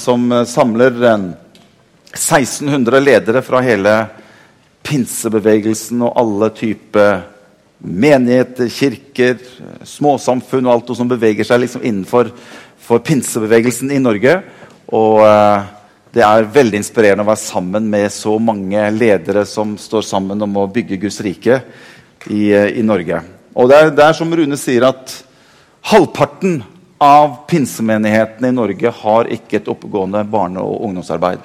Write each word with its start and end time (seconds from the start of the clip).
som 0.00 0.32
eh, 0.32 0.44
samler 0.48 0.94
1600 2.12 3.00
ledere 3.00 3.42
fra 3.44 3.60
hele 3.64 3.94
pinsebevegelsen 4.82 6.02
og 6.02 6.16
alle 6.18 6.50
typer 6.56 7.22
menigheter, 7.82 8.68
kirker, 8.70 9.38
småsamfunn 9.86 10.66
og 10.68 10.74
alt 10.74 10.90
det 10.90 10.96
som 11.00 11.10
beveger 11.10 11.46
seg 11.46 11.64
liksom 11.64 11.86
innenfor 11.86 12.30
for 12.82 13.02
pinsebevegelsen 13.02 13.90
i 13.94 14.00
Norge. 14.02 14.36
Og 14.92 15.22
eh, 15.26 15.70
det 16.12 16.24
er 16.26 16.50
veldig 16.54 16.78
inspirerende 16.82 17.24
å 17.24 17.30
være 17.30 17.40
sammen 17.40 17.88
med 17.90 18.12
så 18.12 18.36
mange 18.42 18.84
ledere 18.94 19.46
som 19.48 19.76
står 19.80 20.04
sammen 20.04 20.44
om 20.44 20.58
å 20.60 20.68
bygge 20.70 21.00
Guds 21.06 21.22
rike 21.24 21.62
i, 22.28 22.52
eh, 22.52 22.70
i 22.78 22.84
Norge. 22.86 23.22
Og 23.56 23.70
det 23.70 23.78
er, 23.78 23.92
det 23.96 24.04
er 24.04 24.16
som 24.16 24.32
Rune 24.32 24.58
sier, 24.60 24.86
at 24.88 25.16
halvparten 25.92 26.60
av 27.02 27.32
pinsemenighetene 27.50 28.52
i 28.52 28.54
Norge 28.54 28.92
har 29.02 29.30
ikke 29.34 29.58
et 29.58 29.70
oppegående 29.72 30.22
barne- 30.30 30.62
og 30.62 30.84
ungdomsarbeid. 30.86 31.42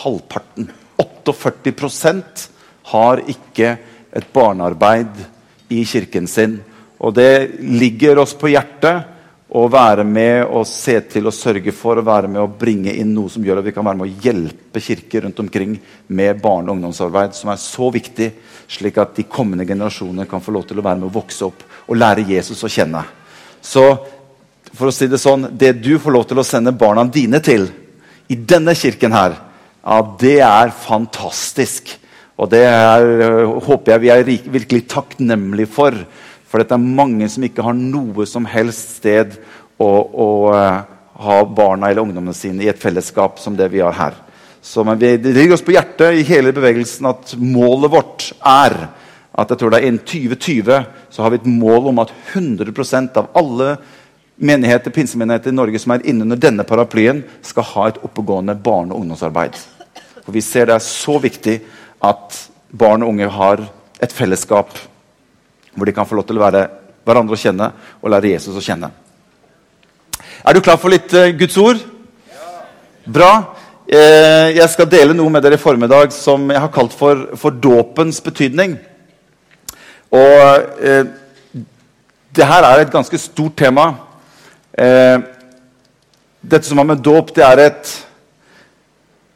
Halvparten. 0.00 0.66
48% 0.98 2.48
har 2.90 3.22
ikke 3.30 3.76
et 4.10 4.26
barnearbeid 4.34 5.22
i 5.70 5.84
kirken 5.86 6.26
sin. 6.26 6.58
Og 6.98 7.14
det 7.14 7.60
ligger 7.60 8.18
oss 8.18 8.34
på 8.34 8.50
hjertet 8.50 9.06
å 9.50 9.64
være 9.70 10.04
med 10.06 10.44
og 10.44 10.66
se 10.66 10.96
til 11.10 11.26
og 11.26 11.34
sørge 11.34 11.72
for 11.74 11.98
å 11.98 12.06
være 12.06 12.28
med 12.30 12.42
og 12.42 12.58
bringe 12.58 12.92
inn 12.92 13.14
noe 13.14 13.30
som 13.30 13.46
gjør 13.46 13.62
at 13.62 13.66
vi 13.66 13.74
kan 13.74 13.86
være 13.86 13.98
med 13.98 14.10
å 14.10 14.26
hjelpe 14.26 14.82
kirker 14.82 15.26
rundt 15.26 15.42
omkring 15.42 15.78
med 16.06 16.42
barne- 16.42 16.70
og 16.70 16.76
ungdomsarbeid, 16.76 17.34
som 17.34 17.50
er 17.50 17.62
så 17.62 17.90
viktig, 17.94 18.30
slik 18.70 18.98
at 18.98 19.14
de 19.14 19.26
kommende 19.30 19.66
generasjoner 19.66 20.26
kan 20.30 20.42
få 20.42 20.54
lov 20.54 20.66
til 20.66 20.78
å 20.82 20.86
være 20.86 20.98
med 20.98 21.10
å 21.10 21.18
vokse 21.18 21.46
opp 21.46 21.62
og 21.86 21.98
lære 21.98 22.26
Jesus 22.26 22.62
å 22.66 22.70
kjenne. 22.70 23.02
Så 23.62 23.86
for 24.76 24.90
å 24.90 24.94
si 24.94 25.08
det 25.10 25.18
sånn, 25.20 25.48
det 25.58 25.74
du 25.82 25.96
får 26.00 26.14
lov 26.14 26.26
til 26.30 26.40
å 26.40 26.46
sende 26.46 26.74
barna 26.76 27.04
dine 27.04 27.40
til 27.42 27.68
i 28.30 28.36
denne 28.38 28.76
kirken 28.78 29.14
her, 29.14 29.34
ja, 29.80 29.96
det 30.20 30.38
er 30.44 30.70
fantastisk. 30.76 31.96
Og 32.40 32.48
det 32.52 32.62
er, 32.68 33.04
øh, 33.26 33.56
håper 33.66 33.92
jeg 33.94 34.02
vi 34.04 34.12
er 34.12 34.28
virkelig 34.54 34.86
takknemlige 34.92 35.72
for. 35.72 35.96
For 36.48 36.62
det 36.62 36.72
er 36.74 36.82
mange 36.82 37.28
som 37.28 37.44
ikke 37.44 37.64
har 37.66 37.76
noe 37.76 38.26
som 38.26 38.46
helst 38.48 39.00
sted 39.00 39.36
å, 39.80 39.88
å 39.90 40.28
uh, 40.54 40.80
ha 41.20 41.36
barna 41.44 41.90
eller 41.90 42.02
ungdommene 42.02 42.34
sine 42.36 42.64
i 42.64 42.70
et 42.72 42.80
fellesskap 42.80 43.38
som 43.42 43.56
det 43.56 43.68
vi 43.72 43.82
har 43.84 43.94
her. 43.96 44.16
Så 44.62 44.84
vi, 44.84 45.16
Det 45.16 45.34
ligger 45.34 45.54
oss 45.56 45.64
på 45.64 45.74
hjertet 45.76 46.18
i 46.18 46.26
hele 46.26 46.52
bevegelsen 46.52 47.06
at 47.08 47.34
målet 47.38 47.92
vårt 47.92 48.26
er 48.40 48.76
at 49.30 49.52
jeg 49.52 49.60
tror 49.60 49.72
det 49.72 49.80
er 49.80 49.88
innen 49.88 50.02
2020 50.04 50.88
så 51.14 51.22
har 51.22 51.32
vi 51.32 51.38
et 51.40 51.48
mål 51.48 51.92
om 51.92 52.02
at 52.02 52.12
100% 52.34 53.20
av 53.20 53.30
alle 53.38 53.76
menigheter, 54.40 54.90
pinsemenigheter 54.90 55.52
i 55.52 55.56
Norge 55.56 55.80
som 55.82 55.92
er 55.94 56.06
innunder 56.08 56.38
denne 56.40 56.64
paraplyen, 56.64 57.22
skal 57.44 57.66
ha 57.74 57.88
et 57.88 58.00
oppegående 58.04 58.56
barne- 58.56 58.94
og 58.94 59.04
ungdomsarbeid. 59.04 59.58
For 60.24 60.32
Vi 60.32 60.40
ser 60.40 60.66
det 60.66 60.74
er 60.74 60.84
så 60.84 61.18
viktig 61.20 61.60
at 62.02 62.48
barn 62.72 63.02
og 63.02 63.12
unge 63.12 63.28
har 63.28 63.64
et 64.00 64.12
fellesskap 64.12 64.72
hvor 65.74 65.86
de 65.86 65.92
kan 65.92 66.06
få 66.06 66.16
lov 66.16 66.26
til 66.26 66.38
å 66.38 66.44
være 66.44 66.66
hverandre 67.04 67.36
å 67.36 67.40
kjenne 67.40 67.72
og 68.02 68.10
lære 68.10 68.32
Jesus 68.34 68.56
å 68.56 68.64
kjenne. 68.64 68.90
Er 70.44 70.54
du 70.54 70.60
klar 70.60 70.78
for 70.80 70.92
litt 70.92 71.12
uh, 71.14 71.30
Guds 71.36 71.56
ord? 71.60 71.80
Bra. 73.06 73.30
Eh, 73.90 74.52
jeg 74.54 74.68
skal 74.70 74.86
dele 74.86 75.14
noe 75.16 75.32
med 75.32 75.42
dere 75.42 75.56
i 75.58 75.60
formiddag 75.60 76.12
som 76.14 76.44
jeg 76.52 76.60
har 76.62 76.70
kalt 76.70 76.92
for, 76.94 77.32
for 77.34 77.50
dåpens 77.50 78.20
betydning. 78.22 78.76
Og 80.14 80.84
eh, 80.84 81.08
det 82.30 82.46
her 82.46 82.66
er 82.68 82.84
et 82.84 82.92
ganske 82.92 83.18
stort 83.18 83.56
tema. 83.58 83.88
Eh, 84.80 85.20
dette 86.40 86.64
som 86.64 86.78
har 86.80 86.86
med 86.88 87.02
dåp, 87.04 87.34
det 87.36 87.44
er 87.44 87.60
et 87.66 87.90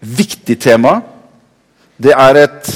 viktig 0.00 0.56
tema. 0.60 1.02
Det 2.00 2.14
er 2.16 2.38
et 2.46 2.70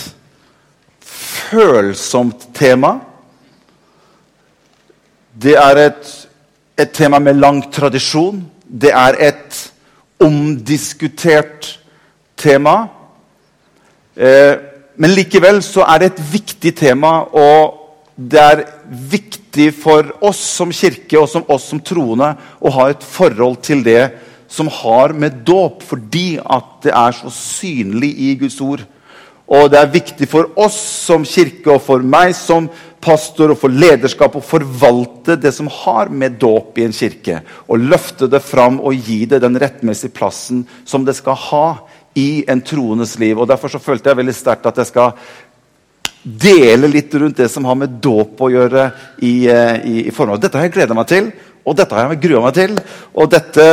følsomt 1.00 2.50
tema. 2.54 2.98
Det 5.32 5.56
er 5.56 5.80
et, 5.86 6.12
et 6.76 6.92
tema 6.92 7.22
med 7.24 7.40
lang 7.40 7.62
tradisjon. 7.72 8.44
Det 8.68 8.92
er 8.92 9.16
et 9.30 9.64
omdiskutert 10.20 11.72
tema. 12.36 12.76
Eh, 14.12 14.54
men 14.98 15.16
likevel 15.16 15.62
så 15.64 15.88
er 15.88 16.02
det 16.02 16.12
et 16.12 16.24
viktig 16.32 16.76
tema, 16.76 17.22
og 17.32 17.74
det 18.18 18.40
er 18.42 18.64
viktig 18.90 19.37
for 19.74 20.12
oss 20.20 20.40
som 20.40 20.72
kirke 20.74 21.18
og 21.18 21.28
som 21.28 21.44
oss 21.48 21.68
som 21.70 21.80
troende 21.80 22.34
å 22.60 22.70
ha 22.70 22.90
et 22.90 23.02
forhold 23.02 23.62
til 23.62 23.82
det 23.82 24.10
som 24.48 24.68
har 24.72 25.12
med 25.12 25.42
dåp, 25.44 25.82
fordi 25.84 26.38
at 26.40 26.78
det 26.82 26.92
er 26.96 27.12
så 27.12 27.30
synlig 27.32 28.14
i 28.16 28.34
Guds 28.40 28.60
ord. 28.64 28.84
Og 29.48 29.70
det 29.72 29.78
er 29.80 29.92
viktig 29.92 30.28
for 30.28 30.50
oss 30.60 30.76
som 30.76 31.24
kirke 31.24 31.72
og 31.72 31.80
for 31.84 32.04
meg 32.04 32.34
som 32.36 32.68
pastor 33.00 33.54
og 33.54 33.60
for 33.60 33.72
lederskap 33.72 34.34
å 34.36 34.44
forvalte 34.44 35.38
det 35.40 35.54
som 35.56 35.70
har 35.72 36.10
med 36.12 36.36
dåp 36.40 36.76
i 36.80 36.84
en 36.84 36.96
kirke. 36.96 37.40
Og 37.68 37.80
løfte 37.80 38.28
det 38.28 38.42
fram 38.44 38.80
og 38.80 39.08
gi 39.08 39.22
det 39.30 39.40
den 39.44 39.56
rettmessige 39.60 40.12
plassen 40.12 40.66
som 40.84 41.06
det 41.06 41.16
skal 41.16 41.38
ha 41.48 41.66
i 42.18 42.44
en 42.50 42.60
troendes 42.60 43.16
liv. 43.20 43.38
Og 43.38 43.48
Derfor 43.48 43.72
så 43.72 43.80
følte 43.80 44.10
jeg 44.10 44.20
veldig 44.20 44.36
sterkt 44.36 44.68
at 44.68 44.80
jeg 44.82 44.90
skal 44.90 45.14
dele 46.42 46.90
litt 46.90 47.14
rundt 47.14 47.38
det 47.40 47.48
som 47.52 47.66
har 47.68 47.76
med 47.78 47.98
dåp 48.02 48.40
å 48.40 48.50
gjøre. 48.52 48.90
i, 49.22 49.48
eh, 49.48 49.76
i, 49.84 50.06
i 50.08 50.14
forhold. 50.14 50.40
Dette 50.40 50.58
har 50.58 50.68
jeg 50.68 50.74
gleda 50.76 50.94
meg 50.94 51.08
til, 51.08 51.30
og 51.64 51.76
dette 51.76 51.94
har 51.94 52.08
jeg 52.12 52.22
grua 52.22 52.44
meg 52.44 52.54
til. 52.54 52.76
Og 53.14 53.30
dette 53.30 53.68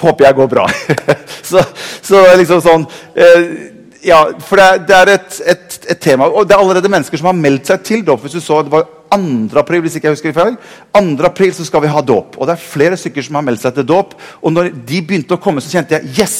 håper 0.00 0.28
jeg 0.28 0.36
går 0.36 0.50
bra. 0.52 0.66
så, 1.50 1.62
så 2.04 2.22
liksom 2.36 2.60
sånn 2.64 2.84
eh, 3.14 3.72
ja, 4.06 4.20
for 4.46 4.60
det, 4.60 4.86
det 4.86 4.96
er 4.96 5.10
et, 5.16 5.38
et, 5.52 5.78
et, 5.90 6.00
tema. 6.02 6.28
Og 6.28 6.46
det 6.46 6.54
er 6.54 6.62
allerede 6.62 6.90
mennesker 6.92 7.18
som 7.18 7.30
har 7.30 7.38
meldt 7.38 7.72
seg 7.72 7.82
til 7.86 8.04
dåp. 8.06 8.22
Hvis 8.22 8.36
du 8.36 8.42
så, 8.44 8.60
det 8.62 8.70
var 8.70 8.86
2. 9.10 9.58
april, 9.58 9.82
hvis 9.82 9.96
ikke 9.98 10.10
jeg 10.10 10.18
husker 10.18 10.36
feil. 10.36 10.58
2. 10.94 11.16
april 11.26 11.54
så 11.56 11.66
skal 11.66 11.82
vi 11.82 11.90
ha 11.90 12.02
dåp. 12.04 12.36
Og 12.38 12.46
det 12.46 12.54
er 12.54 12.68
flere 12.68 12.98
stykker 13.00 13.26
som 13.26 13.40
har 13.40 13.46
meldt 13.46 13.64
seg 13.64 13.74
til 13.74 13.88
dåp. 13.88 14.14
Og 14.42 14.54
når 14.54 14.70
de 14.76 15.02
begynte 15.02 15.34
å 15.34 15.42
komme, 15.42 15.64
så 15.64 15.74
kjente 15.74 15.98
jeg 15.98 16.20
yes! 16.20 16.38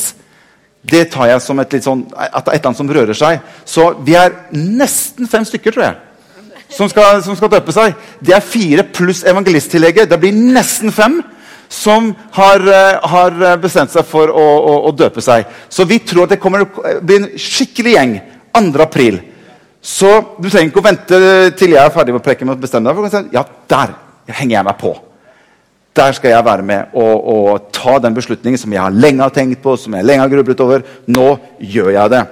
Det 0.86 1.06
tar 1.10 1.30
jeg 1.32 1.42
som 1.42 1.58
et 1.62 1.72
litt 1.74 1.86
sånn, 1.86 2.04
at 2.14 2.44
det 2.46 2.52
er 2.52 2.56
et 2.56 2.60
eller 2.60 2.70
annet 2.70 2.80
som 2.80 2.90
rører 2.98 3.18
seg. 3.18 3.46
Så 3.66 3.88
vi 4.06 4.14
er 4.18 4.34
nesten 4.54 5.30
fem 5.30 5.46
stykker, 5.48 5.74
tror 5.74 5.86
jeg, 5.86 5.96
som 6.76 6.90
skal, 6.90 7.22
som 7.26 7.38
skal 7.38 7.50
døpe 7.56 7.74
seg. 7.74 7.96
Det 8.22 8.34
er 8.36 8.44
fire 8.44 8.84
pluss 8.94 9.24
evangelisttillegget. 9.26 10.10
Det 10.10 10.20
blir 10.22 10.36
nesten 10.36 10.94
fem 10.94 11.18
som 11.72 12.12
har, 12.36 12.62
uh, 12.62 13.06
har 13.10 13.38
bestemt 13.62 13.90
seg 13.90 14.06
for 14.06 14.30
å, 14.30 14.44
å, 14.44 14.74
å, 14.86 14.92
døpe 14.94 15.24
seg. 15.24 15.48
Så 15.68 15.86
vi 15.88 15.98
tror 16.06 16.26
at 16.26 16.36
det 16.36 16.42
kommer 16.42 16.62
å 16.62 17.00
bli 17.02 17.18
en 17.18 17.32
skikkelig 17.40 17.96
gjeng 17.96 18.14
2. 18.54 18.84
april. 18.84 19.18
Så 19.82 20.10
du 20.38 20.48
trenger 20.48 20.70
ikke 20.70 20.82
å 20.82 20.86
vente 20.86 21.18
til 21.58 21.74
jeg 21.74 21.82
er 21.82 21.94
ferdig 21.94 22.14
med 22.14 22.22
å 22.22 22.26
preke. 22.26 22.46
med 22.46 22.56
å 22.56 22.62
bestemme 22.62 22.94
deg 22.94 23.34
Ja, 23.34 23.44
der 23.68 23.94
henger 24.26 24.58
jeg 24.58 24.66
meg 24.66 24.78
på. 24.80 24.94
Der 25.96 26.12
skal 26.12 26.30
jeg 26.30 26.44
være 26.44 26.62
med 26.62 26.92
og, 26.94 27.28
og, 27.34 27.68
ta 27.72 27.98
den 28.02 28.14
beslutningen 28.16 28.60
som 28.60 28.72
jeg 28.72 28.82
har 28.82 28.92
lenge 28.92 29.22
har 29.22 29.32
tenkt 29.32 29.62
på, 29.62 29.76
som 29.80 29.94
jeg 29.96 30.04
lenge 30.04 30.24
har 30.24 30.32
grublet 30.32 30.60
over. 30.60 30.84
Nå 31.06 31.28
gjør 31.60 31.92
jeg 31.94 32.12
det. 32.12 32.24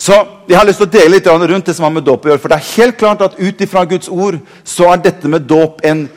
Så 0.00 0.16
Jeg 0.48 0.58
har 0.58 0.66
lyst 0.66 0.80
til 0.80 0.88
å 0.88 0.92
dele 0.92 1.14
litt 1.14 1.26
rundt 1.28 1.66
det 1.66 1.74
som 1.76 1.84
har 1.84 1.92
med 1.94 2.04
dåp 2.04 2.24
å 2.24 2.30
gjøre. 2.30 2.40
For 2.42 2.50
det 2.50 2.56
er 2.58 2.72
helt 2.76 2.96
klart 2.98 3.20
at 3.22 3.36
ut 3.38 3.60
ifra 3.60 3.84
Guds 3.84 4.08
ord 4.08 4.40
så 4.64 4.88
er 4.90 5.04
dette 5.04 5.28
med 5.28 5.46
dåp 5.46 5.84
en 5.86 6.08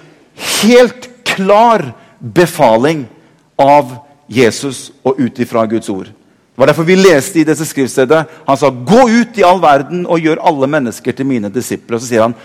helt 0.64 1.10
klar 1.28 1.92
befaling 2.20 3.06
av 3.60 3.92
Jesus 4.28 4.90
og 5.04 5.20
ut 5.20 5.40
ifra 5.40 5.66
Guds 5.70 5.92
ord. 5.92 6.08
Det 6.08 6.62
var 6.62 6.70
derfor 6.70 6.88
vi 6.88 6.96
leste 6.96 7.42
i 7.42 7.46
dette 7.46 7.66
skriftstedet. 7.66 8.26
Han 8.48 8.58
sa, 8.58 8.70
'Gå 8.70 9.10
ut 9.10 9.38
i 9.38 9.44
all 9.44 9.62
verden 9.62 10.06
og 10.06 10.20
gjør 10.20 10.42
alle 10.42 10.68
mennesker 10.68 11.12
til 11.12 11.26
mine 11.26 11.50
disipler.' 11.50 11.96
Og 11.96 12.02
så 12.02 12.08
sier 12.08 12.22
han, 12.22 12.36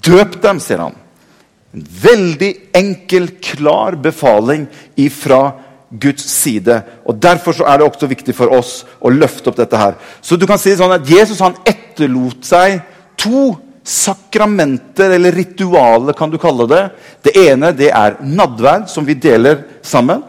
'Døp 0.00 0.40
dem', 0.42 0.60
sier 0.60 0.78
han. 0.78 0.94
En 1.74 1.84
veldig 2.02 2.50
enkel, 2.76 3.28
klar 3.42 3.96
befaling 3.98 4.68
ifra 4.96 5.52
Guds 5.90 6.24
side. 6.30 6.82
Og 7.06 7.18
Derfor 7.22 7.52
så 7.52 7.66
er 7.66 7.78
det 7.78 7.88
også 7.88 8.08
viktig 8.10 8.34
for 8.34 8.54
oss 8.54 8.84
å 9.00 9.10
løfte 9.10 9.50
opp 9.50 9.58
dette. 9.58 9.76
her. 9.76 9.94
Så 10.22 10.36
du 10.36 10.46
kan 10.46 10.58
si 10.58 10.70
det 10.70 10.78
sånn 10.78 10.94
at 10.94 11.08
Jesus 11.08 11.40
han 11.40 11.56
etterlot 11.66 12.44
seg 12.44 12.82
to 13.16 13.56
sakramenter, 13.84 15.10
eller 15.10 15.32
ritualer, 15.32 16.14
kan 16.16 16.30
du 16.30 16.38
kalle 16.38 16.66
det. 16.66 16.84
Det 17.22 17.36
ene 17.36 17.72
det 17.72 17.90
er 17.92 18.16
nadverd, 18.22 18.88
som 18.88 19.04
vi 19.04 19.14
deler 19.14 19.60
sammen. 19.82 20.22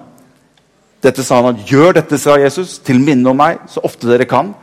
Dette 1.02 1.24
sa 1.24 1.42
han 1.42 1.56
at 1.56 1.66
'gjør 1.66 1.94
dette', 1.94 2.20
sa 2.20 2.36
Jesus, 2.38 2.80
'til 2.80 3.00
minne 3.00 3.30
om 3.30 3.38
meg', 3.38 3.60
så 3.70 3.80
ofte 3.84 4.08
dere 4.08 4.26
kan. 4.26 4.54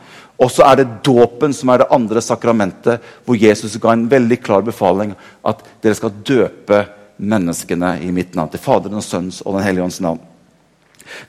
Og 0.41 0.49
så 0.51 0.65
er 0.65 0.81
det 0.81 1.03
dåpen 1.05 1.53
som 1.55 1.69
er 1.69 1.83
det 1.83 1.91
andre 1.93 2.21
sakramentet, 2.23 3.03
hvor 3.25 3.37
Jesus 3.37 3.77
ga 3.81 3.93
en 3.93 4.07
veldig 4.09 4.39
klar 4.43 4.65
befaling 4.65 5.13
at 5.45 5.61
dere 5.83 5.97
skal 5.97 6.15
døpe 6.25 6.83
menneskene 7.21 7.99
i 8.03 8.09
mitt 8.11 8.33
navn. 8.35 8.51
Til 8.51 8.63
Faderen 8.63 8.99
og 8.99 9.05
Sønns 9.05 9.43
og 9.45 9.57
Den 9.57 9.67
hellige 9.67 9.85
ånds 9.85 10.01
navn. 10.03 10.21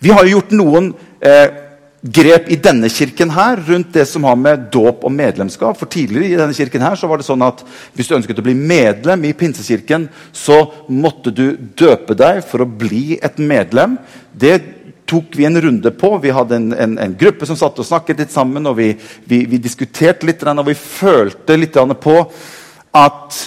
Vi 0.00 0.12
har 0.14 0.24
jo 0.24 0.38
gjort 0.38 0.54
noen 0.54 0.90
eh, 1.20 1.60
grep 2.04 2.50
i 2.52 2.58
denne 2.60 2.90
kirken 2.92 3.30
her 3.32 3.60
rundt 3.64 3.94
det 3.96 4.04
som 4.08 4.26
har 4.28 4.36
med 4.36 4.66
dåp 4.72 5.06
og 5.06 5.12
medlemskap. 5.12 5.78
For 5.80 5.90
Tidligere 5.90 6.28
i 6.28 6.38
denne 6.38 6.56
kirken 6.56 6.84
her 6.84 6.98
så 7.00 7.08
var 7.10 7.20
det 7.20 7.26
sånn 7.28 7.44
at 7.44 7.62
hvis 7.96 8.10
du 8.10 8.16
ønsket 8.18 8.40
å 8.40 8.44
bli 8.44 8.56
medlem 8.56 9.24
i 9.24 9.34
Pinsekirken, 9.36 10.08
så 10.32 10.60
måtte 10.88 11.32
du 11.34 11.46
døpe 11.56 12.16
deg 12.18 12.42
for 12.48 12.64
å 12.64 12.68
bli 12.68 13.18
et 13.24 13.40
medlem. 13.40 13.96
Det 14.32 14.58
tok 15.14 15.36
vi 15.36 15.44
en 15.44 15.60
runde 15.60 15.90
på. 15.90 16.18
Vi 16.18 16.32
hadde 16.34 16.56
en, 16.56 16.72
en, 16.72 16.98
en 16.98 17.16
gruppe 17.18 17.46
som 17.46 17.58
satt 17.58 17.78
og 17.78 17.86
snakket 17.86 18.24
litt 18.24 18.34
sammen, 18.34 18.66
og 18.66 18.78
vi, 18.80 18.92
vi, 19.28 19.44
vi 19.50 19.60
diskuterte 19.62 20.26
litt, 20.26 20.42
og 20.42 20.66
vi 20.66 20.78
følte 20.78 21.58
litt 21.58 21.78
på 22.02 22.16
at 22.94 23.40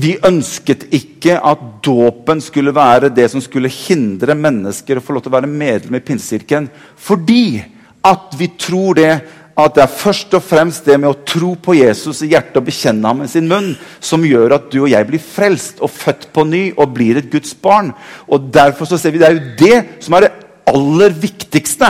vi 0.00 0.14
ønsket 0.22 0.86
ikke 0.94 1.40
at 1.42 1.62
dåpen 1.82 2.40
skulle 2.44 2.74
være 2.74 3.10
det 3.14 3.26
som 3.32 3.42
skulle 3.42 3.72
hindre 3.72 4.36
mennesker 4.38 5.00
å 5.00 5.02
få 5.02 5.16
lov 5.16 5.24
til 5.24 5.32
å 5.32 5.38
være 5.40 5.50
medlem 5.50 5.98
i 5.98 6.04
Pinsekirken, 6.04 6.68
fordi 6.94 7.60
at 8.06 8.36
vi 8.38 8.52
tror 8.60 9.00
det 9.00 9.12
at 9.60 9.74
det 9.76 9.82
er 9.82 9.92
først 9.92 10.34
og 10.38 10.44
fremst 10.46 10.86
det 10.88 10.96
med 11.00 11.10
å 11.10 11.18
tro 11.26 11.50
på 11.60 11.74
Jesus 11.76 12.22
i 12.24 12.30
hjertet 12.30 12.60
og 12.60 12.68
bekjenne 12.68 13.10
ham 13.10 13.18
med 13.20 13.32
sin 13.32 13.48
munn 13.50 13.72
som 14.00 14.24
gjør 14.24 14.54
at 14.56 14.70
du 14.72 14.78
og 14.84 14.92
jeg 14.92 15.08
blir 15.08 15.20
frelst 15.20 15.82
og 15.84 15.92
født 15.92 16.30
på 16.32 16.46
ny 16.48 16.62
og 16.76 16.94
blir 16.94 17.18
et 17.20 17.28
Guds 17.32 17.52
barn. 17.52 17.90
Og 18.30 18.48
derfor 18.54 18.88
så 18.88 18.96
ser 18.96 19.12
vi 19.12 19.20
Det 19.20 19.28
er 19.28 19.36
jo 19.36 19.50
det 19.58 20.04
som 20.06 20.16
er 20.16 20.28
det 20.28 20.32
aller 20.68 21.14
viktigste. 21.14 21.88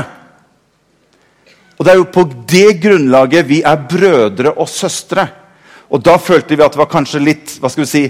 Og 1.79 1.87
Det 1.87 1.93
er 1.93 1.97
jo 1.97 2.11
på 2.13 2.27
det 2.49 2.81
grunnlaget 2.83 3.49
vi 3.49 3.63
er 3.65 3.87
brødre 3.89 4.53
og 4.53 4.69
søstre. 4.69 5.29
Og 5.91 6.03
Da 6.05 6.17
følte 6.19 6.57
vi 6.57 6.63
at 6.63 6.73
det 6.73 6.79
var 6.79 6.93
kanskje 6.93 7.25
litt 7.25 7.57
hva 7.61 7.71
skal 7.71 7.85
vi 7.85 7.91
si, 7.91 8.05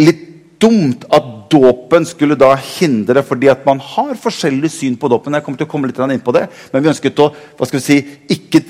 litt 0.00 0.28
dumt 0.62 1.04
at 1.10 1.50
dåpen 1.50 2.06
skulle 2.06 2.38
da 2.38 2.54
hindre 2.54 3.22
fordi 3.26 3.50
at 3.50 3.64
man 3.66 3.80
har 3.82 4.14
forskjellig 4.14 4.70
syn 4.70 4.96
på 4.96 5.10
dåpen. 5.10 5.34
Jeg 5.34 5.44
kommer 5.44 5.58
til 5.58 5.66
å 5.66 5.70
komme 5.70 5.90
litt 5.90 5.98
inn 5.98 6.24
på 6.24 6.32
det, 6.32 6.48
Men 6.72 6.82
vi 6.82 6.88
ønsket 6.88 7.18
å 7.18 7.32
hva 7.58 7.66
skal 7.66 7.80
vi 7.80 7.84
si, 7.84 7.98
ikke 8.30 8.62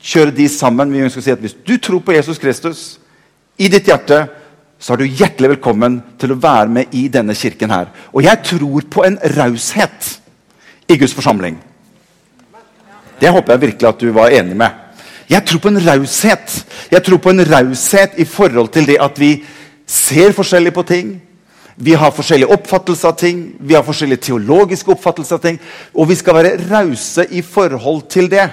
kjøre 0.00 0.34
de 0.34 0.48
sammen. 0.48 0.92
Vi 0.92 1.00
ønsket 1.00 1.22
å 1.22 1.24
si 1.24 1.32
at 1.32 1.40
Hvis 1.40 1.56
du 1.64 1.78
tror 1.78 2.00
på 2.00 2.12
Jesus 2.12 2.38
Kristus 2.38 2.98
i 3.58 3.68
ditt 3.68 3.88
hjerte, 3.88 4.28
så 4.78 4.92
er 4.92 4.96
du 4.98 5.04
hjertelig 5.04 5.56
velkommen 5.56 6.02
til 6.18 6.32
å 6.32 6.38
være 6.38 6.68
med 6.68 6.94
i 6.94 7.08
denne 7.08 7.34
kirken 7.34 7.70
her. 7.70 7.88
Og 8.14 8.22
jeg 8.22 8.44
tror 8.44 8.82
på 8.90 9.04
en 9.04 9.18
raushet 9.36 10.20
i 10.88 10.96
Guds 10.96 11.14
forsamling. 11.14 11.58
Det 13.20 13.30
håper 13.34 13.52
jeg 13.52 13.60
virkelig 13.60 13.88
at 13.88 14.00
du 14.00 14.12
var 14.14 14.34
enig 14.34 14.56
med. 14.56 14.70
Jeg 15.28 15.44
tror 15.44 15.60
på 15.60 15.68
en 15.68 15.80
raushet. 15.84 16.66
Jeg 16.90 17.02
tror 17.04 17.20
på 17.20 17.30
en 17.30 17.44
raushet 17.44 18.16
i 18.16 18.24
forhold 18.24 18.68
til 18.72 18.86
det 18.88 19.00
at 19.00 19.18
vi 19.20 19.32
ser 19.86 20.32
forskjellig 20.36 20.72
på 20.72 20.86
ting. 20.88 21.18
Vi 21.76 21.94
har 21.94 22.10
forskjellige 22.10 22.50
oppfattelser 22.50 23.12
av 23.12 23.18
ting, 23.20 23.42
vi 23.60 23.76
har 23.76 23.84
forskjellige 23.86 24.24
teologiske 24.26 24.90
oppfattelser 24.90 25.36
av 25.36 25.44
ting. 25.44 25.60
Og 25.94 26.08
vi 26.10 26.16
skal 26.18 26.34
være 26.34 26.56
rause 26.70 27.26
i 27.30 27.42
forhold 27.42 28.08
til 28.10 28.26
det. 28.30 28.48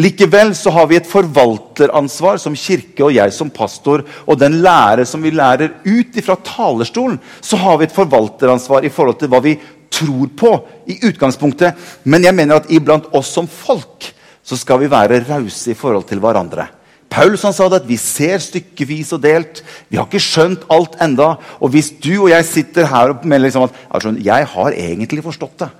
Likevel 0.00 0.54
så 0.56 0.72
har 0.72 0.86
vi 0.88 0.96
et 0.96 1.08
forvalteransvar 1.08 2.38
som 2.40 2.56
kirke 2.56 3.04
og 3.04 3.12
jeg 3.12 3.34
som 3.36 3.50
pastor. 3.52 4.06
Og 4.24 4.38
den 4.40 4.62
lære 4.64 5.04
som 5.08 5.20
vi 5.22 5.34
lærer 5.34 5.74
ut 5.84 6.16
fra 6.24 6.38
talerstolen, 6.46 7.20
så 7.40 7.60
har 7.60 7.76
vi 7.76 7.90
et 7.90 7.96
forvalteransvar 7.96 8.86
i 8.88 8.92
forhold 8.92 9.20
til 9.20 9.32
hva 9.32 9.42
vi 9.44 9.58
tror 9.92 10.30
på 10.38 10.52
i 10.90 10.98
utgangspunktet. 11.08 11.78
Men 12.04 12.24
jeg 12.24 12.36
mener 12.36 12.60
at 12.60 12.70
iblant 12.72 13.10
oss 13.14 13.32
som 13.36 13.48
folk 13.50 14.10
så 14.42 14.58
skal 14.58 14.80
vi 14.82 14.90
være 14.90 15.22
rause 15.28 15.70
i 15.70 15.78
forhold 15.78 16.08
til 16.08 16.22
hverandre. 16.22 16.66
Paulus 17.12 17.44
han 17.44 17.52
sa 17.52 17.66
det 17.68 17.82
at 17.82 17.88
vi 17.88 17.98
ser 18.00 18.40
stykkevis 18.40 19.12
og 19.12 19.20
delt. 19.22 19.60
Vi 19.92 19.98
har 19.98 20.08
ikke 20.08 20.22
skjønt 20.22 20.64
alt 20.72 20.96
enda. 21.04 21.34
Og 21.60 21.74
hvis 21.74 21.92
du 22.00 22.24
og 22.24 22.30
jeg 22.32 22.48
sitter 22.48 22.88
her 22.88 23.12
og 23.12 23.26
mener 23.26 23.46
liksom 23.46 23.68
at 23.68 24.06
jeg 24.24 24.48
har 24.54 24.72
egentlig 24.72 25.24
forstått 25.24 25.64
det, 25.64 25.70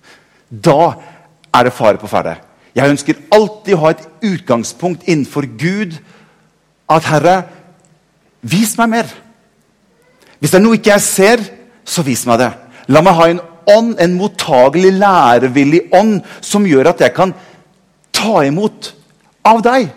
da 0.68 0.94
er 1.56 1.66
det 1.66 1.74
fare 1.74 1.98
på 1.98 2.10
ferde. 2.10 2.36
Jeg 2.76 2.92
ønsker 2.92 3.22
alltid 3.32 3.74
å 3.74 3.82
ha 3.82 3.92
et 3.94 4.06
utgangspunkt 4.28 5.08
innenfor 5.08 5.48
Gud. 5.58 5.96
At 6.92 7.08
Herre, 7.08 7.40
vis 8.46 8.76
meg 8.78 8.92
mer. 8.92 9.10
Hvis 10.38 10.52
det 10.52 10.60
er 10.60 10.64
noe 10.64 10.78
ikke 10.78 10.92
jeg 10.92 11.02
ser, 11.02 11.42
så 11.82 12.04
vis 12.06 12.22
meg 12.28 12.44
det. 12.44 12.52
La 12.92 13.02
meg 13.02 13.16
ha 13.18 13.30
en 13.32 13.42
ånd, 13.72 13.94
en 14.00 14.16
mottagelig, 14.18 14.92
lærevillig 15.00 15.86
ånd, 15.96 16.20
som 16.40 16.66
gjør 16.66 16.92
at 16.92 17.04
jeg 17.04 17.14
kan 17.16 17.34
ta 18.16 18.42
imot 18.46 18.92
av 19.46 19.62
deg. 19.64 19.88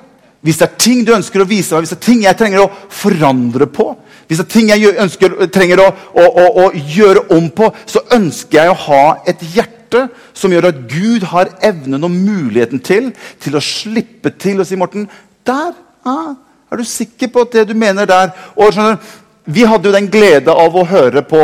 Hvis 0.45 0.59
det 0.61 0.69
er 0.69 0.77
ting 0.79 1.01
du 1.03 1.11
ønsker 1.15 1.43
å 1.43 1.47
vise 1.49 1.75
meg, 1.75 1.83
hvis 1.83 1.93
det 1.93 1.99
er 1.99 2.05
ting 2.05 2.21
jeg 2.23 2.39
trenger 2.39 2.63
å 2.63 2.71
forandre 3.01 3.67
på, 3.71 3.89
hvis 4.29 4.39
det 4.39 4.45
er 4.45 4.53
ting 4.53 4.69
jeg 4.71 4.93
ønsker, 5.03 5.35
trenger 5.51 5.81
å, 5.83 5.87
å, 6.13 6.23
å, 6.23 6.45
å, 6.63 6.65
gjøre 6.95 7.25
om 7.35 7.49
på, 7.51 7.71
så 7.89 8.05
ønsker 8.15 8.61
jeg 8.61 8.71
å 8.71 8.81
ha 8.85 9.03
et 9.27 9.41
hjerte 9.55 10.05
som 10.37 10.53
gjør 10.53 10.69
at 10.69 10.83
Gud 10.91 11.25
har 11.31 11.49
evnen 11.65 12.05
og 12.05 12.13
muligheten 12.13 12.79
til 12.85 13.09
til 13.41 13.57
å 13.57 13.63
slippe 13.63 14.31
til 14.37 14.61
og 14.61 14.69
si 14.69 14.77
Morten, 14.79 15.07
der 15.49 15.73
ah, 16.07 16.35
er 16.69 16.77
du 16.77 16.85
sikker 16.85 17.33
på 17.33 17.47
at 17.47 17.57
det 17.57 17.65
du 17.71 17.73
mener 17.73 18.07
der 18.07 18.31
og 18.55 18.71
skjønner, 18.73 19.01
Vi 19.49 19.63
hadde 19.65 19.89
jo 19.89 19.95
den 19.95 20.11
glede 20.13 20.53
av 20.53 20.75
å 20.77 20.85
høre 20.85 21.23
på 21.25 21.41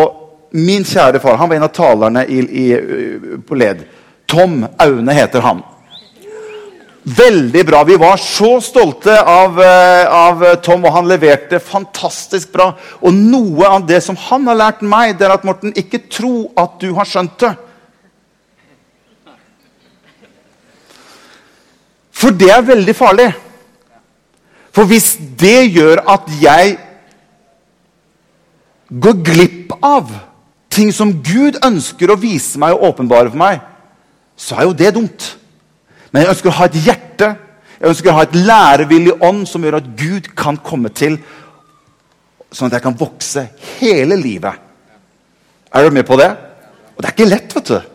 min 0.56 0.86
kjære 0.88 1.20
far. 1.20 1.38
Han 1.38 1.50
var 1.50 1.60
en 1.60 1.68
av 1.68 1.74
talerne 1.76 2.26
i, 2.32 2.40
i, 2.40 2.66
på 3.46 3.58
led. 3.60 3.84
Tom 4.30 4.64
Aune 4.82 5.14
heter 5.14 5.44
han. 5.44 5.64
Veldig 7.06 7.66
bra. 7.68 7.84
Vi 7.86 7.98
var 8.02 8.18
så 8.18 8.56
stolte 8.62 9.14
av, 9.22 9.60
eh, 9.62 10.08
av, 10.10 10.56
Tom, 10.66 10.86
og 10.86 10.94
han 10.96 11.08
leverte 11.08 11.60
fantastisk 11.62 12.50
bra. 12.56 12.72
Og 13.02 13.14
noe 13.14 13.68
av 13.68 13.86
det 13.86 14.02
som 14.02 14.18
han 14.18 14.48
har 14.50 14.58
lært 14.58 14.82
meg, 14.82 15.14
det 15.20 15.28
er 15.28 15.36
at 15.36 15.46
Morten, 15.46 15.74
ikke 15.78 16.08
tro 16.10 16.50
at 16.58 16.80
du 16.82 16.94
har 16.98 17.06
skjønt 17.06 17.38
det. 17.44 17.54
For 22.16 22.34
det 22.34 22.50
er 22.50 22.66
veldig 22.66 22.96
farlig. 22.96 23.30
For 24.74 24.90
hvis 24.90 25.14
det 25.38 25.76
gjør 25.76 26.02
at 26.10 26.32
jeg 26.42 26.78
går 28.90 29.22
glipp 29.30 29.76
av 29.84 30.10
ting 30.76 30.92
som 30.94 31.14
Gud 31.24 31.58
ønsker 31.64 32.12
å 32.12 32.20
vise 32.20 32.60
meg 32.62 32.76
og 32.76 32.92
åpenbare 32.92 33.32
for 33.32 33.40
meg, 33.40 33.64
så 34.36 34.60
er 34.60 34.68
jo 34.68 34.76
det 34.78 34.92
dumt. 34.98 35.30
Men 36.12 36.24
jeg 36.24 36.34
ønsker 36.36 36.52
å 36.52 36.58
ha 36.60 36.68
et 36.68 36.78
hjerte, 36.84 37.32
jeg 37.80 37.92
ønsker 37.92 38.12
å 38.12 38.18
ha 38.18 38.26
et 38.26 38.38
lærevillig 38.38 39.18
ånd 39.24 39.44
som 39.50 39.64
gjør 39.64 39.80
at 39.80 39.90
Gud 40.00 40.30
kan 40.38 40.60
komme 40.64 40.92
til, 40.96 41.18
sånn 42.52 42.70
at 42.70 42.78
jeg 42.78 42.86
kan 42.86 43.00
vokse 43.00 43.48
hele 43.80 44.18
livet. 44.20 44.62
Er 45.76 45.84
du 45.84 45.96
med 45.96 46.08
på 46.08 46.18
det? 46.20 46.30
Og 46.96 47.04
det 47.04 47.10
er 47.10 47.16
ikke 47.16 47.28
lett, 47.28 47.56
vet 47.58 47.72
du. 47.74 47.92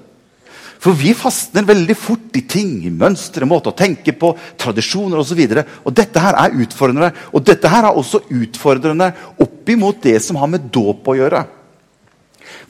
For 0.81 0.97
vi 0.97 1.13
fastner 1.17 1.65
veldig 1.69 1.97
fort 1.97 2.37
i 2.37 2.43
ting, 2.49 2.79
i 2.89 2.93
mønstre, 2.93 3.49
måter 3.49 3.73
å 3.73 3.77
tenke 3.77 4.15
på, 4.17 4.33
tradisjoner 4.61 5.21
osv. 5.21 5.41
Og, 5.45 5.57
så 5.61 5.81
og 5.89 5.97
dette 5.97 6.23
her 6.25 6.37
er 6.41 6.57
utfordrende. 6.65 7.11
Og 7.37 7.45
dette 7.45 7.73
her 7.73 7.89
er 7.89 7.97
også 8.01 8.23
utfordrende 8.33 9.11
opp 9.41 9.73
imot 9.73 10.01
det 10.05 10.17
som 10.25 10.41
har 10.41 10.49
med 10.49 10.71
dåp 10.73 11.09
å 11.09 11.17
gjøre. 11.19 11.43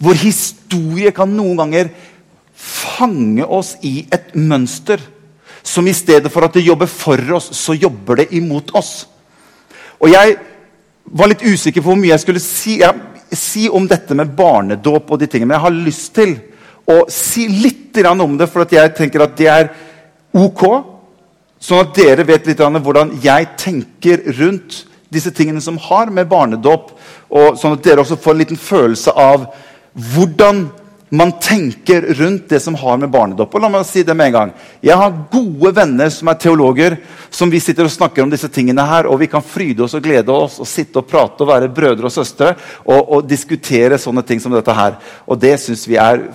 Hvor 0.00 0.16
historie 0.16 1.12
kan 1.16 1.30
noen 1.36 1.58
ganger 1.60 1.90
fange 2.60 3.46
oss 3.46 3.76
i 3.86 4.04
et 4.12 4.34
mønster 4.36 5.00
som 5.62 5.86
i 5.86 5.94
stedet 5.96 6.32
for 6.32 6.44
at 6.44 6.56
det 6.56 6.64
jobber 6.64 6.88
for 6.88 7.20
oss, 7.36 7.50
så 7.56 7.76
jobber 7.76 8.22
det 8.22 8.30
imot 8.36 8.72
oss. 8.76 9.06
Og 10.00 10.08
Jeg 10.10 10.36
var 11.04 11.28
litt 11.28 11.42
usikker 11.42 11.82
på 11.82 11.90
hvor 11.90 11.98
mye 11.98 12.12
jeg 12.12 12.22
skulle 12.22 12.42
si, 12.42 12.78
ja, 12.80 12.92
si 13.32 13.68
om 13.68 13.86
dette 13.88 14.14
med 14.14 14.32
barnedåp. 14.36 15.10
og 15.10 15.18
de 15.18 15.26
tingene, 15.26 15.48
Men 15.48 15.56
jeg 15.56 15.66
har 15.66 15.84
lyst 15.86 16.14
til 16.14 16.36
å 16.86 17.04
si 17.08 17.48
litt 17.48 17.96
om 18.06 18.38
det, 18.38 18.48
for 18.48 18.64
jeg 18.70 18.94
tenker 18.94 19.22
at 19.22 19.36
det 19.36 19.48
er 19.48 19.70
ok. 20.32 20.84
Sånn 21.60 21.80
at 21.80 21.94
dere 21.94 22.24
vet 22.24 22.46
litt 22.46 22.58
hvordan 22.58 23.18
jeg 23.22 23.48
tenker 23.58 24.22
rundt 24.38 24.86
disse 25.12 25.32
tingene 25.34 25.60
som 25.62 25.78
har 25.90 26.12
med 26.14 26.28
barnedåp 26.30 26.92
og 27.30 27.58
Sånn 27.58 27.76
at 27.76 27.84
dere 27.84 28.02
også 28.02 28.18
får 28.18 28.34
en 28.34 28.42
liten 28.44 28.60
følelse 28.60 29.14
av 29.14 29.50
hvordan 30.14 30.68
man 31.10 31.32
tenker 31.42 32.04
rundt 32.14 32.48
det 32.48 32.60
som 32.62 32.74
har 32.78 32.98
med 33.02 33.10
barnedåp 33.10 33.54
Og 33.54 33.62
la 33.62 33.70
meg 33.72 33.86
si 33.86 34.04
det 34.06 34.14
med 34.14 34.30
en 34.30 34.36
gang. 34.36 34.52
Jeg 34.82 34.94
har 34.96 35.16
gode 35.32 35.72
venner 35.74 36.10
som 36.14 36.30
er 36.30 36.38
teologer, 36.38 36.96
som 37.30 37.50
vi 37.50 37.58
sitter 37.62 37.88
og 37.88 37.94
snakker 37.94 38.22
om 38.22 38.30
disse 38.30 38.48
tingene 38.52 38.84
her, 38.86 39.08
og 39.10 39.18
vi 39.18 39.26
kan 39.30 39.42
fryde 39.42 39.82
oss 39.82 39.96
og 39.98 40.04
glede 40.06 40.30
oss 40.30 40.60
og 40.62 40.70
sitte 40.70 41.02
og 41.02 41.08
prate 41.10 41.42
og 41.42 41.50
være 41.50 41.72
brødre 41.74 42.06
og 42.06 42.14
søstre 42.14 42.52
og, 42.84 43.00
og 43.00 43.26
diskutere 43.26 43.98
sånne 43.98 44.22
ting 44.26 44.42
som 44.42 44.54
dette 44.54 44.76
her. 44.76 45.00
Og 45.26 45.40
det 45.42 45.56
syns 45.62 45.82
vi 45.90 45.98
er 45.98 46.28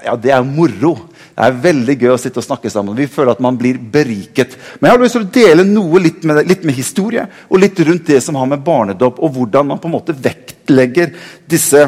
ja, 0.00 0.14
det 0.16 0.32
er 0.32 0.46
moro. 0.46 0.94
Det 1.40 1.46
er 1.46 1.60
veldig 1.62 1.94
gøy 1.96 2.10
å 2.12 2.18
sitte 2.20 2.36
og 2.42 2.44
snakke 2.44 2.68
sammen. 2.68 2.92
Vi 2.98 3.06
føler 3.08 3.32
at 3.32 3.38
man 3.40 3.56
blir 3.56 3.78
beriket. 3.80 4.58
Men 4.76 4.90
jeg 4.90 4.92
har 4.92 5.00
lyst 5.00 5.14
til 5.16 5.22
å 5.24 5.30
dele 5.32 5.64
noe 5.64 6.02
litt 6.04 6.26
med, 6.28 6.42
litt 6.44 6.66
med 6.68 6.76
historie 6.76 7.22
og 7.48 7.62
litt 7.62 7.78
rundt 7.80 8.10
det 8.10 8.18
som 8.20 8.36
har 8.36 8.50
med 8.50 8.60
barnedåp 8.66 9.22
og 9.24 9.38
hvordan 9.38 9.70
man 9.70 9.80
på 9.80 9.88
en 9.88 9.94
måte 9.94 10.12
vektlegger 10.12 11.14
disse, 11.48 11.86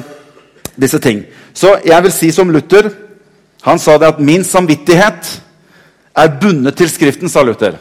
disse 0.73 1.03
ting. 1.05 1.21
Så 1.53 1.75
jeg 1.85 2.07
vil 2.07 2.15
si 2.17 2.31
som 2.33 2.49
Luther 2.49 2.89
Han 3.63 3.79
sa 3.79 3.99
det 3.99 4.09
at 4.09 4.19
'min 4.19 4.43
samvittighet 4.45 5.43
er 6.17 6.39
bundet 6.41 6.77
til 6.77 6.89
Skriften', 6.89 7.29
sa 7.29 7.43
Luther. 7.43 7.77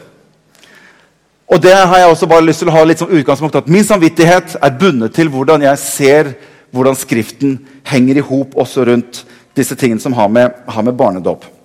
Og 1.48 1.62
det 1.62 1.74
har 1.74 1.98
jeg 1.98 2.08
også 2.08 2.26
bare 2.26 2.44
lyst 2.46 2.58
til 2.58 2.68
å 2.68 2.72
ha 2.76 2.84
litt 2.84 2.98
som 2.98 3.10
utgangspunkt. 3.10 3.56
At 3.56 3.68
min 3.68 3.84
samvittighet 3.84 4.56
er 4.62 4.78
bundet 4.78 5.14
til 5.14 5.28
hvordan 5.28 5.62
jeg 5.62 5.78
ser 5.78 6.34
hvordan 6.70 6.94
Skriften 6.94 7.58
henger 7.84 8.16
i 8.16 8.20
hop 8.20 8.54
også 8.54 8.84
rundt 8.84 9.24
disse 9.56 9.74
tingene 9.74 10.00
som 10.00 10.12
har 10.12 10.28
med, 10.28 10.50
har 10.68 10.82
med 10.82 10.94
barnedåp. 10.94 11.61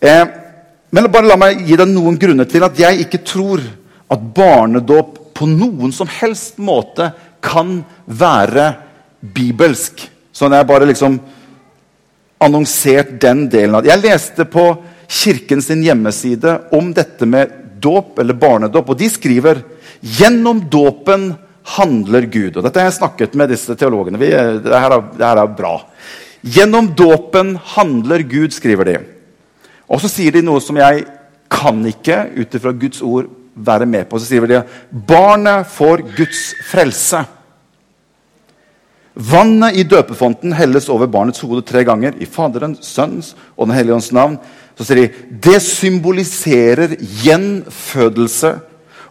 Eh, 0.00 0.24
men 0.90 1.10
bare 1.12 1.28
la 1.28 1.36
meg 1.40 1.64
gi 1.66 1.76
deg 1.76 1.90
noen 1.90 2.18
grunner 2.20 2.48
til 2.48 2.64
at 2.64 2.78
jeg 2.78 3.04
ikke 3.04 3.22
tror 3.26 3.62
at 4.08 4.28
barnedåp 4.34 5.16
på 5.36 5.46
noen 5.50 5.92
som 5.94 6.08
helst 6.10 6.58
måte 6.62 7.10
kan 7.44 7.80
være 8.06 8.70
bibelsk. 9.20 10.06
Sånn 10.32 10.54
jeg 10.54 10.68
bare 10.68 10.88
liksom 10.88 11.18
annonsert 12.42 13.16
den 13.20 13.46
delen 13.50 13.76
av 13.76 13.82
det. 13.82 13.92
Jeg 13.92 14.04
leste 14.04 14.46
på 14.48 14.70
Kirken 15.08 15.62
sin 15.64 15.82
hjemmeside 15.82 16.54
om 16.76 16.90
dette 16.94 17.26
med 17.26 17.52
dåp 17.80 18.18
eller 18.20 18.36
barnedåp, 18.36 18.90
og 18.92 18.98
de 18.98 19.08
skriver 19.10 19.62
gjennom 20.00 20.60
dåpen 20.70 21.30
handler 21.78 22.26
Gud. 22.28 22.56
Og 22.56 22.64
dette 22.64 22.80
har 22.80 22.90
jeg 22.90 22.98
snakket 22.98 23.36
med 23.38 23.52
disse 23.52 23.76
teologene. 23.78 24.20
Vi, 24.20 24.30
det, 24.32 24.72
her 24.72 24.94
er, 24.94 25.06
det 25.16 25.26
her 25.26 25.42
er 25.42 25.54
bra. 25.58 25.74
Gjennom 26.44 26.92
dåpen 26.96 27.56
handler 27.74 28.24
Gud, 28.28 28.54
skriver 28.56 28.88
de. 28.88 28.98
Og 29.88 30.02
så 30.02 30.10
sier 30.12 30.34
de 30.36 30.44
noe 30.44 30.60
som 30.60 30.76
jeg 30.78 31.06
kan 31.48 31.80
ikke 31.88 32.26
ut 32.36 32.54
ifra 32.54 32.74
Guds 32.76 33.00
ord 33.02 33.30
være 33.58 33.88
med 33.88 34.08
på. 34.08 34.20
Så 34.20 34.28
sier 34.28 34.46
de 34.46 34.60
at 34.60 34.78
barnet 35.08 35.66
får 35.72 36.04
Guds 36.16 36.42
frelse. 36.68 37.24
Vannet 39.18 39.74
i 39.80 39.82
døpefonten 39.88 40.52
helles 40.54 40.86
over 40.92 41.10
barnets 41.10 41.42
hode 41.42 41.64
tre 41.66 41.82
ganger. 41.88 42.14
I 42.22 42.28
Faderens, 42.28 42.84
Sønnens 42.86 43.34
og 43.56 43.66
Den 43.66 43.74
hellige 43.74 43.96
ånds 43.96 44.12
navn. 44.14 44.38
Så 44.78 44.86
sier 44.86 45.00
de 45.00 45.38
det 45.48 45.58
symboliserer 45.64 46.94
gjenfødelse 47.24 48.52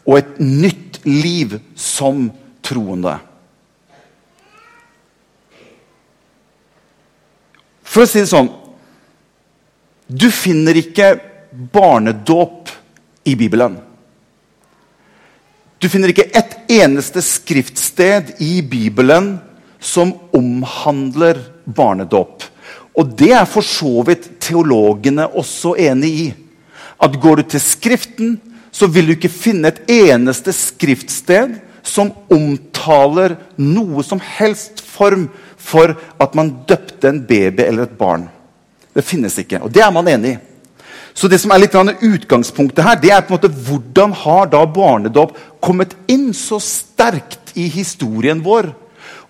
og 0.07 0.19
et 0.22 0.38
nytt 0.39 1.01
liv 1.03 1.57
som 1.75 2.29
troende. 2.63 3.17
For 7.88 8.05
å 8.05 8.07
si 8.07 8.22
det 8.22 8.31
sånn 8.31 8.50
Du 10.07 10.29
finner 10.31 10.77
ikke 10.79 11.17
barnedåp 11.51 12.71
i 13.27 13.35
Bibelen. 13.35 13.75
Du 15.77 15.89
finner 15.91 16.13
ikke 16.13 16.29
et 16.31 16.55
eneste 16.79 17.21
skriftsted 17.21 18.37
i 18.41 18.61
Bibelen 18.65 19.35
som 19.83 20.13
omhandler 20.35 21.41
barnedåp. 21.65 22.45
Og 22.97 23.11
det 23.19 23.33
er 23.35 23.45
for 23.45 23.65
så 23.65 24.01
vidt 24.07 24.29
teologene 24.41 25.27
også 25.27 25.75
enig 25.89 26.11
i. 26.23 26.27
At 27.03 27.19
går 27.21 27.41
du 27.41 27.43
til 27.51 27.61
Skriften, 27.61 28.37
så 28.71 28.87
vil 28.87 29.09
du 29.09 29.13
ikke 29.17 29.31
finne 29.31 29.69
et 29.69 29.83
eneste 29.91 30.53
skriftsted 30.55 31.59
som 31.87 32.09
omtaler 32.33 33.35
noe 33.59 34.03
som 34.05 34.21
helst 34.23 34.81
form 34.85 35.27
for 35.57 35.93
at 35.93 36.35
man 36.37 36.55
døpte 36.69 37.09
en 37.09 37.21
baby 37.27 37.63
eller 37.67 37.87
et 37.87 37.95
barn. 37.99 38.27
Det 38.98 39.06
finnes 39.06 39.36
ikke. 39.38 39.62
Og 39.62 39.70
det 39.74 39.84
er 39.86 39.94
man 39.94 40.10
enig 40.10 40.36
i. 40.36 40.38
Så 41.18 41.30
det 41.30 41.39
som 41.42 41.54
er 41.54 41.63
litt 41.63 41.74
utgangspunktet 41.74 42.84
her, 42.86 42.98
det 43.01 43.10
er 43.13 43.24
på 43.25 43.34
en 43.34 43.39
måte 43.39 43.50
hvordan 43.50 44.12
har 44.13 44.50
da 44.51 44.60
barnedåp 44.70 45.38
kommet 45.62 45.96
inn 46.10 46.30
så 46.34 46.60
sterkt 46.62 47.56
i 47.58 47.66
historien 47.74 48.44
vår? 48.46 48.70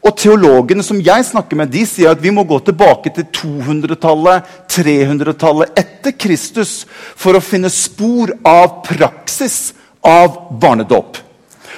Og 0.04 0.16
Teologene 0.20 0.84
som 0.84 1.00
jeg 1.04 1.26
snakker 1.30 1.60
med, 1.60 1.72
de 1.72 1.86
sier 1.88 2.12
at 2.12 2.22
vi 2.24 2.32
må 2.32 2.44
gå 2.48 2.60
tilbake 2.64 3.12
til 3.16 3.28
200-tallet, 3.40 4.52
300-tallet 4.72 5.80
etter 5.80 6.16
Kristus 6.16 6.82
for 7.16 7.36
å 7.36 7.44
finne 7.44 7.72
spor 7.72 8.36
av 8.48 8.82
praksis 8.88 9.74
av 10.04 10.60
barnedåp. 10.60 11.24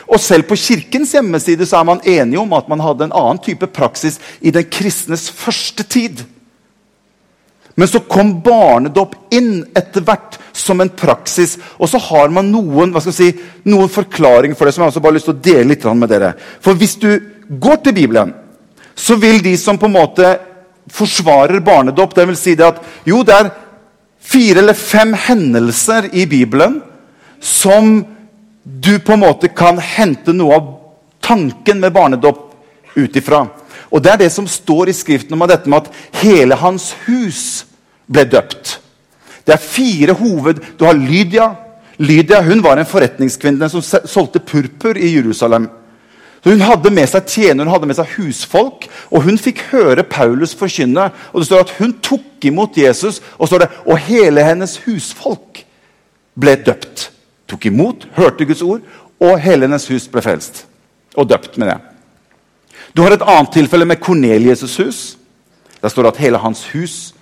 Og 0.10 0.18
Selv 0.22 0.50
på 0.50 0.58
Kirkens 0.58 1.14
hjemmeside 1.14 1.70
så 1.70 1.80
er 1.80 1.90
man 1.90 2.02
enige 2.02 2.42
om 2.42 2.54
at 2.58 2.70
man 2.70 2.82
hadde 2.82 3.08
en 3.08 3.16
annen 3.18 3.42
type 3.46 3.70
praksis 3.74 4.18
i 4.42 4.54
den 4.54 4.66
kristnes 4.66 5.30
første 5.30 5.86
tid. 5.86 6.26
Men 7.80 7.88
så 7.88 8.02
kom 8.04 8.34
barnedåp 8.44 9.14
inn 9.32 9.62
etter 9.78 10.04
hvert 10.04 10.36
som 10.52 10.82
en 10.84 10.92
praksis. 10.92 11.56
Og 11.80 11.88
så 11.88 12.02
har 12.10 12.28
man 12.36 12.50
noen, 12.52 12.92
si, 13.00 13.30
noen 13.64 13.92
forklaring 13.94 14.52
for 14.58 14.68
det 14.68 14.74
som 14.76 14.84
jeg 14.84 14.92
også 14.92 15.04
bare 15.06 15.14
har 15.14 15.20
lyst 15.20 15.30
til 15.30 15.38
å 15.38 15.44
dele 15.46 15.70
litt 15.72 15.88
med 15.96 16.12
dere. 16.12 16.34
For 16.60 16.76
hvis 16.76 16.98
du 17.00 17.08
går 17.48 17.80
til 17.86 17.96
Bibelen, 17.96 18.34
så 19.00 19.16
vil 19.16 19.40
de 19.46 19.56
som 19.58 19.80
på 19.80 19.88
en 19.88 19.96
måte 19.96 20.34
forsvarer 20.92 21.64
barnedåp, 21.64 22.18
det 22.18 22.28
vil 22.28 22.40
si 22.42 22.58
det 22.60 22.68
at 22.68 22.84
jo, 23.08 23.22
det 23.24 23.38
er 23.38 23.54
fire 24.20 24.60
eller 24.60 24.76
fem 24.76 25.16
hendelser 25.16 26.10
i 26.12 26.26
Bibelen 26.28 26.82
som 27.40 28.02
du 28.64 28.92
på 29.00 29.16
en 29.16 29.24
måte 29.24 29.54
kan 29.56 29.80
hente 29.80 30.36
noe 30.36 30.60
av 30.60 30.68
tanken 31.24 31.80
med 31.80 31.96
barnedåp 31.96 32.44
ut 33.00 33.16
ifra. 33.16 33.46
Og 33.90 34.04
Det 34.04 34.12
er 34.12 34.22
det 34.26 34.32
som 34.36 34.48
står 34.48 34.90
i 34.90 34.94
Skriften 34.94 35.34
om 35.34 35.48
dette 35.48 35.70
med 35.70 35.88
at 35.88 36.22
hele 36.22 36.60
hans 36.60 36.92
hus 37.08 37.69
ble 38.12 38.26
døpt. 38.30 38.78
Det 39.46 39.56
er 39.56 39.64
fire 39.64 40.16
hoved... 40.18 40.62
Du 40.78 40.86
har 40.86 40.98
Lydia. 40.98 41.50
Lydia 41.98 42.42
hun 42.46 42.64
var 42.64 42.80
en 42.80 42.88
forretningskvinne 42.88 43.70
som 43.70 43.84
solgte 43.84 44.40
purpur 44.40 44.98
i 44.98 45.14
Jerusalem. 45.16 45.68
Så 46.44 46.54
Hun 46.54 46.64
hadde 46.64 46.92
med 46.96 47.10
seg 47.12 47.28
tjenere, 47.28 47.68
hun 47.68 47.74
hadde 47.74 47.90
med 47.90 47.98
seg 47.98 48.14
husfolk, 48.16 48.86
og 49.12 49.26
hun 49.26 49.38
fikk 49.38 49.66
høre 49.74 50.06
Paulus 50.08 50.54
forkynne. 50.56 51.10
og 51.34 51.42
det 51.42 51.48
står 51.50 51.66
at 51.66 51.76
Hun 51.80 51.94
tok 52.02 52.46
imot 52.46 52.78
Jesus, 52.78 53.22
og, 53.38 53.50
det, 53.60 53.68
og 53.86 53.98
hele 53.98 54.44
hennes 54.44 54.78
husfolk 54.86 55.66
ble 56.40 56.56
døpt 56.56 57.10
tok 57.50 57.66
imot, 57.66 58.08
hørte 58.18 58.46
Guds 58.46 58.62
ord, 58.62 58.84
og 59.20 59.40
hele 59.42 59.68
hennes 59.68 59.88
hus 59.90 60.08
ble 60.12 60.24
frelst. 60.24 60.66
Og 61.18 61.28
døpt 61.30 61.58
med 61.58 61.72
det. 61.72 61.80
Du 62.96 63.02
har 63.04 63.14
et 63.14 63.26
annet 63.26 63.54
tilfelle 63.54 63.88
med 63.90 64.02
Kornelius' 64.04 64.78
hus. 64.84 65.18
Der 65.82 65.90
står 65.90 66.04
det 66.06 66.14
at 66.14 66.24
hele 66.24 66.42
hans 66.42 66.66
hus 66.74 67.14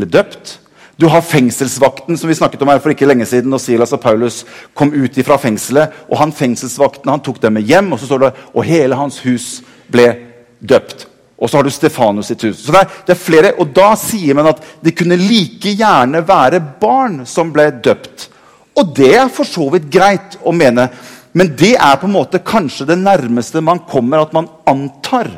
ble 0.00 0.08
døpt. 0.10 0.56
Du 1.00 1.06
har 1.08 1.24
fengselsvakten 1.24 2.18
som 2.18 2.28
vi 2.28 2.36
snakket 2.36 2.60
om 2.60 2.68
her 2.68 2.80
for 2.82 2.92
ikke 2.92 3.08
lenge 3.08 3.24
siden. 3.26 3.50
når 3.50 3.62
Silas 3.62 3.92
og 3.96 4.02
Paulus 4.02 4.44
kom 4.74 4.92
ut 4.92 5.16
fra 5.24 5.38
fengselet. 5.38 5.92
og 6.10 6.18
han 6.18 6.32
Fengselsvakten 6.32 7.10
han 7.10 7.20
tok 7.20 7.40
dem 7.40 7.54
med 7.54 7.62
hjem, 7.62 7.92
og 7.92 7.98
så 7.98 8.06
står 8.06 8.18
det 8.18 8.32
og 8.54 8.64
hele 8.64 8.94
hans 8.94 9.18
hus 9.24 9.62
ble 9.88 10.16
døpt. 10.60 11.06
Og 11.40 11.48
så 11.48 11.56
har 11.56 11.64
du 11.64 11.70
Stefanus 11.70 12.26
sitt 12.26 12.42
hus. 12.42 12.66
Så 12.66 12.72
det 12.72 12.80
er, 12.80 12.90
det 13.06 13.14
er 13.14 13.24
flere, 13.24 13.54
og 13.58 13.72
Da 13.72 13.94
sier 13.96 14.34
man 14.34 14.50
at 14.52 14.60
det 14.84 14.96
kunne 14.96 15.16
like 15.16 15.72
gjerne 15.72 16.20
være 16.28 16.60
barn 16.80 17.24
som 17.24 17.52
ble 17.52 17.70
døpt. 17.70 18.28
Og 18.76 18.92
det 18.96 19.14
er 19.16 19.28
for 19.32 19.48
så 19.48 19.70
vidt 19.72 19.88
greit 19.90 20.36
å 20.44 20.52
mene, 20.52 20.90
men 21.32 21.56
det 21.56 21.76
er 21.78 21.96
på 21.96 22.08
en 22.08 22.12
måte 22.12 22.42
kanskje 22.44 22.86
det 22.90 22.98
nærmeste 22.98 23.62
man 23.64 23.80
kommer 23.88 24.20
at 24.20 24.32
man 24.36 24.48
antar 24.68 25.30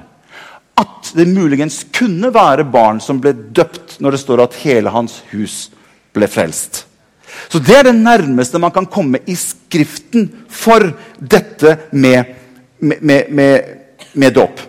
at 0.78 1.12
det 1.16 1.28
muligens 1.28 1.82
kunne 1.94 2.32
være 2.34 2.64
barn 2.64 3.00
som 3.00 3.20
ble 3.20 3.34
døpt 3.34 3.98
når 4.00 4.14
det 4.14 4.22
står 4.22 4.42
at 4.44 4.58
hele 4.62 4.92
hans 4.92 5.20
hus 5.32 5.66
ble 6.14 6.28
frelst. 6.30 6.86
Så 7.48 7.58
Det 7.58 7.76
er 7.76 7.88
det 7.88 7.96
nærmeste 7.96 8.58
man 8.58 8.72
kan 8.72 8.86
komme 8.86 9.18
i 9.26 9.34
Skriften 9.36 10.28
for 10.48 10.92
dette 11.18 11.78
med, 11.92 12.24
med, 12.78 13.24
med, 13.28 13.60
med 14.14 14.34
dåp. 14.34 14.60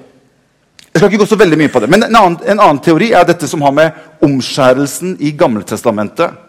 Jeg 0.94 1.00
skal 1.00 1.10
ikke 1.10 1.24
gå 1.24 1.28
så 1.28 1.40
veldig 1.40 1.58
mye 1.58 1.74
på 1.74 1.82
det, 1.82 1.90
men 1.90 2.04
en 2.06 2.16
annen, 2.16 2.40
en 2.46 2.60
annen 2.60 2.80
teori 2.84 3.12
er 3.12 3.26
dette 3.26 3.48
som 3.50 3.62
har 3.66 3.74
med 3.74 4.24
omskjærelsen 4.24 5.18
i 5.20 5.32
Gamletestamentet 5.36 6.44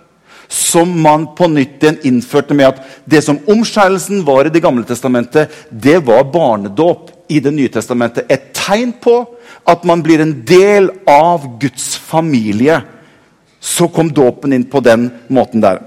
som 0.49 1.03
man 1.03 1.27
på 1.37 1.49
nytt 1.49 1.83
igjen 1.83 1.99
innførte 2.07 2.55
med 2.55 2.73
at 2.73 2.83
det 3.09 3.23
som 3.25 3.41
omskjærelsen 3.51 4.25
var 4.27 4.47
i 4.47 4.53
Det 4.53 4.63
gamle 4.63 4.85
testamentet, 4.85 5.51
det 5.71 5.99
var 6.07 6.25
barnedåp 6.25 7.11
i 7.29 7.41
Det 7.41 7.53
nye 7.55 7.69
testamentet. 7.73 8.27
Et 8.29 8.53
tegn 8.55 8.93
på 9.01 9.25
at 9.67 9.85
man 9.85 10.03
blir 10.03 10.21
en 10.21 10.45
del 10.47 10.91
av 11.09 11.59
Guds 11.61 11.97
familie. 11.97 12.83
Så 13.61 13.89
kom 13.89 14.13
dåpen 14.13 14.53
inn 14.53 14.65
på 14.69 14.81
den 14.85 15.11
måten 15.29 15.61
der. 15.65 15.79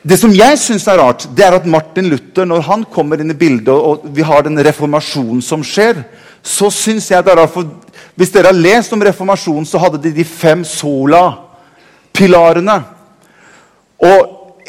Det 0.00 0.16
som 0.16 0.32
jeg 0.32 0.56
syns 0.56 0.88
er 0.88 0.96
rart, 0.96 1.28
det 1.36 1.44
er 1.44 1.52
at 1.58 1.66
Martin 1.68 2.08
Luther, 2.08 2.48
når 2.48 2.60
han 2.64 2.88
kommer 2.88 3.20
inn 3.20 3.34
i 3.34 3.36
bildet, 3.36 3.68
og 3.68 4.00
vi 4.16 4.24
har 4.24 4.40
den 4.46 4.56
reformasjonen 4.64 5.42
som 5.44 5.60
skjer, 5.66 6.00
så 6.40 6.70
syns 6.72 7.10
jeg 7.10 7.24
det 7.24 7.32
er 7.34 7.38
rart. 7.42 7.52
For 7.52 7.68
hvis 8.16 8.32
dere 8.32 8.48
har 8.48 8.56
lest 8.56 8.92
om 8.96 9.04
reformasjonen, 9.04 9.68
så 9.68 9.76
hadde 9.82 10.00
de 10.00 10.10
de 10.16 10.24
fem 10.24 10.64
sola-pilarene. 10.64 12.78
Og 14.00 14.20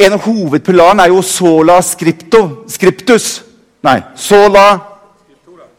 en 0.04 0.14
av 0.18 0.22
hovedpilarene 0.26 1.04
er 1.06 1.10
jo 1.14 1.22
sola 1.24 1.80
scripto, 1.86 2.66
scriptus. 2.68 3.44
Nei, 3.88 4.02
sola, 4.20 4.91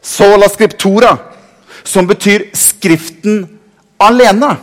sola 0.03 0.49
scriptura. 0.51 1.17
Som 1.83 2.07
betyr 2.07 2.47
Skriften 2.55 3.41
alene. 3.99 4.53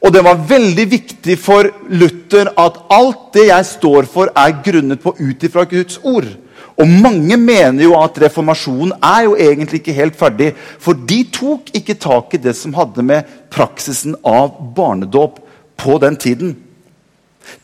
Og 0.00 0.12
det 0.14 0.22
var 0.24 0.44
veldig 0.48 0.86
viktig 0.90 1.36
for 1.38 1.66
Luther 1.92 2.52
at 2.58 2.78
alt 2.94 3.34
det 3.36 3.48
jeg 3.50 3.66
står 3.68 4.08
for, 4.08 4.30
er 4.32 4.60
grunnet 4.64 5.02
på 5.02 5.12
ut 5.18 5.44
ifra 5.44 5.66
Guds 5.68 5.98
ord. 6.02 6.28
Og 6.80 6.88
mange 6.88 7.36
mener 7.36 7.84
jo 7.84 7.92
at 7.98 8.16
reformasjonen 8.22 8.94
er 9.04 9.26
jo 9.26 9.34
egentlig 9.36 9.82
ikke 9.82 9.96
helt 9.98 10.16
ferdig. 10.16 10.54
For 10.80 10.96
de 10.96 11.20
tok 11.32 11.68
ikke 11.76 11.98
tak 12.00 12.34
i 12.34 12.40
det 12.40 12.54
som 12.56 12.72
hadde 12.78 13.04
med 13.04 13.28
praksisen 13.52 14.16
av 14.24 14.54
barnedåp 14.76 15.42
på 15.80 15.98
den 16.00 16.16
tiden. 16.16 16.56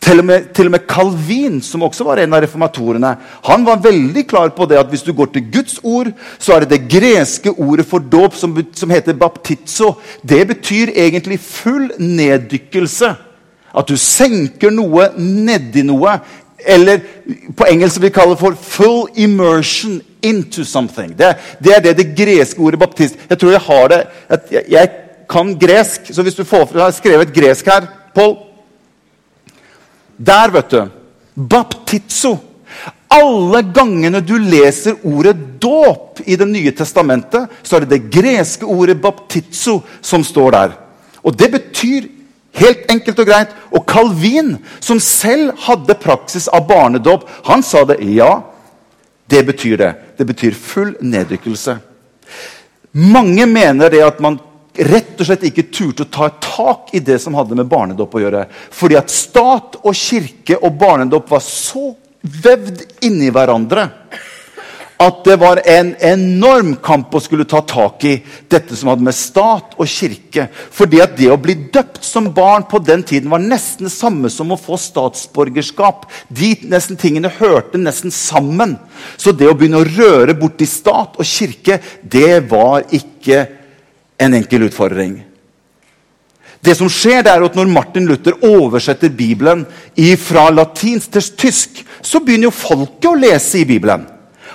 Til 0.01 0.21
og, 0.21 0.25
med, 0.25 0.49
til 0.55 0.69
og, 0.69 0.71
med, 0.71 0.87
Calvin, 0.89 1.61
som 1.63 1.83
også 1.87 2.05
var 2.07 2.21
en 2.23 2.35
av 2.35 2.43
reformatorene, 2.43 3.13
han 3.49 3.67
var 3.67 3.83
veldig 3.85 4.23
klar 4.29 4.53
på 4.55 4.67
det 4.69 4.79
at 4.81 4.91
hvis 4.91 5.05
du 5.07 5.13
går 5.17 5.31
til 5.35 5.47
Guds 5.53 5.79
ord, 5.83 6.11
så 6.39 6.55
er 6.55 6.65
det 6.65 6.75
det 6.75 6.89
greske 6.91 7.51
ordet 7.51 7.87
for 7.87 8.03
dåp 8.03 8.35
som, 8.39 8.55
som 8.75 8.91
heter 8.91 9.19
baptizo. 9.19 9.95
Det 10.23 10.43
betyr 10.49 10.95
egentlig 10.95 11.41
full 11.43 11.91
neddykkelse. 11.99 13.15
At 13.77 13.89
du 13.89 13.97
senker 14.01 14.73
noe 14.73 15.11
nedi 15.21 15.85
noe. 15.85 16.19
Eller 16.67 17.03
på 17.57 17.67
engelsk 17.69 18.01
vi 18.03 18.11
kaller 18.11 18.39
for 18.41 18.57
'full 18.57 19.07
immersion 19.15 20.01
into 20.23 20.63
something'. 20.65 21.15
Det, 21.15 21.37
det, 21.65 21.77
er 21.77 21.81
det 21.81 21.97
det 21.99 22.17
greske 22.17 22.61
ordet 22.61 22.81
baptist 22.81 23.15
Jeg 23.31 23.39
tror 23.39 23.51
jeg 23.51 23.61
har 23.61 23.89
det 23.89 24.07
jeg, 24.51 24.63
jeg 24.69 24.91
kan 25.31 25.59
gresk, 25.59 26.01
så 26.13 26.23
hvis 26.23 26.35
du 26.35 26.45
får 26.45 26.67
fra 26.67 26.91
skrevet 26.93 27.35
gresk 27.35 27.67
her, 27.67 27.87
Pål 28.15 28.46
Der, 30.17 30.51
vet 30.51 30.71
du. 30.71 30.89
Baptizo. 31.35 32.39
Alle 33.09 33.63
gangene 33.63 34.21
du 34.21 34.35
leser 34.39 34.97
ordet 35.07 35.37
dåp 35.63 36.21
i 36.27 36.37
Det 36.37 36.49
nye 36.49 36.73
testamentet, 36.73 37.49
så 37.63 37.77
er 37.77 37.85
det 37.85 37.95
det 37.95 38.11
greske 38.13 38.67
ordet 38.67 38.99
baptizo 39.01 39.81
som 40.01 40.25
står 40.25 40.51
der. 40.51 40.75
Og 41.23 41.37
det 41.37 41.51
betyr 41.53 42.09
helt 42.57 42.91
enkelt 42.91 43.19
og 43.19 43.27
greit 43.29 43.55
Og 43.71 43.85
Calvin, 43.87 44.57
som 44.81 45.01
selv 45.01 45.53
hadde 45.67 45.99
praksis 46.01 46.49
av 46.49 46.67
barnedåp, 46.69 47.29
han 47.45 47.63
sa 47.63 47.85
det. 47.85 48.01
Ja, 48.01 48.43
det 49.31 49.47
betyr 49.47 49.77
det. 49.77 49.93
Det 50.19 50.27
betyr 50.27 50.55
full 50.55 50.95
neddykkelse. 51.01 51.79
Mange 52.93 53.47
mener 53.47 53.91
det 53.93 54.01
at 54.05 54.21
man 54.21 54.39
rett 54.79 55.21
og 55.21 55.29
slett 55.29 55.47
ikke 55.49 55.69
turte 55.73 56.07
å 56.07 56.13
ta 56.13 56.31
tak 56.43 56.95
i 56.97 57.03
det 57.05 57.19
som 57.23 57.37
hadde 57.39 57.59
med 57.59 57.69
barnedåp 57.71 58.17
å 58.17 58.23
gjøre. 58.23 58.47
Fordi 58.51 58.99
at 58.99 59.13
stat 59.13 59.81
og 59.83 59.97
kirke 59.97 60.59
og 60.61 60.79
barnedåp 60.81 61.31
var 61.31 61.45
så 61.45 61.91
vevd 62.27 62.83
inni 63.07 63.31
hverandre 63.31 63.89
at 64.97 65.19
det 65.27 65.37
var 65.37 65.61
en 65.69 65.91
enorm 66.01 66.73
kamp 66.85 67.13
å 67.15 67.21
skulle 67.21 67.45
ta 67.49 67.61
tak 67.69 68.05
i 68.09 68.15
dette 68.49 68.77
som 68.77 68.89
hadde 68.89 69.05
med 69.05 69.17
stat 69.17 69.75
og 69.77 69.91
kirke. 69.91 70.47
Fordi 70.73 71.03
at 71.05 71.17
det 71.19 71.29
å 71.33 71.39
bli 71.41 71.57
døpt 71.73 72.05
som 72.07 72.31
barn 72.35 72.65
på 72.71 72.81
den 72.85 73.05
tiden 73.07 73.31
var 73.33 73.45
nesten 73.45 73.91
det 73.91 73.93
samme 73.93 74.31
som 74.33 74.55
å 74.55 74.61
få 74.61 74.79
statsborgerskap. 74.81 76.09
De 76.29 76.55
nesten 76.71 76.97
tingene 77.01 77.33
hørte 77.39 77.81
nesten 77.81 78.15
sammen. 78.15 78.77
Så 79.21 79.37
det 79.37 79.51
å 79.51 79.57
begynne 79.57 79.83
å 79.83 79.91
røre 79.91 80.37
borti 80.39 80.69
stat 80.69 81.21
og 81.21 81.29
kirke, 81.29 81.81
det 82.01 82.41
var 82.49 82.89
ikke 82.97 83.45
en 84.19 84.35
enkel 84.35 84.69
utfordring. 84.69 85.21
Det 86.61 86.75
som 86.75 86.91
skjer 86.91 87.23
det 87.23 87.31
er 87.31 87.45
at 87.47 87.57
Når 87.57 87.71
Martin 87.71 88.07
Luther 88.09 88.37
oversetter 88.45 89.13
Bibelen 89.13 89.67
fra 90.19 90.49
latinsk 90.51 91.13
til 91.13 91.31
tysk, 91.39 91.83
så 92.03 92.21
begynner 92.21 92.49
jo 92.49 92.55
folket 92.55 93.11
å 93.11 93.19
lese 93.19 93.61
i 93.61 93.69
Bibelen. 93.69 94.07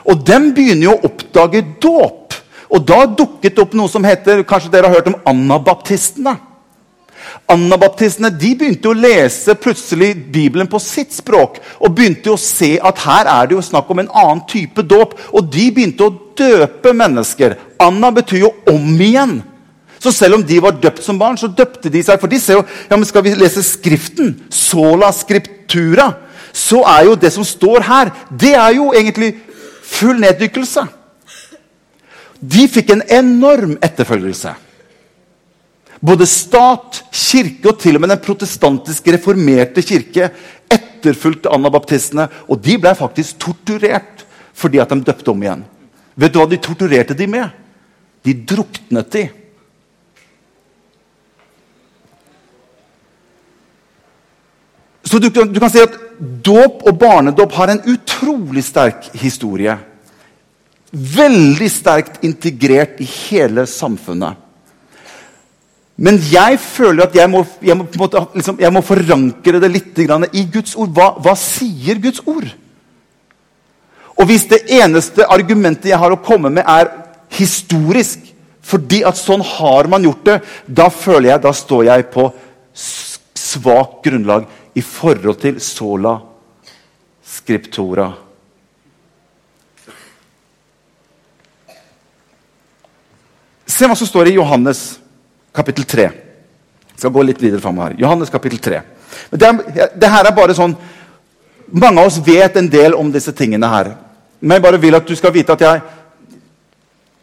Og 0.09 0.23
dem 0.25 0.51
begynner 0.55 0.89
jo 0.89 0.95
å 0.97 1.09
oppdage 1.11 1.63
dåp. 1.81 2.35
Og 2.71 2.85
da 2.87 3.03
dukket 3.05 3.55
det 3.55 3.63
opp 3.63 3.75
noe 3.75 3.91
som 3.91 4.05
heter 4.07 4.45
Kanskje 4.47 4.71
dere 4.71 4.87
har 4.89 4.97
hørt 4.97 5.11
om 5.11 5.19
anabaptistene? 5.27 6.37
Anabaptistene 7.51 8.31
de 8.33 8.53
begynte 8.57 8.89
å 8.89 8.97
lese 8.97 9.53
plutselig 9.59 10.13
Bibelen 10.33 10.69
på 10.71 10.79
sitt 10.81 11.13
språk 11.13 11.59
og 11.79 11.93
begynte 11.95 12.31
å 12.33 12.39
se 12.39 12.73
at 12.79 13.03
her 13.03 13.29
er 13.29 13.49
det 13.49 13.57
jo 13.57 13.65
snakk 13.65 13.91
om 13.91 14.01
en 14.01 14.11
annen 14.23 14.43
type 14.49 14.83
dåp. 14.87 15.15
Og 15.35 15.51
de 15.51 15.67
begynte 15.71 16.07
å 16.07 16.15
døpe 16.37 16.95
mennesker. 16.97 17.57
Anna 17.79 18.11
betyr 18.15 18.47
jo 18.47 18.53
om 18.71 18.95
igjen. 18.97 19.39
Så 20.01 20.11
selv 20.15 20.39
om 20.39 20.43
de 20.45 20.57
var 20.63 20.79
døpt 20.81 21.03
som 21.05 21.19
barn, 21.19 21.37
så 21.37 21.49
døpte 21.51 21.91
de 21.93 22.01
seg. 22.01 22.17
For 22.21 22.31
de 22.31 22.39
ser 22.41 22.57
jo 22.57 22.63
ja, 22.65 22.95
men 22.95 23.05
Skal 23.05 23.25
vi 23.25 23.35
lese 23.37 23.61
Skriften, 23.65 24.33
sola 24.49 25.11
scriptura, 25.13 26.09
så 26.51 26.81
er 26.89 27.05
jo 27.07 27.19
det 27.19 27.31
som 27.31 27.45
står 27.47 27.85
her, 27.87 28.09
det 28.27 28.55
er 28.57 28.73
jo 28.75 28.89
egentlig 28.97 29.35
full 29.87 30.17
neddykkelse. 30.19 30.83
De 32.41 32.65
fikk 32.71 32.91
en 32.91 33.03
enorm 33.13 33.77
etterfølgelse. 33.83 34.55
Både 36.01 36.25
stat, 36.25 37.03
kirke 37.13 37.69
og 37.69 37.77
til 37.79 37.95
og 37.95 38.01
med 38.01 38.09
den 38.09 38.23
protestantiske 38.25 39.13
reformerte 39.13 39.83
kirke 39.85 40.31
etterfulgte 40.71 41.51
anabaptistene. 41.53 42.25
Og 42.49 42.57
de 42.65 42.79
ble 42.81 42.95
faktisk 42.97 43.37
torturert 43.45 44.25
fordi 44.57 44.81
at 44.81 44.89
de 44.89 45.05
døpte 45.05 45.31
om 45.31 45.45
igjen. 45.45 45.61
Vet 46.17 46.33
du 46.33 46.41
hva 46.41 46.47
de 46.49 46.59
torturerte 46.61 47.15
de 47.17 47.27
med? 47.29 47.53
De 48.25 48.33
druknet 48.33 49.13
de. 49.13 49.23
Så 55.11 55.19
du, 55.19 55.27
du 55.27 55.59
kan 55.59 55.71
si 55.71 55.81
at 55.83 55.97
Dåp 56.21 56.83
og 56.85 56.99
barnedåp 57.01 57.55
har 57.57 57.71
en 57.73 57.81
utrolig 57.89 58.61
sterk 58.63 59.09
historie. 59.17 59.73
Veldig 60.91 61.69
sterkt 61.71 62.21
integrert 62.27 62.99
i 63.01 63.07
hele 63.09 63.65
samfunnet. 63.67 64.37
Men 66.01 66.17
jeg 66.31 66.59
føler 66.61 67.05
at 67.05 67.17
jeg 67.17 67.29
må, 67.29 67.41
jeg 67.61 67.77
må, 67.77 67.87
måte, 67.99 68.21
liksom, 68.37 68.59
jeg 68.61 68.73
må 68.73 68.83
forankre 68.85 69.61
det 69.61 69.71
litt 69.73 69.99
i 70.01 70.45
Guds 70.53 70.75
ord. 70.75 70.93
Hva, 70.95 71.09
hva, 71.21 71.35
sier 71.37 71.99
Guds 72.01 72.23
ord? 72.25 72.47
Og 74.17 74.29
hvis 74.29 74.47
det 74.49 74.63
eneste 74.77 75.25
argumentet 75.25 75.89
jeg 75.91 75.99
har 76.01 76.13
å 76.13 76.21
komme 76.21 76.53
med, 76.53 76.65
er 76.65 76.89
historisk, 77.33 78.29
fordi 78.61 79.01
at 79.07 79.17
sånn 79.17 79.41
har 79.57 79.89
man 79.89 80.05
gjort 80.05 80.25
det, 80.25 80.39
da 80.67 80.89
føler 80.93 81.33
jeg, 81.33 81.43
da 81.45 81.53
står 81.53 81.85
jeg 81.89 82.09
på 82.13 82.29
svakt 83.41 84.03
grunnlag 84.05 84.45
i 84.73 84.81
forhold 84.81 85.39
til 85.41 85.59
sola 85.61 86.15
scriptora. 87.23 88.11
Se 93.67 93.87
hva 93.87 93.95
som 93.97 94.07
står 94.07 94.29
i 94.29 94.35
Johannes 94.35 94.99
kapittel 95.55 95.87
3. 95.89 96.07
Jeg 96.91 96.99
skal 96.99 97.13
gå 97.15 97.23
litt 97.25 97.41
videre 97.41 97.61
fram 97.63 97.79
her. 97.81 97.95
Johannes 97.99 98.29
kapittel 98.29 98.59
3. 98.61 98.81
Det, 99.31 99.47
er, 99.47 99.89
det, 99.95 100.09
her 100.11 100.27
er 100.27 100.35
bare 100.35 100.55
sånn 100.55 100.75
Mange 101.71 102.01
av 102.01 102.09
oss 102.09 102.19
vet 102.23 102.57
en 102.59 102.67
del 102.67 102.95
om 102.97 103.07
disse 103.13 103.31
tingene 103.31 103.67
her. 103.71 103.93
Men 104.43 104.57
jeg 104.57 104.63
bare 104.65 104.79
vil 104.81 104.97
at 104.97 105.07
du 105.07 105.15
skal 105.15 105.31
vite 105.31 105.55
at 105.55 105.61
jeg 105.63 105.83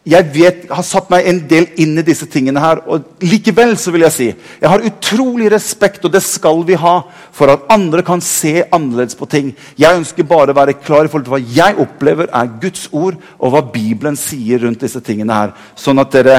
jeg 0.08 0.28
vet, 0.32 0.62
har 0.72 0.84
satt 0.86 1.10
meg 1.12 1.26
en 1.28 1.40
del 1.50 1.66
inn 1.82 1.98
i 2.00 2.04
disse 2.06 2.26
tingene 2.30 2.60
her. 2.62 2.80
og 2.88 3.24
Likevel 3.24 3.74
så 3.80 3.92
vil 3.92 4.06
jeg 4.06 4.14
si 4.14 4.28
jeg 4.28 4.70
har 4.70 4.84
utrolig 4.88 5.50
respekt, 5.52 6.04
og 6.04 6.12
det 6.14 6.22
skal 6.24 6.62
vi 6.68 6.78
ha, 6.80 6.94
for 7.32 7.52
at 7.52 7.66
andre 7.72 8.02
kan 8.06 8.22
se 8.24 8.62
annerledes 8.64 9.18
på 9.18 9.28
ting. 9.30 9.50
Jeg 9.76 10.00
ønsker 10.00 10.28
bare 10.28 10.54
å 10.54 10.58
være 10.58 10.78
klar 10.80 11.04
i 11.04 11.12
forhold 11.12 11.26
til 11.28 11.34
hva 11.36 11.56
jeg 11.58 11.76
opplever 11.84 12.30
er 12.32 12.54
Guds 12.62 12.88
ord, 12.92 13.18
og 13.38 13.52
hva 13.52 13.62
Bibelen 13.74 14.16
sier 14.16 14.64
rundt 14.64 14.80
disse 14.84 15.02
tingene 15.04 15.36
her. 15.42 15.52
Sånn 15.76 16.00
at 16.00 16.14
dere 16.14 16.38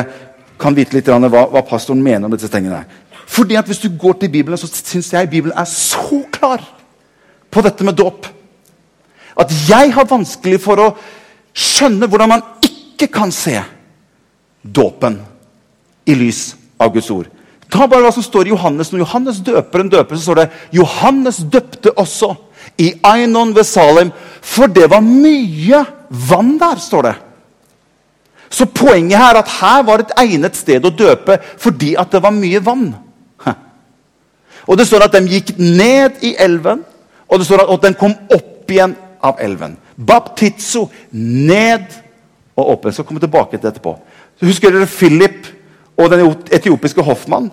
kan 0.60 0.76
vite 0.76 0.98
litt 0.98 1.08
hva, 1.08 1.46
hva 1.54 1.64
pastoren 1.68 2.04
mener 2.04 2.28
om 2.28 2.34
disse 2.34 2.50
tingene. 2.52 2.82
her. 2.82 3.06
Fordi 3.30 3.56
at 3.56 3.66
Hvis 3.66 3.84
du 3.86 3.90
går 4.00 4.18
til 4.20 4.30
Bibelen, 4.30 4.58
så 4.58 4.68
syns 4.68 5.14
jeg 5.14 5.30
Bibelen 5.30 5.58
er 5.58 5.66
så 5.66 6.24
klar 6.32 6.64
på 7.52 7.62
dette 7.62 7.84
med 7.84 7.94
dåp. 7.94 8.26
At 9.40 9.54
jeg 9.70 9.94
har 9.94 10.10
vanskelig 10.10 10.60
for 10.62 10.82
å 10.82 10.90
skjønne 11.54 12.08
hvordan 12.08 12.30
man 12.30 12.42
ikke 13.00 13.14
kan 13.16 13.32
se 13.32 13.56
dåpen 14.62 15.22
i 16.06 16.16
lys 16.20 16.54
av 16.80 16.92
Guds 16.94 17.10
ord. 17.14 17.30
Ta 17.70 17.86
bare 17.88 18.04
hva 18.04 18.12
som 18.12 18.26
står 18.26 18.50
i 18.50 18.54
Johannes. 18.54 18.92
Når 18.92 19.04
Johannes 19.04 19.40
døper 19.46 19.84
en 19.84 19.92
døper, 19.94 20.18
så 20.18 20.30
står 20.30 20.40
det 20.42 20.48
Johannes 20.76 21.42
døpte 21.54 21.94
også 21.96 22.34
i 22.82 22.92
Ainon 23.06 23.54
ved 23.56 23.64
Salem, 23.68 24.12
for 24.42 24.68
det 24.68 24.90
var 24.92 25.06
mye 25.06 25.84
vann 26.10 26.58
der, 26.60 26.80
står 26.82 27.08
det. 27.08 27.16
Så 28.50 28.66
poenget 28.66 29.20
her 29.22 29.36
er 29.36 29.44
at 29.44 29.52
her 29.60 29.84
var 29.86 30.02
et 30.02 30.16
egnet 30.18 30.58
sted 30.58 30.86
å 30.86 30.90
døpe 30.90 31.38
fordi 31.62 31.94
at 32.02 32.10
det 32.12 32.24
var 32.24 32.34
mye 32.34 32.62
vann. 32.66 32.90
Og 34.70 34.78
det 34.78 34.86
står 34.86 35.06
at 35.06 35.16
de 35.16 35.24
gikk 35.26 35.56
ned 35.58 36.20
i 36.26 36.36
elven, 36.38 36.84
og 37.30 37.40
det 37.40 37.46
står 37.48 37.64
at 37.64 37.86
de 37.86 37.94
kom 37.98 38.14
opp 38.34 38.70
igjen 38.70 38.96
av 39.26 39.40
elven. 39.42 39.78
Baptizo 39.98 40.88
ned 41.12 41.88
og 42.60 42.76
åpen. 42.76 42.94
Så 42.94 43.04
kommer 43.04 43.22
vi 43.22 43.28
tilbake 43.28 43.58
til 43.58 43.70
etterpå. 43.70 43.96
Husker 44.42 44.74
dere 44.74 44.88
Philip 44.90 45.48
og 45.98 46.12
den 46.12 46.28
etiopiske 46.52 47.04
hoffmann? 47.04 47.50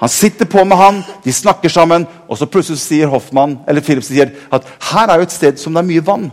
Han 0.00 0.08
sitter 0.08 0.48
på 0.48 0.64
med 0.64 0.76
han, 0.80 1.02
de 1.24 1.32
snakker 1.32 1.68
sammen, 1.68 2.06
og 2.28 2.38
så 2.38 2.46
plutselig 2.48 2.80
sier 2.80 3.10
Hoffmann, 3.12 3.58
eller 3.68 3.84
Philip 3.84 4.04
sier 4.06 4.30
at 4.48 4.68
her 4.88 5.10
er 5.12 5.20
jo 5.20 5.26
et 5.26 5.34
sted 5.34 5.60
som 5.60 5.74
det 5.76 5.82
er 5.82 5.88
mye 5.90 6.04
vann. 6.06 6.30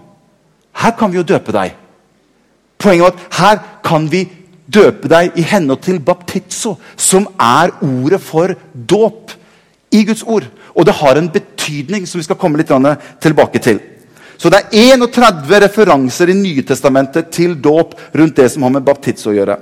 Her 0.71 0.93
kan 0.95 1.11
vi 1.11 1.19
jo 1.19 1.25
døpe 1.27 1.51
deg. 1.51 1.73
Poenget 2.79 3.09
er 3.09 3.17
at 3.17 3.41
her 3.41 3.59
kan 3.83 4.07
vi 4.11 4.23
døpe 4.71 5.11
deg 5.11 5.35
i 5.35 5.43
henhold 5.43 5.81
til 5.83 5.99
baptizo, 5.99 6.77
som 6.95 7.27
er 7.35 7.75
ordet 7.83 8.21
for 8.23 8.55
dåp 8.71 9.35
i 9.91 10.05
Guds 10.07 10.23
ord. 10.23 10.47
Og 10.71 10.87
det 10.87 10.95
har 11.01 11.19
en 11.19 11.29
betydning 11.33 12.07
som 12.07 12.21
vi 12.21 12.27
skal 12.27 12.39
komme 12.39 12.61
litt 12.61 12.71
tilbake 13.19 13.59
til. 13.59 13.81
Så 14.37 14.51
det 14.53 14.59
er 14.59 14.97
31 14.97 15.61
referanser 15.65 16.29
i 16.29 16.37
Nytestamentet 16.37 17.31
til 17.33 17.55
dåp 17.61 17.95
rundt 18.13 18.37
det 18.37 18.51
som 18.53 18.67
har 18.67 18.75
med 18.75 18.85
baptiz 18.85 19.25
å 19.25 19.33
gjøre. 19.33 19.57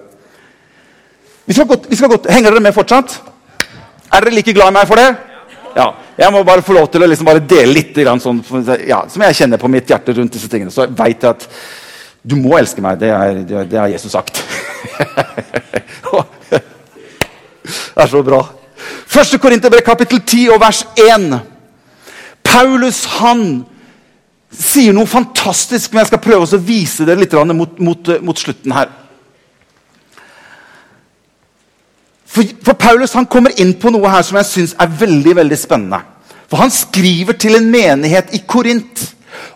Vi 1.46 1.56
skal 1.56 1.70
godt, 1.70 1.88
vi 1.90 1.96
skal 1.96 2.12
godt. 2.12 2.28
Henger 2.32 2.52
dere 2.52 2.64
med 2.66 2.76
fortsatt? 2.76 3.16
Er 4.12 4.26
dere 4.26 4.36
like 4.36 4.54
glad 4.56 4.74
i 4.74 4.76
meg 4.76 4.90
for 4.90 5.00
det? 5.00 5.10
Ja. 5.76 5.92
Jeg 6.18 6.32
må 6.32 6.44
bare 6.48 6.64
få 6.64 6.74
lov 6.76 6.88
til 6.92 7.04
å 7.04 7.08
liksom 7.12 7.28
dele 7.48 7.74
litt 7.76 7.98
sånn, 8.24 8.40
ja, 8.88 9.02
som 9.12 9.24
jeg 9.28 9.36
kjenner 9.36 9.60
på 9.60 9.68
mitt 9.72 9.90
hjerte 9.92 10.16
rundt 10.16 10.34
disse 10.34 10.48
tingene. 10.52 10.72
Så 10.72 10.86
vet 10.88 10.98
veit 11.00 11.24
at 11.28 11.48
du 12.24 12.36
må 12.40 12.56
elske 12.58 12.82
meg. 12.82 13.00
Det, 13.00 13.12
er, 13.12 13.66
det 13.68 13.80
har 13.80 13.92
Jesus 13.92 14.12
sagt. 14.16 14.42
det 16.56 16.62
er 18.04 18.10
så 18.12 18.24
bra. 18.26 18.42
Første 19.12 19.38
Korinterbrev 19.40 19.84
kapittel 19.86 20.24
10 20.24 20.50
og 20.56 20.62
vers 20.64 20.82
1. 21.00 21.30
Paulus 22.46 23.04
han 23.20 23.66
sier 24.60 24.94
noe 24.96 25.10
fantastisk, 25.10 25.92
men 25.92 26.04
jeg 26.04 26.14
skal 26.14 26.24
prøve 26.24 26.48
å 26.48 26.62
vise 26.62 27.06
det 27.08 27.18
litt 27.20 27.34
mot, 27.54 27.80
mot, 27.80 28.12
mot 28.22 28.40
slutten 28.40 28.76
her. 28.76 28.92
For, 32.36 32.44
for 32.68 32.76
Paulus 32.76 33.16
kommer 33.32 33.54
inn 33.62 33.74
på 33.80 33.92
noe 33.94 34.12
her 34.12 34.26
som 34.28 34.40
jeg 34.42 34.50
syns 34.50 34.76
er 34.82 34.92
veldig 35.00 35.36
veldig 35.38 35.60
spennende. 35.60 36.02
For 36.52 36.60
Han 36.62 36.74
skriver 36.74 37.38
til 37.40 37.58
en 37.58 37.70
menighet 37.72 38.34
i 38.36 38.42
Korint. 38.48 39.06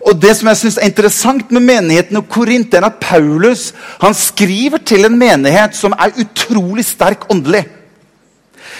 Og 0.07 0.15
det 0.19 0.31
som 0.38 0.47
jeg 0.49 0.59
synes 0.62 0.77
er 0.79 0.88
interessant 0.88 1.51
med 1.51 1.63
menigheten 1.63 2.17
i 2.19 2.23
Korint, 2.31 2.73
er 2.73 2.88
at 2.88 3.01
Paulus 3.03 3.69
han 4.01 4.15
skriver 4.15 4.81
til 4.83 5.07
en 5.07 5.17
menighet 5.19 5.75
som 5.75 5.95
er 5.95 6.15
utrolig 6.23 6.85
sterk 6.88 7.27
åndelig. 7.31 7.65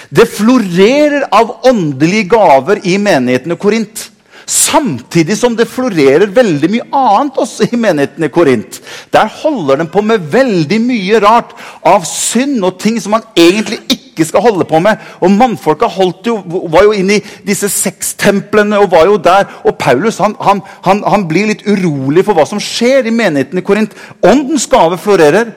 Det 0.10 0.26
florerer 0.32 1.28
av 1.36 1.68
åndelige 1.70 2.32
gaver 2.32 2.82
i 2.88 2.98
menigheten 2.98 3.54
i 3.54 3.60
Korint. 3.60 4.10
Samtidig 4.46 5.38
som 5.38 5.56
det 5.58 5.68
florerer 5.70 6.32
veldig 6.34 6.70
mye 6.72 6.86
annet 6.96 7.38
også 7.42 7.68
i 7.70 7.80
menigheten 7.80 8.26
i 8.26 8.32
Korint. 8.34 8.80
Der 9.14 9.30
holder 9.42 9.82
de 9.82 9.88
på 9.92 10.02
med 10.06 10.26
veldig 10.32 10.80
mye 10.82 11.22
rart 11.24 11.56
av 11.86 12.06
synd 12.08 12.64
og 12.66 12.80
ting 12.82 13.00
som 13.02 13.18
man 13.18 13.28
egentlig 13.38 13.82
ikke 13.90 14.26
skal 14.30 14.44
holde 14.46 14.68
på 14.70 14.82
med. 14.84 14.98
Og 15.22 15.32
Mannfolka 15.32 15.90
jo, 16.26 16.38
var 16.72 16.84
jo 16.88 16.96
inne 16.98 17.20
i 17.20 17.24
disse 17.46 17.70
sextemplene 17.70 18.80
og 18.80 18.92
var 18.92 19.06
jo 19.06 19.18
der. 19.18 19.46
Og 19.64 19.78
Paulus 19.78 20.18
han, 20.18 20.36
han, 20.40 20.62
han, 20.86 21.04
han 21.04 21.28
blir 21.28 21.52
litt 21.52 21.66
urolig 21.68 22.26
for 22.26 22.34
hva 22.34 22.46
som 22.50 22.60
skjer 22.60 23.08
i 23.08 23.16
menigheten 23.16 23.60
i 23.60 23.66
Korint. 23.66 23.96
Åndens 24.24 24.68
gave 24.68 24.98
florerer. 24.98 25.54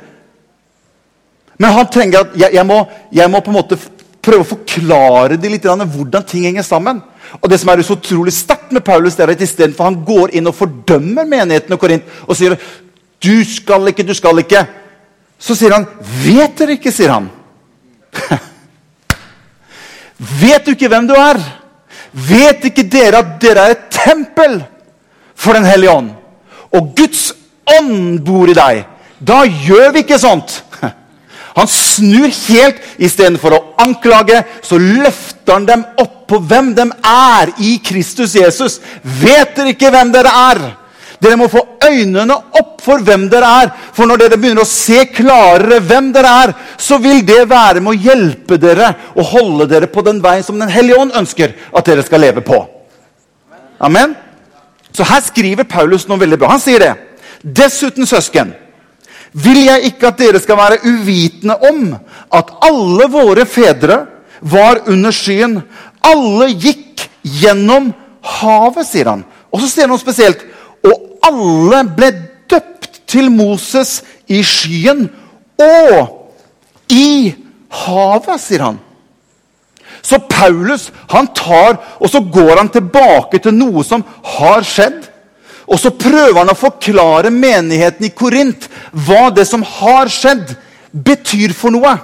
Men 1.59 1.75
han 1.77 1.90
trenger 1.92 2.25
at 2.25 2.38
jeg, 2.38 2.55
jeg, 2.57 2.66
må, 2.66 2.85
jeg 3.12 3.31
må 3.31 3.40
på 3.40 3.53
en 3.53 3.61
måte 3.61 3.79
prøve 4.22 4.44
å 4.44 4.50
forklare 4.52 5.38
det 5.40 5.50
litt, 5.50 5.66
hvordan 5.66 6.24
ting 6.28 6.46
henger 6.46 6.66
sammen. 6.66 7.00
Og 7.40 7.50
det 7.50 7.58
som 7.61 7.72
er 7.72 7.82
så 7.82 7.96
utrolig 7.96 8.35
sterkt 8.35 8.72
med 8.74 8.85
Paulus, 8.85 9.16
det 9.16 9.24
er 9.24 9.35
at 9.35 9.42
istedenfor 9.42 9.88
han 9.88 9.98
går 10.06 10.35
inn 10.38 10.50
og 10.50 10.56
fordømmer 10.56 11.26
menigheten 11.28 11.74
og 11.74 11.80
Korint 11.82 12.08
og 12.26 12.37
sier 12.38 12.56
du 13.22 13.44
skal 13.46 13.87
ikke, 13.90 14.06
du 14.06 14.14
skal 14.18 14.42
ikke, 14.42 14.64
så 15.38 15.54
sier 15.58 15.74
han 15.74 15.87
vet 16.22 16.56
dere 16.58 16.76
ikke, 16.76 16.92
sier 16.94 17.14
han. 17.14 17.28
vet 20.42 20.66
du 20.66 20.74
ikke 20.74 20.90
hvem 20.90 21.06
du 21.11 21.14
er? 21.18 21.38
Vet 22.12 22.66
ikke 22.68 22.85
dere 22.90 23.22
at 23.22 23.37
dere 23.42 23.66
er 23.66 23.76
et 23.76 23.87
tempel 23.94 24.61
for 25.35 25.56
Den 25.56 25.66
hellige 25.66 25.94
ånd? 25.94 26.11
Og 26.74 26.92
Guds 26.98 27.30
ånd 27.78 28.20
bor 28.26 28.50
i 28.50 28.56
deg. 28.56 28.85
Da 29.22 29.42
gjør 29.46 29.94
vi 29.94 30.02
ikke 30.04 30.18
sånt. 30.20 30.61
Han 31.57 31.69
snur 31.69 32.31
helt. 32.49 32.81
Istedenfor 33.03 33.57
å 33.57 33.62
anklage, 33.83 34.43
så 34.65 34.79
løfter 34.81 35.57
han 35.57 35.67
dem 35.69 35.85
opp 36.01 36.23
på 36.31 36.38
hvem 36.49 36.73
de 36.77 36.87
er 37.09 37.53
i 37.61 37.75
Kristus 37.85 38.37
Jesus. 38.38 38.79
Vet 39.03 39.57
dere 39.57 39.75
ikke 39.75 39.93
hvem 39.93 40.12
dere 40.15 40.33
er? 40.53 40.62
Dere 41.23 41.38
må 41.38 41.47
få 41.51 41.61
øynene 41.87 42.35
opp 42.59 42.81
for 42.83 43.03
hvem 43.05 43.29
dere 43.31 43.51
er. 43.62 43.71
For 43.95 44.09
når 44.09 44.25
dere 44.25 44.38
begynner 44.41 44.65
å 44.65 44.69
se 44.69 45.05
klarere 45.12 45.83
hvem 45.85 46.11
dere 46.15 46.33
er, 46.47 46.55
så 46.81 46.99
vil 47.03 47.23
det 47.27 47.45
være 47.51 47.83
med 47.85 47.93
å 47.93 48.09
hjelpe 48.09 48.59
dere 48.62 48.88
og 49.15 49.29
holde 49.35 49.69
dere 49.71 49.91
på 49.93 50.03
den 50.07 50.23
veien 50.25 50.47
som 50.47 50.59
Den 50.59 50.73
hellige 50.73 50.99
ånd 50.99 51.15
ønsker 51.19 51.55
at 51.71 51.87
dere 51.87 52.03
skal 52.07 52.25
leve 52.25 52.43
på. 52.47 52.65
Amen? 53.83 54.17
Så 54.93 55.05
her 55.09 55.23
skriver 55.25 55.69
Paulus 55.69 56.09
noe 56.09 56.21
veldig 56.21 56.41
bra. 56.41 56.51
Han 56.55 56.62
sier 56.62 56.83
det. 56.83 56.93
Dessuten, 57.43 58.07
søsken 58.07 58.55
vil 59.33 59.64
jeg 59.64 59.92
ikke 59.92 60.11
at 60.11 60.18
dere 60.21 60.40
skal 60.42 60.59
være 60.61 60.83
uvitende 60.85 61.57
om 61.68 61.95
at 62.35 62.53
alle 62.68 63.09
våre 63.12 63.47
fedre 63.49 64.03
var 64.40 64.83
under 64.90 65.14
skyen. 65.14 65.61
Alle 66.05 66.51
gikk 66.53 67.07
gjennom 67.23 67.92
havet, 68.23 68.87
sier 68.87 69.09
han. 69.12 69.25
Og 69.53 69.62
så 69.62 69.71
sier 69.71 69.87
han 69.87 69.95
noe 69.95 70.03
spesielt. 70.03 70.42
Og 70.85 71.25
alle 71.25 71.83
ble 71.97 72.11
døpt 72.51 73.03
til 73.09 73.31
Moses 73.33 74.01
i 74.29 74.42
skyen 74.45 75.07
og 75.62 76.92
i 76.92 77.33
havet, 77.85 78.40
sier 78.42 78.66
han. 78.68 78.81
Så 80.03 80.18
Paulus 80.27 80.88
han 81.12 81.29
tar 81.37 81.79
og 82.03 82.11
så 82.11 82.21
går 82.21 82.57
han 82.59 82.71
tilbake 82.75 83.38
til 83.38 83.55
noe 83.55 83.85
som 83.87 84.03
har 84.37 84.64
skjedd. 84.66 85.07
Og 85.72 85.80
så 85.80 85.92
prøver 85.96 86.37
han 86.37 86.52
å 86.52 86.58
forklare 86.58 87.32
menigheten 87.32 88.04
i 88.04 88.12
Korint 88.12 88.68
hva 88.92 89.30
det 89.32 89.46
som 89.48 89.64
har 89.64 90.11
skjedd, 90.12 90.52
betyr 90.92 91.54
for 91.56 91.72
noe. 91.72 91.94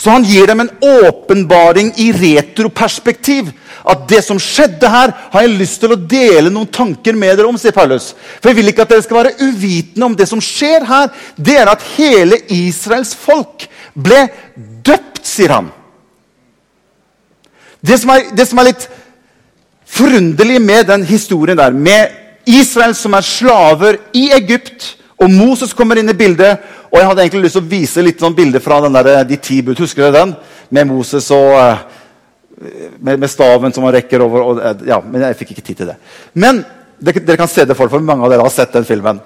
Så 0.00 0.12
han 0.12 0.24
gir 0.24 0.48
dem 0.48 0.62
en 0.62 0.70
åpenbaring 0.84 1.94
i 2.00 2.10
retroperspektiv. 2.12 3.50
At 3.88 4.06
det 4.08 4.20
som 4.24 4.38
skjedde 4.40 4.88
her, 4.92 5.12
har 5.32 5.44
jeg 5.44 5.56
lyst 5.56 5.80
til 5.80 5.94
å 5.94 5.98
dele 5.98 6.52
noen 6.52 6.68
tanker 6.72 7.16
med 7.16 7.36
dere 7.36 7.48
om. 7.48 7.58
sier 7.60 7.72
Paulus. 7.76 8.14
For 8.40 8.50
jeg 8.50 8.60
vil 8.60 8.72
ikke 8.72 8.84
at 8.84 8.92
dere 8.92 9.04
skal 9.04 9.20
være 9.22 9.34
uvitende 9.40 10.06
om 10.06 10.16
det 10.16 10.28
som 10.28 10.40
skjer 10.44 10.84
her. 10.88 11.10
Det 11.36 11.56
er 11.56 11.72
at 11.72 11.84
hele 11.96 12.40
Israels 12.52 13.12
folk 13.16 13.68
ble 13.96 14.26
døpt, 14.84 15.24
sier 15.24 15.56
han. 15.56 15.68
Det 17.80 17.96
som 18.00 18.12
er, 18.12 18.28
det 18.36 18.48
som 18.48 18.60
er 18.60 18.70
litt 18.70 18.88
forunderlig 19.90 20.60
med 20.62 20.88
den 20.88 21.04
historien 21.08 21.58
der, 21.58 21.72
med 21.72 22.19
Israel 22.58 22.94
som 22.98 23.14
er 23.14 23.26
slaver 23.26 24.00
i 24.16 24.30
Egypt. 24.36 24.96
Og 25.20 25.30
Moses 25.30 25.74
kommer 25.76 26.00
inn 26.00 26.10
i 26.10 26.16
bildet. 26.16 26.60
Og 26.90 26.98
jeg 26.98 27.08
hadde 27.10 27.24
egentlig 27.24 27.44
lyst 27.44 27.58
til 27.58 27.64
å 27.64 27.70
vise 27.70 28.04
litt 28.04 28.22
sånn 28.22 28.36
bilder 28.36 28.62
fra 28.64 28.80
der, 28.88 29.10
de 29.28 29.38
ti 29.38 29.60
bud. 29.62 29.78
Husker 29.78 30.06
dere 30.06 30.24
den? 30.24 30.34
Med 30.70 30.88
Moses 30.88 31.28
og 31.34 31.52
uh, 31.54 31.82
med, 32.98 33.18
med, 33.18 33.28
staven 33.30 33.74
som 33.74 33.84
han 33.86 33.94
rekker 33.98 34.24
over. 34.24 34.46
Og, 34.46 34.62
uh, 34.62 34.86
ja, 34.88 35.00
Men 35.04 35.28
jeg 35.28 35.38
fikk 35.42 35.54
ikke 35.54 35.66
tid 35.68 35.82
til 35.82 35.92
det. 35.92 35.98
Men 36.32 36.64
dere, 36.98 37.22
dere 37.22 37.40
kan 37.40 37.50
se 37.50 37.66
det 37.68 37.76
for 37.78 37.92
for 37.92 38.04
mange 38.04 38.24
av 38.24 38.32
dere 38.32 38.46
har 38.46 38.54
sett 38.54 38.72
den 38.74 38.88
filmen. 38.88 39.20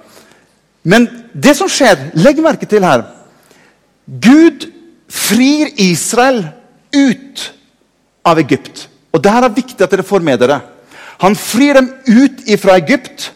Men 0.85 1.07
det 1.33 1.55
som 1.57 1.71
skjer, 1.71 2.11
legg 2.21 2.43
merke 2.45 2.67
til 2.69 2.85
her 2.85 3.07
Gud 4.05 4.67
frir 5.09 5.71
Israel 5.81 6.43
ut 6.93 7.47
av 8.25 8.37
Egypt. 8.41 8.85
Og 9.15 9.23
det 9.23 9.31
her 9.31 9.47
er 9.47 9.55
viktig 9.55 9.81
at 9.81 9.91
dere 9.91 10.05
får 10.05 10.21
med 10.25 10.41
dere. 10.43 10.59
Han 11.23 11.35
frir 11.35 11.73
dem 11.77 11.89
ut 12.07 12.43
fra 12.61 12.77
Egypt. 12.77 13.31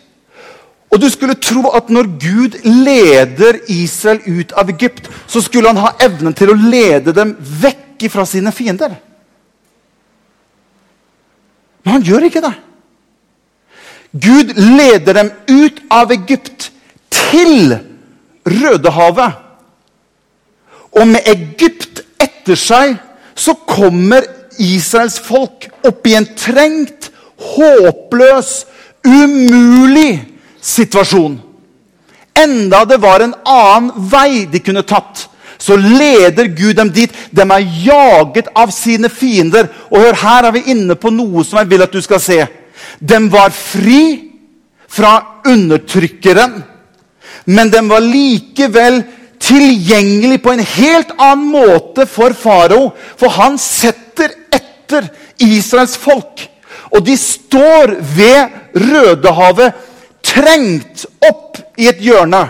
Og 0.90 1.02
du 1.02 1.10
skulle 1.10 1.38
tro 1.38 1.70
at 1.76 1.90
når 1.94 2.08
Gud 2.20 2.58
leder 2.66 3.60
Israel 3.70 4.22
ut 4.26 4.52
av 4.58 4.70
Egypt, 4.70 5.10
så 5.28 5.42
skulle 5.42 5.70
han 5.70 5.78
ha 5.78 5.94
evnen 6.02 6.34
til 6.34 6.50
å 6.50 6.58
lede 6.58 7.14
dem 7.14 7.36
vekk 7.38 8.08
fra 8.10 8.26
sine 8.26 8.52
fiender. 8.56 8.96
Men 11.84 12.00
han 12.00 12.08
gjør 12.08 12.26
ikke 12.28 12.42
det. 12.44 12.56
Gud 14.12 14.56
leder 14.58 15.20
dem 15.20 15.32
ut 15.48 15.84
av 15.94 16.12
Egypt 16.12 16.72
til 17.14 17.78
Rødehavet. 18.50 19.38
Og 20.98 21.06
med 21.08 21.28
Egypt 21.30 22.02
etter 22.18 22.58
seg 22.58 22.98
så 23.38 23.54
kommer 23.70 24.26
Israels 24.60 25.20
folk 25.22 25.70
opp 25.86 26.08
i 26.10 26.16
en 26.18 26.28
trengt 26.36 27.09
håpløs, 27.40 28.66
umulig 29.06 30.20
situasjon. 30.62 31.40
Enda 32.40 32.86
det 32.86 33.00
var 33.02 33.24
en 33.24 33.36
annen 33.48 34.08
vei 34.12 34.46
de 34.52 34.62
kunne 34.64 34.86
tatt, 34.88 35.26
så 35.60 35.76
leder 35.76 36.48
Gud 36.56 36.78
dem 36.78 36.92
dit. 36.96 37.12
De 37.36 37.44
er 37.44 37.68
jaget 37.84 38.48
av 38.56 38.72
sine 38.72 39.10
fiender. 39.12 39.68
Og 39.92 40.00
hør, 40.00 40.16
her 40.22 40.48
er 40.48 40.56
vi 40.56 40.70
inne 40.72 40.96
på 40.96 41.12
noe 41.12 41.44
som 41.44 41.60
jeg 41.60 41.72
vil 41.74 41.84
at 41.84 41.96
du 41.96 42.00
skal 42.04 42.22
se. 42.24 42.40
De 43.00 43.20
var 43.32 43.52
fri 43.52 44.32
fra 44.90 45.42
undertrykkeren, 45.46 46.62
men 47.46 47.72
de 47.74 47.82
var 47.90 48.06
likevel 48.06 49.02
tilgjengelig 49.40 50.40
på 50.44 50.54
en 50.54 50.64
helt 50.64 51.12
annen 51.18 51.52
måte 51.52 52.08
for 52.10 52.36
farao. 52.36 52.94
For 53.20 53.36
han 53.36 53.60
setter 53.60 54.32
etter 54.56 55.12
Israels 55.44 55.98
folk. 56.00 56.48
Og 56.92 57.06
de 57.06 57.18
står 57.18 57.96
ved 58.16 58.58
Rødehavet, 58.76 59.74
trengt 60.24 61.06
opp 61.26 61.58
i 61.80 61.88
et 61.90 62.02
hjørne. 62.04 62.42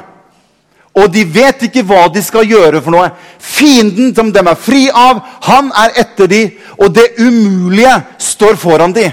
Og 0.97 1.11
de 1.13 1.23
vet 1.23 1.67
ikke 1.67 1.83
hva 1.87 2.07
de 2.11 2.21
skal 2.23 2.47
gjøre 2.49 2.81
for 2.83 2.93
noe. 2.95 3.11
Fienden 3.39 4.13
som 4.15 4.31
de 4.33 4.41
er 4.41 4.59
fri 4.59 4.87
av, 4.89 5.21
han 5.45 5.69
er 5.77 5.99
etter 6.01 6.29
de, 6.31 6.41
og 6.79 6.91
det 6.95 7.11
umulige 7.21 7.93
står 8.19 8.57
foran 8.59 8.95
de. 8.95 9.05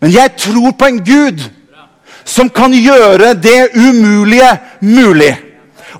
Men 0.00 0.14
jeg 0.14 0.34
tror 0.38 0.72
på 0.78 0.88
en 0.88 1.02
Gud 1.04 1.42
som 2.24 2.48
kan 2.50 2.72
gjøre 2.74 3.34
det 3.34 3.72
umulige 3.74 4.50
mulig. 4.80 5.32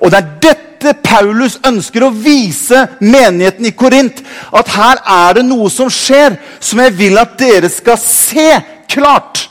Og 0.00 0.10
det 0.10 0.18
er 0.18 0.30
dette 0.42 0.71
dette 0.82 1.02
Paulus 1.06 1.58
ønsker 1.66 2.04
å 2.04 2.12
vise 2.14 2.84
menigheten 3.00 3.66
i 3.68 3.74
Korint. 3.76 4.22
At 4.50 4.70
her 4.74 5.00
er 5.06 5.38
det 5.38 5.46
noe 5.46 5.70
som 5.70 5.90
skjer, 5.92 6.36
som 6.60 6.82
jeg 6.82 6.94
vil 6.98 7.18
at 7.20 7.36
dere 7.40 7.70
skal 7.72 7.98
se 8.00 8.48
klart. 8.90 9.46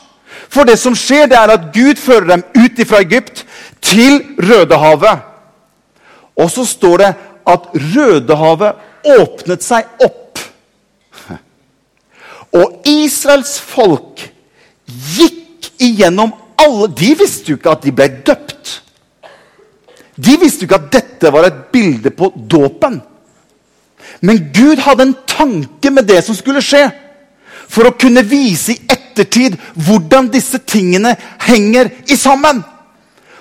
For 0.52 0.68
det 0.68 0.78
som 0.80 0.96
skjer, 0.98 1.30
det 1.32 1.40
er 1.40 1.54
at 1.54 1.70
Gud 1.74 2.00
fører 2.00 2.34
dem 2.34 2.44
ut 2.58 2.82
fra 2.88 3.02
Egypt 3.06 3.46
til 3.84 4.20
Rødehavet. 4.40 5.28
Og 6.36 6.52
så 6.52 6.66
står 6.68 7.04
det 7.04 7.12
at 7.48 7.72
Rødehavet 7.96 9.16
åpnet 9.18 9.64
seg 9.64 9.88
opp. 10.04 10.40
Og 12.60 12.88
Israels 12.88 13.56
folk 13.64 14.28
gikk 15.16 15.72
igjennom 15.82 16.36
alle 16.62 16.92
De 16.94 17.16
visste 17.18 17.54
jo 17.54 17.58
ikke 17.58 17.72
at 17.74 17.86
de 17.88 17.94
ble 17.96 18.06
døpt. 18.28 18.82
De 20.22 20.36
visste 20.38 20.66
jo 20.66 20.70
ikke 20.70 20.80
at 20.82 20.92
dette 20.94 21.32
var 21.34 21.48
et 21.48 21.64
bilde 21.74 22.12
på 22.14 22.30
dåpen. 22.36 23.00
Men 24.22 24.42
Gud 24.54 24.82
hadde 24.86 25.08
en 25.08 25.16
tanke 25.28 25.90
med 25.94 26.06
det 26.10 26.22
som 26.26 26.38
skulle 26.38 26.62
skje. 26.64 26.84
For 27.72 27.88
å 27.88 27.96
kunne 27.98 28.24
vise 28.28 28.76
i 28.76 28.82
ettertid 28.92 29.56
hvordan 29.86 30.30
disse 30.34 30.60
tingene 30.68 31.16
henger 31.48 31.90
i 32.12 32.18
sammen. 32.20 32.62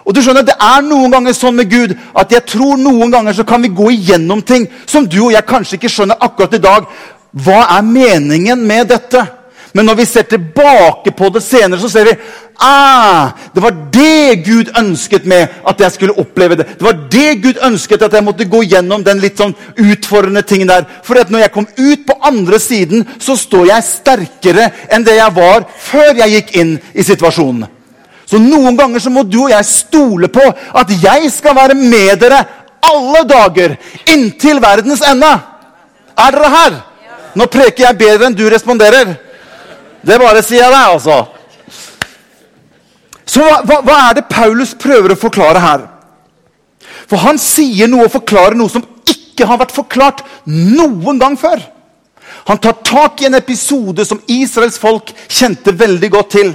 Og 0.07 0.15
du 0.15 0.23
skjønner, 0.23 0.43
Det 0.43 0.57
er 0.57 0.83
noen 0.83 1.13
ganger 1.13 1.33
sånn 1.37 1.57
med 1.57 1.71
Gud 1.71 1.97
at 2.15 2.33
jeg 2.33 2.47
tror 2.47 2.79
noen 2.81 3.11
ganger 3.11 3.37
så 3.37 3.45
kan 3.45 3.63
vi 3.63 3.69
gå 3.69 3.91
igjennom 3.91 4.43
ting 4.43 4.67
som 4.87 5.07
du 5.07 5.21
og 5.27 5.33
jeg 5.33 5.47
kanskje 5.47 5.77
ikke 5.77 5.93
skjønner 5.93 6.17
akkurat 6.21 6.55
i 6.55 6.63
dag. 6.63 6.87
Hva 7.33 7.67
er 7.77 7.83
meningen 7.83 8.67
med 8.67 8.89
dette? 8.89 9.27
Men 9.73 9.87
når 9.87 10.01
vi 10.01 10.07
ser 10.09 10.27
tilbake 10.27 11.13
på 11.15 11.29
det 11.31 11.43
senere, 11.45 11.79
så 11.81 11.89
ser 11.91 12.09
vi 12.09 12.15
ah, 12.61 13.31
det 13.55 13.63
var 13.63 13.77
det 13.95 14.43
Gud 14.45 14.71
ønsket 14.79 15.27
med 15.31 15.61
at 15.67 15.81
jeg 15.81 15.95
skulle 15.95 16.17
oppleve 16.19 16.59
det. 16.59 16.67
Det 16.79 16.85
var 16.87 16.99
det 17.13 17.35
Gud 17.45 17.61
ønsket 17.67 18.03
at 18.03 18.17
jeg 18.17 18.27
måtte 18.27 18.49
gå 18.51 18.63
gjennom 18.67 19.05
den 19.07 19.23
litt 19.23 19.39
sånn 19.39 19.55
utfordrende 19.79 20.43
tingen 20.43 20.71
der. 20.71 20.89
For 21.07 21.23
når 21.23 21.45
jeg 21.45 21.55
kom 21.55 21.69
ut 21.77 22.07
på 22.07 22.19
andre 22.27 22.59
siden, 22.61 23.07
så 23.23 23.39
står 23.39 23.71
jeg 23.71 23.89
sterkere 23.89 24.71
enn 24.91 25.07
det 25.07 25.21
jeg 25.21 25.37
var 25.39 25.69
før 25.91 26.19
jeg 26.25 26.35
gikk 26.37 26.57
inn 26.63 26.75
i 26.93 27.07
situasjonen. 27.07 27.69
Så 28.31 28.39
noen 28.39 28.77
ganger 28.79 29.03
så 29.03 29.11
må 29.11 29.25
du 29.27 29.41
og 29.45 29.51
jeg 29.51 29.67
stole 29.67 30.29
på 30.31 30.43
at 30.51 30.93
jeg 31.03 31.31
skal 31.35 31.57
være 31.57 31.75
med 31.79 32.21
dere 32.23 32.45
alle 32.91 33.25
dager 33.27 33.75
inntil 34.11 34.61
verdens 34.63 35.03
ende. 35.07 35.31
Er 36.19 36.37
dere 36.37 36.53
her? 36.55 36.79
Nå 37.39 37.47
preker 37.51 37.87
jeg 37.87 37.99
bedre 37.99 38.29
enn 38.29 38.39
du 38.39 38.47
responderer. 38.51 39.17
Det 40.03 40.17
bare 40.21 40.43
sier 40.45 40.63
jeg 40.65 40.73
deg, 40.73 40.95
altså. 40.95 41.19
Så 43.31 43.45
hva, 43.45 43.81
hva, 43.85 43.97
er 44.09 44.17
det 44.19 44.31
Paulus 44.31 44.73
prøver 44.79 45.15
å 45.15 45.19
forklare 45.21 45.63
her? 45.63 45.85
For 47.11 47.21
han 47.23 47.39
sier 47.43 47.91
noe 47.91 48.09
og 48.09 48.15
forklarer 48.15 48.57
noe 48.59 48.73
som 48.73 48.87
ikke 49.11 49.47
har 49.47 49.61
vært 49.61 49.75
forklart 49.75 50.25
noen 50.49 51.21
gang 51.21 51.37
før. 51.39 51.63
Han 52.49 52.59
tar 52.63 52.81
tak 52.87 53.21
i 53.23 53.29
en 53.29 53.39
episode 53.39 54.05
som 54.09 54.23
Israels 54.31 54.79
folk 54.81 55.13
kjente 55.29 55.75
veldig 55.77 56.11
godt 56.11 56.33
til. 56.35 56.53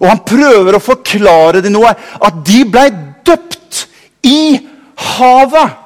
Og 0.00 0.08
han 0.08 0.22
prøver 0.26 0.76
å 0.76 0.82
forklare 0.82 1.62
dem 1.64 1.74
noe. 1.76 1.92
At 1.94 2.40
de 2.46 2.62
ble 2.68 2.86
døpt 3.26 3.84
i 4.26 4.60
havet. 5.16 5.80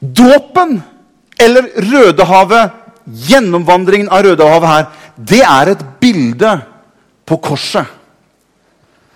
Dåpen 0.00 0.78
eller 1.40 1.70
Rødehavet, 1.90 2.76
gjennomvandringen 3.30 4.10
av 4.12 4.24
Rødehavet 4.26 4.70
her, 4.70 4.90
det 5.16 5.40
er 5.44 5.72
et 5.72 5.86
bilde 6.00 6.52
på 7.28 7.38
korset. 7.42 7.96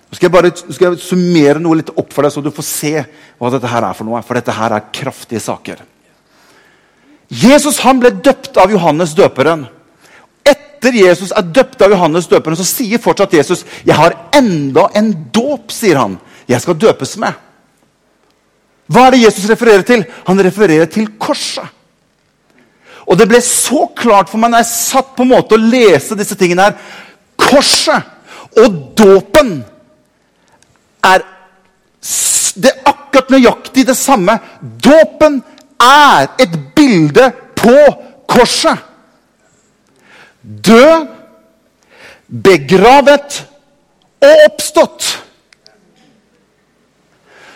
Nå 0.08 0.18
skal 0.18 0.28
jeg 0.28 0.34
bare 0.34 0.52
skal 0.54 0.92
jeg 0.92 1.02
summere 1.02 1.62
noe 1.62 1.80
litt 1.80 1.90
opp 1.90 2.12
for 2.14 2.22
deg, 2.22 2.30
så 2.30 2.42
du 2.44 2.52
får 2.54 2.66
se 2.68 2.92
hva 3.02 3.50
dette 3.50 3.70
her 3.70 3.86
er 3.88 3.96
for 3.98 4.06
noe. 4.06 4.22
For 4.22 4.38
dette 4.38 4.54
her 4.54 4.76
er 4.76 4.90
kraftige 4.94 5.42
saker. 5.42 5.80
Jesus 7.34 7.80
han 7.82 7.98
ble 7.98 8.12
døpt 8.22 8.60
av 8.62 8.70
Johannes 8.70 9.16
døperen. 9.18 9.64
Etter 10.46 10.94
Jesus 11.00 11.32
er 11.34 11.48
døpt 11.56 11.82
av 11.82 11.90
Johannes 11.96 12.28
døperen, 12.30 12.54
så 12.54 12.66
sier 12.68 13.02
fortsatt 13.02 13.34
Jesus 13.34 13.64
jeg 13.82 13.96
har 13.98 14.14
enda 14.36 14.86
en 14.94 15.10
dåp, 15.34 15.74
sier 15.74 15.98
han. 15.98 16.18
Jeg 16.46 16.62
skal 16.62 16.78
døpes 16.78 17.16
med. 17.18 17.34
Hva 18.86 19.08
er 19.08 19.16
det 19.16 19.24
Jesus 19.24 19.48
refererer 19.50 19.82
til? 19.88 20.04
Han 20.28 20.46
refererer 20.46 20.86
til 20.94 21.08
korset. 21.18 21.73
Og 23.04 23.18
det 23.18 23.28
ble 23.28 23.40
så 23.44 23.84
klart 23.96 24.30
for 24.32 24.40
meg 24.40 24.52
når 24.52 24.64
jeg 24.64 24.72
satt 24.72 25.12
på 25.16 25.24
en 25.24 25.34
måte 25.34 25.58
og 25.58 25.68
leste 25.72 26.16
disse 26.18 26.36
tingene 26.40 26.68
her. 26.68 26.76
Korset 27.40 28.12
og 28.60 28.76
dåpen 28.96 29.58
er 31.04 31.24
det 32.54 32.70
er 32.70 32.84
akkurat 32.86 33.32
nøyaktig 33.32 33.86
det 33.88 33.96
samme. 33.98 34.36
Dåpen 34.60 35.40
er 35.82 36.28
et 36.38 36.54
bilde 36.76 37.30
på 37.58 37.74
korset. 38.30 38.78
Død, 40.42 41.08
begravet 42.28 43.40
og 44.22 44.44
oppstått. 44.46 45.08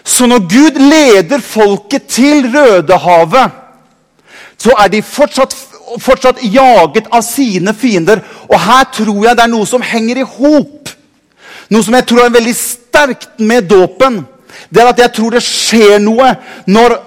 Så 0.08 0.26
når 0.26 0.46
Gud 0.48 0.80
leder 0.80 1.44
folket 1.44 2.08
til 2.10 2.48
Rødehavet 2.54 3.67
så 4.58 4.74
er 4.82 4.90
de 4.92 5.02
fortsatt, 5.02 5.54
fortsatt 6.02 6.42
jaget 6.42 7.10
av 7.14 7.22
sine 7.22 7.74
fiender. 7.74 8.22
Og 8.48 8.58
her 8.60 8.88
tror 8.94 9.20
jeg 9.26 9.38
det 9.38 9.44
er 9.44 9.52
noe 9.52 9.66
som 9.66 9.84
henger 9.84 10.22
i 10.22 10.26
hop. 10.26 10.90
Noe 11.70 11.84
som 11.84 11.94
jeg 11.94 12.06
tror 12.08 12.24
er 12.24 12.34
veldig 12.34 12.56
sterkt 12.56 13.38
med 13.38 13.68
dåpen. 13.70 14.24
Det 14.68 14.82
er 14.82 14.90
at 14.90 15.04
jeg 15.04 15.14
tror 15.16 15.36
det 15.36 15.44
skjer 15.44 16.00
noe 16.02 16.32
når 16.66 16.98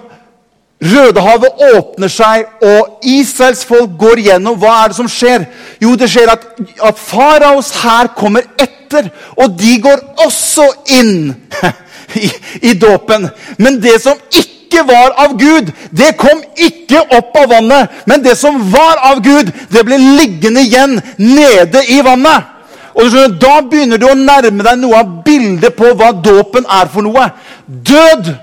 Rødehavet 0.82 1.60
åpner 1.76 2.10
seg, 2.10 2.48
og 2.66 3.04
Israels 3.06 3.60
folk 3.62 3.92
går 3.98 4.24
gjennom. 4.24 4.56
Hva 4.58 4.72
er 4.80 4.90
det 4.90 4.96
som 4.96 5.10
skjer? 5.10 5.44
Jo, 5.82 5.92
det 5.94 6.08
skjer 6.10 6.32
at, 6.32 6.46
at 6.82 6.98
faraos 6.98 7.70
hær 7.84 8.10
kommer 8.18 8.48
etter, 8.58 9.12
og 9.38 9.54
de 9.60 9.76
går 9.84 10.02
også 10.24 10.66
inn 10.98 11.30
i, 12.24 12.32
i 12.72 12.74
dåpen. 12.74 13.28
Men 13.62 13.78
det 13.82 13.94
som 14.02 14.18
ikke 14.26 14.51
ikke 14.72 14.86
var 14.88 15.12
av 15.20 15.36
Gud, 15.38 15.72
det 15.90 16.14
kom 16.16 16.40
ikke 16.56 17.04
opp 17.18 17.36
av 17.36 17.50
vannet. 17.52 17.90
Men 18.06 18.22
det 18.24 18.36
som 18.40 18.56
var 18.72 19.00
av 19.12 19.20
Gud, 19.24 19.52
det 19.70 19.84
ble 19.84 19.98
liggende 20.00 20.64
igjen 20.64 20.98
nede 21.18 21.84
i 21.92 22.00
vannet. 22.04 22.48
Og 22.92 23.08
skjønner, 23.08 23.38
Da 23.40 23.60
begynner 23.60 23.98
du 23.98 24.06
å 24.08 24.16
nærme 24.16 24.64
deg 24.64 24.80
noe 24.80 24.98
av 25.00 25.12
bildet 25.24 25.76
på 25.76 25.94
hva 25.96 26.12
dåpen 26.12 26.66
er 26.68 26.88
for 26.92 27.04
noe. 27.04 27.30
Død. 27.66 28.34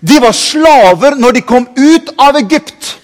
De 0.00 0.20
var 0.20 0.32
slaver 0.32 1.16
når 1.16 1.32
de 1.32 1.40
kom 1.40 1.66
ut 1.76 2.12
av 2.18 2.36
Egypt. 2.36 2.96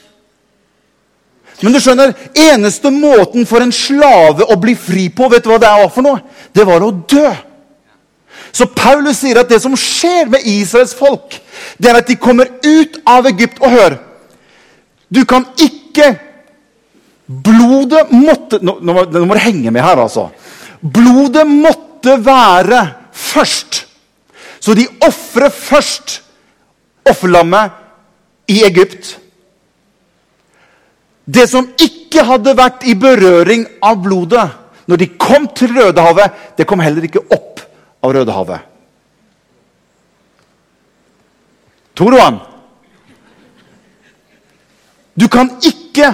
Men 1.62 1.72
du 1.72 1.80
skjønner, 1.80 2.12
eneste 2.34 2.90
måten 2.90 3.46
for 3.46 3.62
en 3.62 3.72
slave 3.72 4.48
å 4.50 4.56
bli 4.58 4.74
fri 4.74 5.06
på, 5.14 5.28
vet 5.30 5.44
du 5.44 5.52
hva 5.52 5.60
det 5.62 5.70
var 5.70 5.92
for 5.94 6.02
noe? 6.02 6.20
Det 6.52 6.66
var 6.66 6.82
å 6.82 6.90
dø. 6.90 7.28
Så 8.52 8.68
Paulus 8.76 9.22
sier 9.22 9.40
at 9.40 9.48
det 9.48 9.62
som 9.64 9.74
skjer 9.78 10.28
med 10.32 10.44
Israels 10.48 10.92
folk, 10.96 11.38
det 11.80 11.88
er 11.88 12.00
at 12.02 12.10
de 12.10 12.18
kommer 12.20 12.50
ut 12.60 12.98
av 13.08 13.28
Egypt. 13.32 13.62
Og 13.64 13.72
hør 13.72 13.98
Du 15.12 15.24
kan 15.28 15.46
ikke 15.60 16.12
Blodet 17.32 18.10
måtte 18.12 18.58
Nå, 18.60 18.78
nå, 18.82 18.92
må 19.24 19.36
du 19.36 19.40
henge 19.40 19.70
med 19.72 19.84
her, 19.84 20.00
altså. 20.02 20.28
Blodet 20.82 21.46
måtte 21.48 22.18
være 22.20 22.82
først. 23.14 23.84
Så 24.60 24.74
de 24.74 24.84
ofrer 25.06 25.52
først 25.54 26.18
offerlammet 27.08 27.70
i 28.50 28.64
Egypt. 28.66 29.14
Det 31.24 31.46
som 31.48 31.70
ikke 31.80 32.24
hadde 32.26 32.56
vært 32.58 32.84
i 32.90 32.96
berøring 32.98 33.64
av 33.86 34.02
blodet 34.02 34.48
når 34.90 34.98
de 34.98 35.08
kom 35.14 35.46
til 35.54 35.70
Rødehavet, 35.76 36.34
det 36.58 36.66
kom 36.66 36.82
heller 36.82 37.06
ikke 37.06 37.22
opp 37.30 37.62
av 38.02 38.12
Rødehavet. 38.12 38.68
Toroan! 41.94 42.40
du? 45.14 45.28
Kan 45.28 45.50
ikke 45.62 46.12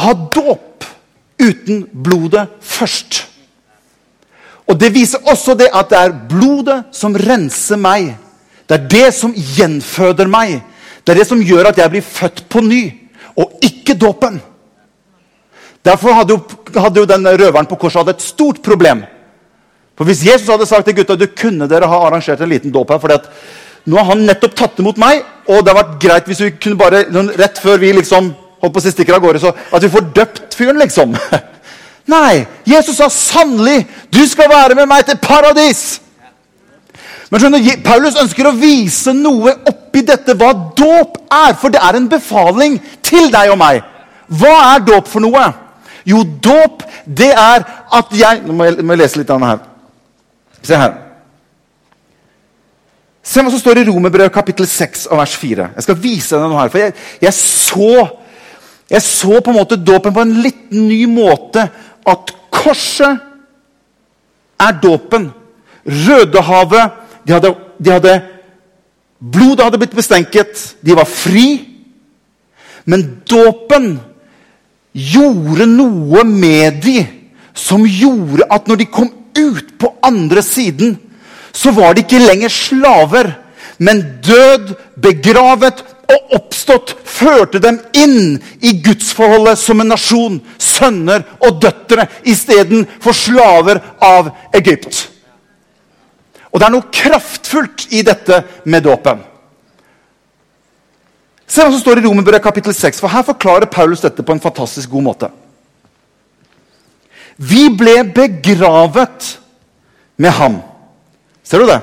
ha 0.00 0.12
dåp 0.34 0.86
uten 1.40 1.84
blodet 1.92 2.46
først. 2.60 3.26
Og 4.70 4.78
Det 4.78 4.92
viser 4.94 5.26
også 5.26 5.56
det 5.58 5.70
at 5.74 5.90
det 5.90 5.98
er 5.98 6.18
blodet 6.30 6.82
som 6.94 7.16
renser 7.16 7.76
meg. 7.76 8.12
Det 8.68 8.76
er 8.76 8.88
det 8.88 9.08
som 9.14 9.32
gjenføder 9.34 10.30
meg. 10.30 10.60
Det 11.02 11.12
er 11.12 11.18
det 11.18 11.26
som 11.26 11.42
gjør 11.42 11.72
at 11.72 11.78
jeg 11.80 11.90
blir 11.90 12.06
født 12.06 12.44
på 12.48 12.60
ny, 12.62 12.84
og 13.34 13.58
ikke 13.64 13.96
dåpen. 13.98 14.38
Derfor 15.84 16.12
hadde 16.14 16.36
jo, 16.36 16.40
hadde 16.76 17.00
jo 17.00 17.08
den 17.08 17.26
røveren 17.26 17.66
på 17.66 17.78
korset 17.80 18.12
et 18.12 18.22
stort 18.22 18.60
problem. 18.62 19.02
For 20.00 20.08
Hvis 20.08 20.22
Jesus 20.24 20.48
hadde 20.48 20.64
sagt 20.64 20.86
til 20.88 20.94
gutta 20.96 21.12
du 21.12 21.26
kunne 21.36 21.66
dere 21.68 21.84
ha 21.84 21.96
arrangert 22.06 22.40
en 22.40 22.48
liten 22.48 22.72
dåp 22.72 22.88
her, 22.88 23.00
fordi 23.02 23.18
at 23.18 23.26
nå 23.84 23.98
har 23.98 24.14
han 24.14 24.22
nettopp 24.24 24.54
tatt 24.56 24.78
imot 24.80 24.96
meg, 24.96 25.20
og 25.44 25.60
det 25.60 25.74
har 25.74 25.76
vært 25.76 25.98
greit 26.00 26.30
hvis 26.30 26.40
vi 26.40 26.54
kunne 26.56 26.80
bare 26.80 27.02
rett 27.36 27.60
før 27.60 27.76
vi 27.82 27.90
liksom 27.98 28.30
holdt 28.62 28.72
på 28.72 28.80
å 28.80 28.92
stikker 28.94 29.18
av 29.18 29.20
gårde, 29.20 29.42
så 29.42 29.52
at 29.52 29.84
vi 29.84 29.92
får 29.92 30.08
døpt 30.16 30.56
fyren, 30.56 30.80
liksom. 30.80 31.12
Nei, 32.14 32.46
Jesus 32.64 32.96
sa 32.96 33.10
sannelig 33.12 33.84
'Du 34.08 34.24
skal 34.24 34.48
være 34.48 34.74
med 34.74 34.88
meg 34.88 35.04
til 35.04 35.20
paradis'. 35.20 36.00
Men 37.30 37.40
skjønner, 37.44 37.82
Paulus 37.84 38.16
ønsker 38.18 38.48
å 38.48 38.56
vise 38.56 39.12
noe 39.14 39.52
oppi 39.68 40.00
dette, 40.00 40.32
hva 40.34 40.50
dåp 40.76 41.20
er. 41.28 41.52
For 41.60 41.68
det 41.68 41.78
er 41.78 42.00
en 42.00 42.08
befaling 42.08 42.80
til 43.04 43.28
deg 43.30 43.52
og 43.52 43.60
meg. 43.60 43.84
Hva 44.32 44.56
er 44.72 44.86
dåp 44.88 45.12
for 45.12 45.20
noe? 45.20 45.44
Jo, 46.08 46.24
dåp, 46.24 46.82
det 47.04 47.30
er 47.36 47.68
at 47.92 48.16
jeg 48.16 48.42
Nå 48.46 48.56
må 48.56 48.64
jeg, 48.64 48.80
må 48.80 48.96
jeg 48.96 49.04
lese 49.04 49.20
litt 49.20 49.30
av 49.30 49.44
det 49.44 49.52
her. 49.52 49.69
Se 50.62 50.76
her. 50.76 50.96
Se 53.22 53.42
hva 53.44 53.52
som 53.52 53.60
står 53.60 53.82
i 53.82 53.86
Romerbrevet 53.88 54.34
kapittel 54.34 54.66
6 54.68 55.06
og 55.10 55.20
vers 55.20 55.36
4. 55.38 55.68
Jeg 55.76 55.86
skal 55.86 56.00
vise 56.02 56.36
deg 56.36 56.50
noe 56.50 56.60
her. 56.60 56.72
For 56.72 56.82
jeg, 56.82 56.94
jeg, 57.22 57.34
så, 57.36 58.06
jeg 58.90 59.04
så 59.06 59.40
på 59.40 59.52
en 59.52 59.60
måte 59.60 59.78
dåpen 59.78 60.16
på 60.16 60.24
en 60.24 60.36
litt 60.44 60.70
ny 60.74 61.04
måte. 61.10 61.66
At 62.08 62.34
korset 62.52 63.20
er 64.60 64.80
dåpen. 64.82 65.30
Rødehavet 65.86 66.98
de 67.24 67.36
hadde 67.36 67.54
de 67.80 67.92
hadde 67.92 68.20
Blodet 69.20 69.66
hadde 69.66 69.76
blitt 69.76 69.92
bestenket, 69.92 70.78
de 70.80 70.94
var 70.96 71.04
fri. 71.04 71.60
Men 72.88 73.02
dåpen 73.28 73.98
gjorde 74.96 75.66
noe 75.68 76.24
med 76.24 76.80
de 76.80 77.02
som 77.52 77.84
gjorde 77.84 78.46
at 78.48 78.70
når 78.70 78.80
de 78.80 78.86
kom 78.88 79.10
ut 79.40 79.78
på 79.80 79.94
andre 80.04 80.42
siden, 80.44 80.98
så 81.52 81.72
var 81.74 81.94
de 81.94 82.04
ikke 82.04 82.22
lenger 82.22 82.52
slaver, 82.52 83.32
men 83.78 84.02
død, 84.24 84.74
begravet 85.00 85.82
og 86.10 86.34
oppstått 86.36 86.94
førte 87.06 87.60
dem 87.62 87.78
inn 87.96 88.36
i 88.60 88.74
gudsforholdet 88.84 89.58
som 89.60 89.80
en 89.80 89.92
nasjon. 89.92 90.38
Sønner 90.58 91.24
og 91.40 91.60
døtre 91.62 92.08
istedenfor 92.28 93.16
slaver 93.16 93.80
av 94.04 94.32
Egypt. 94.56 95.06
Og 96.50 96.58
det 96.58 96.66
er 96.66 96.74
noe 96.74 96.90
kraftfullt 96.92 97.86
i 97.94 98.02
dette 98.06 98.42
med 98.66 98.84
dåpen. 98.84 99.22
Se 101.50 101.62
hva 101.62 101.70
som 101.72 101.80
står 101.82 101.98
i 101.98 102.04
Romerbrevet 102.06 102.44
kapittel 102.44 102.74
6, 102.74 103.00
for 103.02 103.10
her 103.10 103.26
forklarer 103.26 103.70
Paulus 103.70 104.02
dette 104.02 104.22
på 104.22 104.34
en 104.34 104.42
fantastisk 104.42 104.90
god 104.90 105.06
måte. 105.06 105.30
Vi 107.40 107.68
ble 107.72 108.02
begravet 108.12 109.38
med 110.20 110.34
ham. 110.36 110.58
Ser 111.42 111.62
du 111.62 111.70
det? 111.70 111.80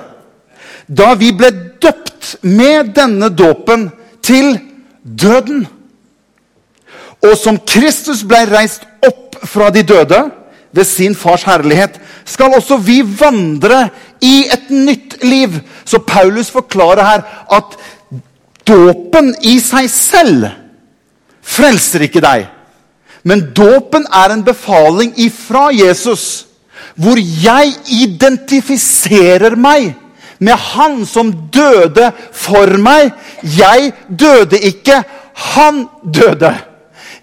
Da 0.87 1.13
vi 1.17 1.31
ble 1.35 1.49
døpt 1.81 2.37
med 2.45 2.93
denne 2.95 3.31
dåpen 3.33 3.89
til 4.25 4.53
døden. 5.01 5.65
Og 7.25 7.33
som 7.39 7.57
Kristus 7.65 8.21
ble 8.27 8.43
reist 8.51 8.85
opp 9.05 9.39
fra 9.47 9.71
de 9.73 9.81
døde 9.87 10.19
ved 10.77 10.85
sin 10.85 11.15
fars 11.17 11.45
herlighet, 11.47 11.95
skal 12.27 12.53
også 12.53 12.77
vi 12.83 12.99
vandre 13.01 13.87
i 14.21 14.45
et 14.51 14.69
nytt 14.69 15.17
liv. 15.23 15.57
Så 15.85 16.03
Paulus 16.05 16.51
forklarer 16.53 17.03
her 17.07 17.25
at 17.57 17.77
dåpen 18.67 19.33
i 19.41 19.57
seg 19.63 19.89
selv 19.89 20.51
frelser 21.47 22.05
ikke 22.05 22.21
deg. 22.21 22.45
Men 23.27 23.49
dåpen 23.55 24.05
er 24.13 24.31
en 24.31 24.43
befaling 24.45 25.11
ifra 25.19 25.67
Jesus, 25.75 26.45
hvor 26.95 27.19
jeg 27.19 27.73
identifiserer 27.91 29.57
meg 29.59 29.91
med 30.39 30.53
Han 30.53 31.01
som 31.05 31.31
døde 31.53 32.11
for 32.31 32.77
meg. 32.81 33.11
Jeg 33.41 33.91
døde 34.07 34.59
ikke, 34.69 35.01
han 35.33 35.87
døde. 36.05 36.53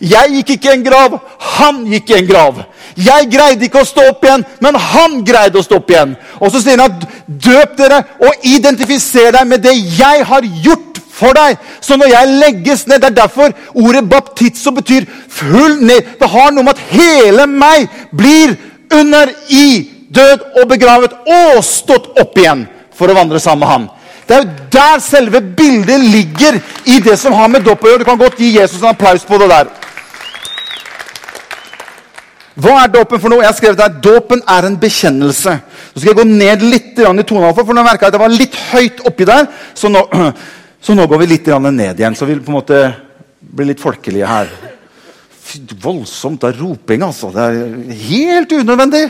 Jeg 0.01 0.33
gikk 0.35 0.51
ikke 0.57 0.73
i 0.73 0.77
en 0.77 0.85
grav, 0.85 1.19
han 1.57 1.85
gikk 1.89 2.11
i 2.11 2.19
en 2.19 2.29
grav. 2.29 2.59
Jeg 2.99 3.29
greide 3.31 3.67
ikke 3.67 3.83
å 3.83 3.89
stå 3.89 4.09
opp 4.11 4.27
igjen, 4.27 4.45
men 4.63 4.77
han 4.79 5.23
greide 5.27 5.59
å 5.59 5.65
stå 5.65 5.79
opp 5.81 5.91
igjen. 5.91 6.17
Og 6.41 6.51
så 6.53 6.61
sier 6.63 6.79
han 6.79 6.91
at 6.91 7.07
døp 7.27 7.79
dere 7.79 8.03
og 8.23 8.45
identifiser 8.47 9.33
deg 9.35 9.49
med 9.49 9.65
det 9.65 9.75
jeg 9.97 10.27
har 10.29 10.51
gjort 10.67 11.01
for 11.15 11.37
deg. 11.37 11.59
Så 11.81 11.97
når 12.01 12.11
jeg 12.11 12.37
legges 12.43 12.87
ned 12.91 13.03
Det 13.03 13.11
er 13.13 13.19
derfor 13.23 13.53
ordet 13.75 14.09
baptizo 14.11 14.73
betyr 14.75 15.07
full 15.29 15.81
ned. 15.85 16.17
Det 16.21 16.31
har 16.31 16.53
noe 16.53 16.67
med 16.67 16.75
at 16.75 16.87
hele 16.91 17.47
meg 17.51 17.89
blir 18.11 18.57
under 18.95 19.31
i 19.49 19.91
død 20.15 20.49
og 20.61 20.69
begravet 20.71 21.15
og 21.27 21.63
stått 21.65 22.11
opp 22.21 22.39
igjen 22.39 22.67
for 22.95 23.11
å 23.11 23.17
vandre 23.17 23.41
sammen 23.43 23.65
med 23.65 23.73
ham. 23.73 23.87
Det 24.25 24.37
er 24.37 24.45
jo 24.45 24.69
der 24.73 25.01
selve 25.05 25.41
bildet 25.57 26.01
ligger 26.01 26.61
i 26.89 27.01
det 27.05 27.17
som 27.21 27.35
har 27.37 27.51
med 27.53 27.65
dåp 27.67 27.83
å 27.85 27.91
gjøre. 27.91 28.05
Du 28.05 28.09
kan 28.09 28.21
godt 28.21 28.39
gi 28.41 28.55
Jesus 28.57 28.81
en 28.81 28.95
applaus 28.95 29.27
på 29.27 29.39
det 29.43 29.51
der. 29.51 29.73
Hva 32.55 32.77
er 32.85 32.93
dåpen 32.95 33.19
for 33.19 33.33
noe? 33.33 33.43
Jeg 33.43 33.51
har 33.51 33.57
skrevet 33.59 33.81
der, 33.81 33.97
Dåpen 34.03 34.43
er 34.49 34.69
en 34.69 34.77
bekjennelse. 34.79 35.57
Så 35.91 36.01
skal 36.01 36.13
jeg 36.13 36.19
gå 36.21 36.27
ned 36.29 36.63
litt 36.63 37.01
i 37.03 37.25
tonalfor, 37.27 37.67
for 37.67 37.75
nå 37.75 37.83
merka 37.83 38.07
jeg 38.07 38.13
at 38.13 38.17
det 38.17 38.23
var 38.23 38.35
litt 38.35 38.59
høyt 38.71 39.03
oppi 39.11 39.27
der. 39.27 39.49
Så 39.75 39.91
nå, 39.91 40.05
så 40.85 40.93
nå 40.93 41.07
går 41.09 41.23
vi 41.23 41.31
litt 41.31 41.47
ned 41.49 42.01
igjen, 42.01 42.15
så 42.17 42.27
vi 42.29 42.37
på 42.37 42.53
en 42.53 42.59
måte 42.59 42.79
blir 43.41 43.71
litt 43.71 43.81
folkelige 43.81 44.29
her. 44.29 44.51
Voldsomt 45.81 46.45
av 46.45 46.59
roping, 46.59 47.05
altså. 47.07 47.31
Det 47.33 47.45
er 47.45 47.95
helt 48.05 48.53
unødvendig. 48.53 49.05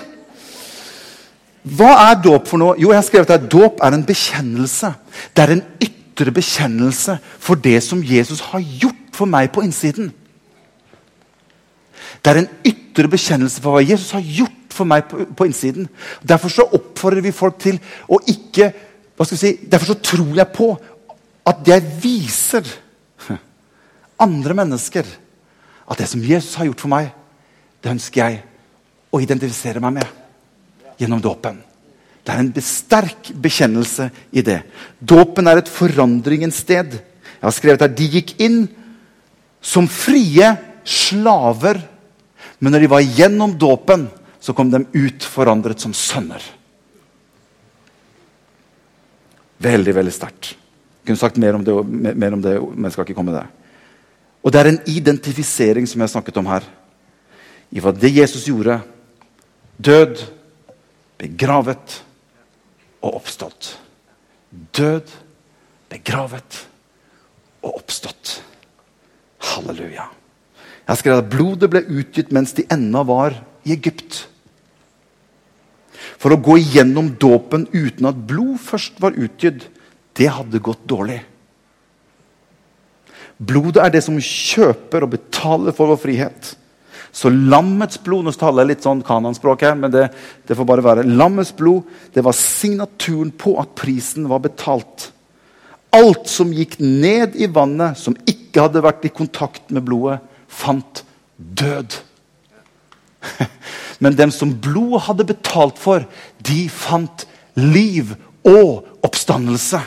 Hva 1.65 1.95
er 2.11 2.21
dåp 2.23 2.47
for 2.47 2.61
noe? 2.61 2.77
Jo, 2.79 2.93
jeg 2.93 3.01
har 3.01 3.07
skrevet 3.07 3.35
at 3.35 3.47
Dåp 3.51 3.81
er 3.83 3.97
en 3.97 4.05
bekjennelse. 4.05 4.91
Det 5.33 5.43
er 5.43 5.55
en 5.55 5.65
ytre 5.83 6.35
bekjennelse 6.37 7.17
for 7.43 7.57
det 7.57 7.79
som 7.83 8.05
Jesus 8.05 8.43
har 8.53 8.61
gjort 8.61 9.17
for 9.17 9.31
meg 9.31 9.49
på 9.55 9.65
innsiden. 9.65 10.13
Det 12.21 12.31
er 12.31 12.43
en 12.43 12.51
ytre 12.69 13.09
bekjennelse 13.11 13.65
for 13.65 13.75
hva 13.75 13.83
Jesus 13.83 14.13
har 14.15 14.23
gjort 14.23 14.75
for 14.75 14.87
meg 14.91 15.09
på, 15.09 15.25
på 15.25 15.49
innsiden. 15.49 15.89
Derfor 16.23 16.53
så 16.53 16.69
oppfordrer 16.69 17.25
vi 17.25 17.35
folk 17.35 17.57
til 17.65 17.81
å 18.07 18.21
ikke 18.29 18.71
hva 19.15 19.23
skal 19.27 19.37
vi 19.37 19.41
si, 19.41 19.53
Derfor 19.71 19.93
så 19.93 20.01
tror 20.03 20.31
jeg 20.35 20.55
på 20.55 20.73
at 21.45 21.69
jeg 21.69 21.85
viser 22.03 22.65
andre 24.21 24.57
mennesker 24.57 25.07
at 25.85 26.01
det 26.01 26.09
som 26.09 26.23
Jesus 26.25 26.57
har 26.57 26.69
gjort 26.69 26.81
for 26.81 26.93
meg, 26.93 27.11
det 27.83 27.93
ønsker 27.93 28.23
jeg 28.23 28.41
å 29.13 29.21
identifisere 29.21 29.83
meg 29.85 29.99
med 29.99 31.01
gjennom 31.01 31.21
dåpen. 31.23 31.59
Det 32.25 32.33
er 32.33 32.41
en 32.41 32.65
sterk 32.65 33.29
bekjennelse 33.37 34.09
i 34.33 34.45
det. 34.45 34.63
Dåpen 34.99 35.51
er 35.51 35.61
et 35.61 35.69
forandringens 35.69 36.63
sted. 36.65 36.97
Jeg 36.97 37.45
har 37.45 37.53
skrevet 37.53 37.85
at 37.85 37.97
De 37.99 38.09
gikk 38.17 38.39
inn 38.41 38.65
som 39.61 39.89
frie 39.89 40.49
slaver, 40.85 41.83
men 42.61 42.73
når 42.73 42.85
de 42.85 42.93
var 42.95 43.05
gjennom 43.05 43.53
dåpen, 43.61 44.09
så 44.41 44.57
kom 44.57 44.71
de 44.73 44.83
ut 44.93 45.25
forandret 45.25 45.81
som 45.81 45.93
sønner. 45.97 46.41
Veldig, 49.65 49.95
veldig 49.97 50.13
sterkt. 50.13 50.55
Kunne 51.05 51.21
sagt 51.21 51.37
mer 51.41 51.59
om, 51.59 51.65
det, 51.65 51.75
mer 52.17 52.37
om 52.37 52.43
det, 52.43 52.55
men 52.61 52.89
jeg 52.89 52.97
skal 52.97 53.07
ikke 53.07 53.19
komme 53.19 53.35
der. 53.35 53.51
Og 54.45 54.53
Det 54.53 54.61
er 54.61 54.71
en 54.71 54.83
identifisering 54.87 55.87
som 55.89 56.01
jeg 56.01 56.09
har 56.09 56.15
snakket 56.17 56.41
om 56.41 56.49
her. 56.49 56.65
I 57.73 57.81
hva 57.81 57.93
det 57.97 58.13
Jesus 58.13 58.45
gjorde. 58.49 58.81
Død, 59.77 60.21
begravet 61.19 62.03
og 63.01 63.17
oppstått. 63.21 63.75
Død, 64.77 65.09
begravet 65.89 66.61
og 67.65 67.81
oppstått. 67.81 68.37
Halleluja. 69.45 70.07
Jeg 70.85 70.93
har 70.93 71.01
skrevet 71.01 71.25
at 71.25 71.33
blodet 71.33 71.71
ble 71.73 71.81
utgitt 71.89 72.33
mens 72.33 72.53
de 72.57 72.67
ennå 72.73 73.05
var 73.09 73.39
i 73.65 73.73
Egypt. 73.73 74.27
For 76.21 76.35
å 76.35 76.41
gå 76.41 76.59
igjennom 76.61 77.15
dåpen 77.21 77.67
uten 77.73 78.09
at 78.11 78.21
blod 78.29 78.61
først 78.61 79.01
var 79.01 79.17
utgitt, 79.17 79.71
det 80.15 80.31
hadde 80.31 80.63
gått 80.63 80.85
dårlig. 80.89 81.21
Blodet 83.39 83.83
er 83.83 83.95
det 83.95 84.05
som 84.07 84.19
kjøper 84.21 85.05
og 85.05 85.17
betaler 85.17 85.75
for 85.75 85.91
vår 85.91 86.01
frihet. 86.05 86.53
Så 87.15 87.31
lammets 87.31 88.01
blod 88.03 88.27
Nå 88.27 88.33
taler 88.35 88.65
jeg 88.65 88.73
litt 88.73 88.87
sånn 88.87 89.03
kananspråk 89.07 89.63
her, 89.67 89.77
men 89.79 89.93
det, 89.95 90.09
det, 90.47 90.57
får 90.59 90.67
bare 90.67 90.85
være. 90.87 91.07
Lammets 91.07 91.53
blod 91.55 91.87
det 92.15 92.25
var 92.27 92.35
signaturen 92.35 93.31
på 93.39 93.57
at 93.63 93.75
prisen 93.79 94.27
var 94.31 94.43
betalt. 94.43 95.11
Alt 95.95 96.27
som 96.31 96.51
gikk 96.55 96.81
ned 96.83 97.37
i 97.39 97.47
vannet, 97.47 97.99
som 97.99 98.17
ikke 98.27 98.67
hadde 98.67 98.83
vært 98.83 99.07
i 99.07 99.15
kontakt 99.15 99.71
med 99.75 99.87
blodet, 99.87 100.19
fant 100.51 101.05
død. 101.39 101.95
Men 104.03 104.19
dem 104.19 104.35
som 104.35 104.57
blodet 104.59 105.05
hadde 105.07 105.31
betalt 105.31 105.79
for, 105.79 106.07
de 106.43 106.67
fant 106.71 107.27
liv 107.55 108.17
og 108.43 109.07
oppstandelse. 109.07 109.81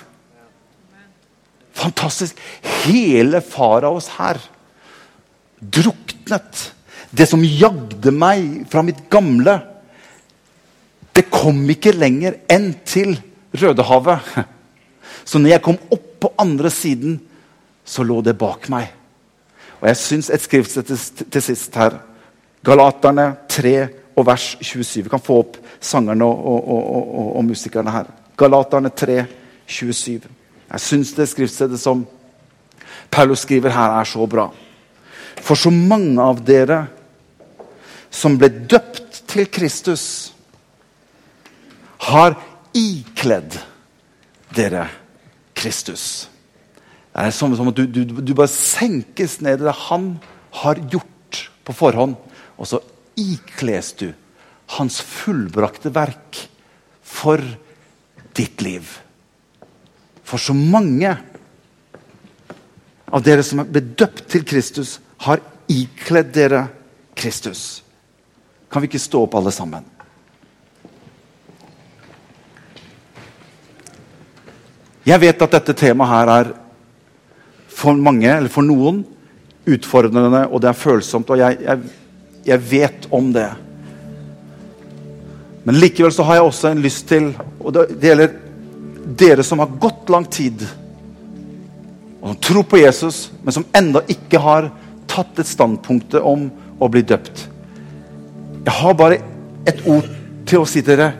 Fantastisk. 1.77 2.37
Hele 2.85 3.41
faraos 3.45 4.09
her 4.17 4.39
druknet 5.57 6.71
det 7.17 7.27
som 7.29 7.43
jagde 7.43 8.11
meg 8.11 8.65
fra 8.69 8.83
mitt 8.85 9.05
gamle, 9.11 9.55
det 11.15 11.29
kom 11.33 11.63
ikke 11.71 11.95
lenger 11.95 12.41
enn 12.51 12.71
til 12.85 13.15
Rødehavet. 13.57 14.35
Så 15.27 15.39
når 15.39 15.55
jeg 15.55 15.63
kom 15.65 15.79
opp 15.91 16.05
på 16.21 16.29
andre 16.39 16.69
siden, 16.73 17.17
så 17.87 18.03
lå 18.05 18.19
det 18.25 18.35
bak 18.37 18.67
meg. 18.71 18.91
Og 19.79 19.87
jeg 19.89 19.99
syns 20.01 20.29
et 20.33 20.43
skriftsted 20.43 20.91
til 21.31 21.43
sist 21.43 21.75
her. 21.77 21.97
Galaterne 22.65 23.29
3 23.49 23.73
og 24.17 24.25
vers 24.27 24.45
27. 24.61 25.03
Vi 25.05 25.11
kan 25.11 25.23
få 25.23 25.41
opp 25.43 25.59
sangerne 25.79 26.25
og, 26.25 26.47
og, 26.47 26.71
og, 26.75 27.27
og 27.39 27.45
musikerne 27.47 27.93
her. 27.93 28.09
Galaterne 28.37 28.91
3, 28.91 29.19
27. 29.67 30.27
Jeg 30.67 30.83
syns 30.83 31.13
det 31.15 31.29
skriftstedet 31.31 31.79
som 31.79 32.03
Paulus 33.11 33.45
skriver 33.45 33.71
her, 33.71 33.99
er 33.99 34.07
så 34.07 34.25
bra. 34.27 34.49
For 35.39 35.55
så 35.55 35.71
mange 35.71 36.19
av 36.21 36.41
dere 36.43 36.85
som 38.11 38.37
ble 38.39 38.49
døpt 38.49 39.21
til 39.29 39.47
Kristus, 39.51 40.33
har 42.07 42.35
ikledd 42.77 43.57
dere 44.55 44.85
Kristus. 45.57 46.27
Det 47.11 47.25
er 47.25 47.33
som, 47.33 47.53
at 47.53 47.79
du, 47.79 47.87
du, 47.89 48.03
du, 48.21 48.33
bare 48.37 48.51
senkes 48.51 49.39
ned 49.41 49.63
i 49.63 49.65
det 49.65 49.73
han 49.87 50.11
har 50.61 50.79
gjort 50.91 51.41
på 51.65 51.73
forhånd, 51.75 52.13
og 52.57 52.69
så 52.69 52.81
ikles 53.17 53.91
du 53.97 54.11
hans 54.77 54.99
fullbrakte 55.01 55.89
verk 55.95 56.43
for 57.01 57.41
ditt 58.37 58.61
liv. 58.61 58.85
For 60.27 60.41
så 60.41 60.55
mange 60.55 61.13
av 63.07 63.23
dere 63.23 63.43
som 63.47 63.61
er 63.63 63.75
bedøpt 63.77 64.25
til 64.31 64.43
Kristus, 64.47 64.97
har 65.23 65.39
ikledd 65.71 66.33
dere 66.35 66.65
Kristus. 67.17 67.81
Kan 68.67 68.83
vi 68.83 68.89
ikke 68.91 69.01
stå 69.01 69.23
opp 69.23 69.37
alle 69.39 69.53
sammen? 69.55 69.85
Jeg 75.07 75.23
vet 75.23 75.43
at 75.45 75.53
dette 75.55 75.75
temaet 75.79 76.11
her 76.11 76.31
er 76.33 76.49
for 77.71 77.95
mange, 77.95 78.27
eller 78.27 78.51
for 78.51 78.65
noen, 78.67 79.05
utfordrende, 79.67 80.43
og 80.47 80.59
det 80.63 80.71
er 80.71 80.79
følsomt. 80.79 81.31
Og 81.31 81.39
jeg, 81.39 81.61
jeg, 81.63 81.93
jeg 82.49 82.65
vet 82.71 83.07
om 83.15 83.29
det. 83.31 83.47
Men 85.67 85.79
likevel 85.79 86.11
så 86.11 86.25
har 86.27 86.39
jeg 86.39 86.49
også 86.49 86.71
en 86.71 86.83
lyst 86.83 87.07
til 87.09 87.33
Og 87.59 87.73
det, 87.75 87.81
det 87.99 88.07
gjelder 88.07 88.35
dere 89.15 89.43
som 89.43 89.59
har 89.59 89.71
gått 89.79 90.09
lang 90.11 90.25
tid, 90.25 90.65
og 92.21 92.33
som 92.33 92.39
tror 92.43 92.65
på 92.67 92.81
Jesus, 92.81 93.27
men 93.43 93.55
som 93.55 93.67
ennå 93.77 94.01
ikke 94.11 94.41
har 94.41 94.71
tatt 95.07 95.39
et 95.39 95.47
standpunkt 95.47 96.17
om 96.19 96.49
å 96.79 96.89
bli 96.91 97.03
døpt. 97.07 97.45
Jeg 98.65 98.75
har 98.81 98.97
bare 98.99 99.21
et 99.67 99.79
ord 99.87 100.07
til 100.47 100.63
å 100.63 100.67
si 100.67 100.81
til 100.81 100.97
dere. 100.97 101.13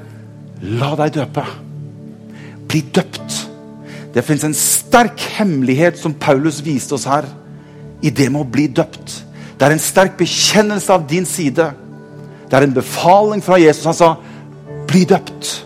La 0.80 0.96
deg 1.00 1.14
døpe. 1.20 1.44
Bli 2.68 2.82
døpt. 2.94 3.38
Det 4.14 4.24
fins 4.26 4.44
en 4.48 4.56
sterk 4.58 5.22
hemmelighet 5.38 6.00
som 6.00 6.16
Paulus 6.18 6.60
viste 6.66 6.98
oss 6.98 7.08
her, 7.08 7.28
i 8.02 8.12
det 8.14 8.28
med 8.34 8.44
å 8.44 8.50
bli 8.52 8.68
døpt. 8.68 9.22
Det 9.58 9.66
er 9.66 9.74
en 9.74 9.82
sterk 9.82 10.18
bekjennelse 10.20 10.92
av 10.94 11.08
din 11.10 11.26
side. 11.26 11.72
Det 12.50 12.58
er 12.58 12.66
en 12.66 12.76
befaling 12.76 13.42
fra 13.44 13.58
Jesus. 13.62 13.86
Han 13.86 13.94
sa, 13.94 14.16
'Bli 14.88 15.06
døpt. 15.06 15.66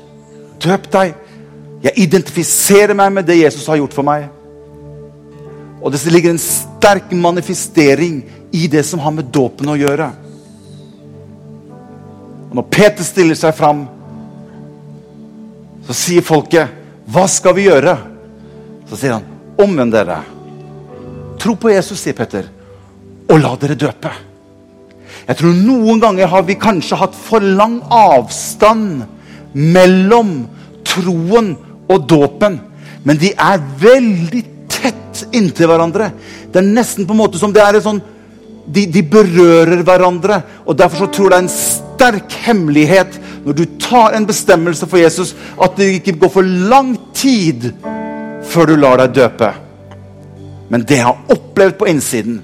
Døp 0.63 0.91
deg.' 0.91 1.20
Jeg 1.82 1.97
identifiserer 1.97 2.93
meg 2.97 3.13
med 3.13 3.25
det 3.25 3.39
Jesus 3.41 3.65
har 3.69 3.79
gjort 3.79 3.95
for 3.95 4.05
meg. 4.05 4.27
Og 5.82 5.89
det 5.93 6.03
ligger 6.13 6.36
en 6.36 6.41
sterk 6.41 7.09
manifestering 7.11 8.21
i 8.53 8.67
det 8.69 8.84
som 8.86 9.01
har 9.01 9.15
med 9.15 9.32
dåpen 9.34 9.71
å 9.71 9.79
gjøre. 9.79 10.11
Og 12.51 12.55
Når 12.59 12.67
Peter 12.69 13.07
stiller 13.07 13.38
seg 13.39 13.55
fram, 13.57 13.86
så 15.88 15.93
sier 15.93 16.21
folket, 16.21 16.67
'Hva 17.09 17.27
skal 17.27 17.55
vi 17.55 17.67
gjøre?' 17.67 17.97
Så 18.89 18.97
sier 18.97 19.13
han, 19.13 19.23
'Omvend 19.57 19.91
dere. 19.91 20.21
Tro 21.39 21.55
på 21.55 21.69
Jesus', 21.69 21.99
sier 21.99 22.13
Peter, 22.13 22.43
'og 23.29 23.39
la 23.39 23.55
dere 23.55 23.75
døpe'. 23.75 24.11
Jeg 25.27 25.38
tror 25.38 25.53
Noen 25.53 25.99
ganger 25.99 26.27
har 26.27 26.43
vi 26.43 26.55
kanskje 26.55 26.97
hatt 26.97 27.15
for 27.15 27.39
lang 27.39 27.82
avstand 27.89 29.03
mellom 29.53 30.47
troen 30.84 31.57
og 31.91 32.07
dåpen. 32.09 32.59
Men 33.03 33.19
de 33.21 33.33
er 33.33 33.61
veldig 33.81 34.43
tett 34.71 35.25
inntil 35.35 35.69
hverandre. 35.71 36.11
Det 36.51 36.61
er 36.61 36.73
nesten 36.73 37.07
på 37.07 37.15
en 37.15 37.21
måte 37.23 37.41
som 37.41 37.53
det 37.53 37.63
er 37.63 37.79
en 37.79 37.87
sånn 37.87 38.01
de, 38.71 38.85
de, 38.87 39.01
berører 39.03 39.81
hverandre. 39.83 40.41
og 40.65 40.77
Derfor 40.77 41.05
så 41.05 41.09
tror 41.11 41.27
jeg 41.27 41.31
det 41.31 41.39
er 41.39 41.45
en 41.47 41.55
sterk 41.55 42.37
hemmelighet 42.45 43.17
når 43.45 43.57
du 43.57 43.63
tar 43.81 44.15
en 44.15 44.27
bestemmelse 44.29 44.87
for 44.87 45.01
Jesus, 45.01 45.33
at 45.57 45.75
det 45.77 45.89
ikke 45.97 46.19
går 46.21 46.33
for 46.35 46.45
lang 46.45 46.93
tid 47.17 47.71
før 48.51 48.69
du 48.69 48.75
lar 48.77 49.01
deg 49.01 49.17
døpe. 49.17 49.49
Men 50.71 50.85
det 50.87 51.01
jeg 51.01 51.07
har 51.07 51.33
opplevd 51.33 51.79
på 51.79 51.89
innsiden, 51.89 52.37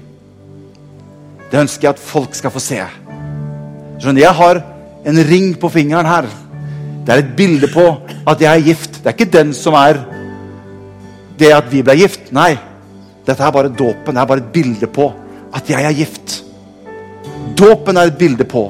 det 1.48 1.62
ønsker 1.62 1.86
jeg 1.86 1.94
at 1.94 2.02
folk 2.02 2.34
skal 2.36 2.52
få 2.52 2.60
se. 2.60 2.82
Skjønner, 3.98 4.20
Jeg 4.20 4.34
har 4.36 4.60
en 5.08 5.22
ring 5.30 5.54
på 5.58 5.70
fingeren 5.72 6.06
her. 6.06 6.28
Det 7.06 7.14
er 7.14 7.22
et 7.22 7.36
bilde 7.36 7.70
på 7.72 7.86
at 8.28 8.40
jeg 8.40 8.50
er 8.52 8.66
gift. 8.66 8.87
Det 8.98 9.06
er 9.06 9.16
ikke 9.16 9.32
den 9.38 9.54
som 9.54 9.76
er 9.78 10.00
det 11.38 11.52
at 11.54 11.70
vi 11.70 11.84
ble 11.86 11.94
gift. 12.00 12.32
Nei. 12.34 12.52
Dette 13.26 13.44
er 13.44 13.54
bare 13.54 13.70
dåpen. 13.70 14.14
Det 14.14 14.22
er 14.22 14.30
bare 14.30 14.42
et 14.42 14.52
bilde 14.52 14.88
på 14.90 15.10
at 15.54 15.70
jeg 15.70 15.84
er 15.84 15.96
gift. 15.96 16.42
Dåpen 17.58 17.96
er 17.96 18.10
et 18.10 18.18
bilde 18.18 18.44
på 18.48 18.68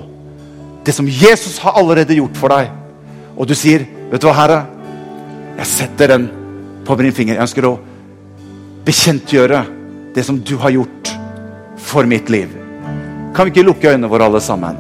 det 0.85 0.95
som 0.97 1.09
Jesus 1.09 1.59
har 1.61 1.77
allerede 1.77 2.17
gjort 2.17 2.37
for 2.41 2.49
deg. 2.49 2.71
Og 3.37 3.47
du 3.47 3.55
sier, 3.55 3.85
'Vet 4.11 4.23
du 4.23 4.27
hva, 4.27 4.35
Herre? 4.35 4.67
Jeg 5.59 5.67
setter 5.67 6.07
den 6.07 6.31
på 6.85 6.97
min 6.97 7.13
finger. 7.13 7.35
Jeg 7.35 7.43
ønsker 7.43 7.67
å 7.67 7.79
bekjentgjøre 8.85 9.65
det 10.15 10.25
som 10.25 10.39
du 10.41 10.57
har 10.57 10.71
gjort 10.71 11.13
for 11.77 12.05
mitt 12.05 12.31
liv. 12.31 12.49
Kan 13.35 13.45
vi 13.45 13.51
ikke 13.51 13.67
lukke 13.67 13.91
øynene 13.91 14.09
våre, 14.09 14.25
alle 14.25 14.41
sammen? 14.41 14.77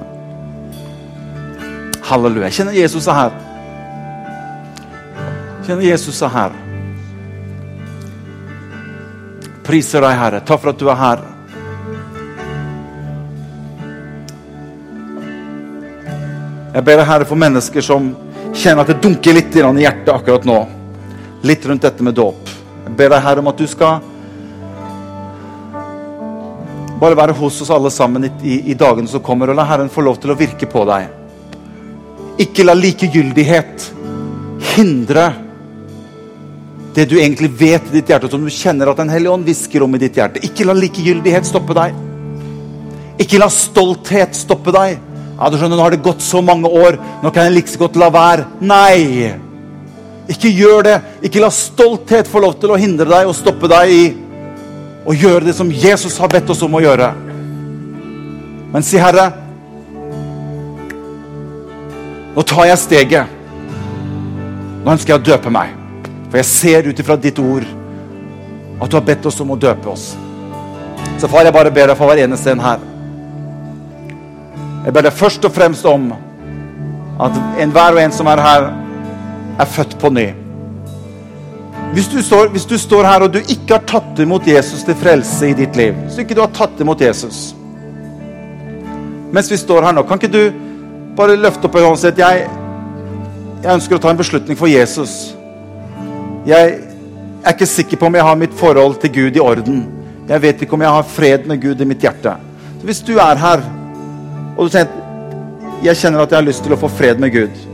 Halleluja. 2.02 2.48
Jeg 2.48 2.52
kjenner 2.52 2.72
Jesus 2.72 3.06
er 3.06 3.12
her. 3.12 3.30
Kjenner 5.68 5.84
Jesus 5.84 6.22
er 6.24 6.30
her. 6.32 6.52
Priser 9.66 10.00
deg, 10.00 10.14
Herre. 10.16 10.38
Takk 10.40 10.62
for 10.62 10.70
at 10.70 10.78
du 10.80 10.86
er 10.88 10.96
her. 10.96 11.24
Jeg 16.72 16.86
ber 16.86 16.96
deg, 16.96 17.02
Herre, 17.10 17.26
for 17.28 17.36
mennesker 17.36 17.84
som 17.84 18.06
kjenner 18.56 18.80
at 18.80 18.94
det 18.94 19.02
dunker 19.04 19.36
litt 19.36 19.58
i 19.60 19.60
hjertet 19.60 20.08
akkurat 20.14 20.46
nå 20.48 20.56
litt 21.44 21.66
rundt 21.68 21.84
dette 21.84 22.06
med 22.06 22.16
dåp. 22.16 22.48
Jeg 22.86 22.94
ber 22.96 23.12
deg, 23.12 23.20
Herre, 23.26 23.42
om 23.44 23.50
at 23.52 23.60
du 23.60 23.66
skal 23.68 24.00
bare 27.02 27.18
være 27.18 27.34
hos 27.36 27.58
oss 27.60 27.74
alle 27.76 27.90
sammen 27.92 28.24
i, 28.24 28.30
i, 28.40 28.56
i 28.72 28.74
dagene 28.74 29.12
som 29.12 29.20
kommer, 29.20 29.52
og 29.52 29.60
la 29.60 29.68
Herren 29.68 29.92
få 29.92 30.00
lov 30.06 30.16
til 30.16 30.32
å 30.32 30.38
virke 30.40 30.64
på 30.64 30.86
deg. 30.88 31.12
Ikke 32.40 32.64
la 32.64 32.72
likegyldighet 32.72 33.90
hindre 34.72 35.26
det 36.98 37.04
du 37.06 37.14
egentlig 37.20 37.52
vet 37.54 37.84
i 37.90 38.00
ditt 38.00 38.08
hjerte, 38.10 38.26
som 38.30 38.42
du 38.42 38.50
kjenner 38.50 38.90
at 38.90 38.98
Den 38.98 39.12
hellige 39.12 39.30
ånd 39.30 39.46
hvisker 39.46 39.84
om 39.84 39.92
i 39.94 40.00
ditt 40.02 40.16
hjerte. 40.18 40.42
Ikke 40.42 40.66
la 40.66 40.74
likegyldighet 40.74 41.46
stoppe 41.46 41.76
deg. 41.78 41.94
Ikke 43.22 43.38
la 43.38 43.46
stolthet 43.52 44.34
stoppe 44.34 44.74
deg. 44.74 44.96
Ja, 45.38 45.50
du 45.50 45.58
skjønner, 45.60 45.78
Nå 45.78 45.84
har 45.84 45.94
det 45.94 46.02
gått 46.02 46.24
så 46.26 46.42
mange 46.42 46.66
år, 46.66 46.98
nå 47.22 47.30
kan 47.30 47.46
jeg 47.46 47.54
like 47.54 47.70
så 47.70 47.84
godt 47.84 48.00
la 48.02 48.10
være. 48.10 48.48
Nei! 48.66 49.30
Ikke 50.28 50.50
gjør 50.50 50.82
det. 50.88 50.96
Ikke 51.30 51.44
la 51.44 51.52
stolthet 51.54 52.28
få 52.28 52.42
lov 52.42 52.58
til 52.58 52.74
å 52.74 52.80
hindre 52.80 53.06
deg 53.08 53.30
og 53.30 53.38
stoppe 53.38 53.70
deg 53.70 53.94
i 53.94 54.02
å 55.08 55.14
gjøre 55.14 55.46
det 55.46 55.54
som 55.56 55.70
Jesus 55.70 56.18
har 56.18 56.34
bedt 56.34 56.50
oss 56.50 56.66
om 56.66 56.74
å 56.74 56.82
gjøre. 56.82 57.12
Men 58.74 58.84
si, 58.84 58.98
Herre, 59.00 59.30
nå 62.34 62.42
tar 62.42 62.72
jeg 62.72 62.86
steget. 62.90 63.36
Nå 64.82 64.96
ønsker 64.98 65.14
jeg 65.14 65.22
å 65.22 65.28
døpe 65.30 65.54
meg. 65.54 65.77
For 66.28 66.40
jeg 66.40 66.48
ser 66.48 66.88
ut 66.88 67.00
ifra 67.00 67.16
ditt 67.16 67.38
ord 67.40 67.66
at 68.78 68.90
du 68.90 68.96
har 68.96 69.04
bedt 69.06 69.26
oss 69.26 69.40
om 69.42 69.54
å 69.54 69.58
døpe 69.58 69.90
oss. 69.90 70.12
Så 71.18 71.28
far, 71.28 71.46
jeg 71.46 71.54
bare 71.54 71.72
ber 71.74 71.90
deg 71.90 71.98
for 71.98 72.10
hver 72.10 72.22
eneste 72.22 72.52
en 72.52 72.62
her. 72.62 72.82
Jeg 74.84 74.94
ber 74.94 75.08
deg 75.08 75.16
først 75.16 75.44
og 75.48 75.54
fremst 75.54 75.86
om 75.88 76.12
at 77.18 77.40
enhver 77.58 77.96
og 77.96 78.02
en 78.02 78.14
som 78.14 78.28
er 78.30 78.42
her, 78.44 78.68
er 79.58 79.66
født 79.66 79.96
på 79.98 80.12
ny. 80.14 80.28
Hvis 81.92 82.06
du, 82.12 82.20
står, 82.22 82.52
hvis 82.52 82.66
du, 82.68 82.76
står, 82.78 83.06
her 83.08 83.24
og 83.24 83.32
du 83.32 83.38
ikke 83.40 83.78
har 83.78 83.84
tatt 83.88 84.20
imot 84.22 84.46
Jesus 84.46 84.84
til 84.84 84.96
frelse 85.00 85.48
i 85.48 85.54
ditt 85.56 85.76
liv 85.76 85.96
Hvis 86.02 86.18
ikke 86.20 86.36
du 86.36 86.42
har 86.42 86.50
tatt 86.52 86.82
imot 86.84 87.00
Jesus 87.00 87.54
Mens 89.32 89.48
vi 89.48 89.56
står 89.56 89.86
her 89.86 89.96
nå, 89.96 90.04
kan 90.04 90.20
ikke 90.20 90.28
du 90.28 90.42
bare 91.16 91.38
løfte 91.40 91.64
opp 91.64 91.78
en 91.80 91.88
hånd 91.88 91.96
og 91.96 92.02
si 92.02 92.10
at 92.12 92.20
jeg, 92.20 92.44
jeg 93.64 93.72
ønsker 93.72 93.96
å 93.96 94.02
ta 94.04 94.12
en 94.12 94.20
beslutning 94.20 94.56
for 94.56 94.70
Jesus. 94.70 95.32
Jeg 96.48 96.78
er 97.44 97.52
ikke 97.52 97.66
sikker 97.68 98.00
på 98.00 98.08
om 98.08 98.14
jeg 98.16 98.24
har 98.24 98.38
mitt 98.40 98.54
forhold 98.56 98.96
til 99.02 99.12
Gud 99.12 99.36
i 99.36 99.42
orden. 99.42 99.82
Jeg 100.28 100.42
vet 100.42 100.62
ikke 100.64 100.76
om 100.78 100.84
jeg 100.84 100.94
har 100.96 101.08
fred 101.08 101.44
med 101.48 101.60
Gud 101.60 101.80
i 101.80 101.88
mitt 101.88 102.04
hjerte. 102.04 102.36
Så 102.80 102.84
Hvis 102.88 103.00
du 103.04 103.18
er 103.18 103.36
her 103.36 103.64
og 104.56 104.66
du 104.66 104.78
at 104.78 104.88
jeg 105.84 105.96
kjenner 105.96 106.24
at 106.24 106.32
jeg 106.32 106.38
har 106.38 106.46
lyst 106.46 106.64
til 106.64 106.74
å 106.74 106.80
få 106.80 106.88
fred 106.90 107.20
med 107.22 107.30
Gud 107.30 107.66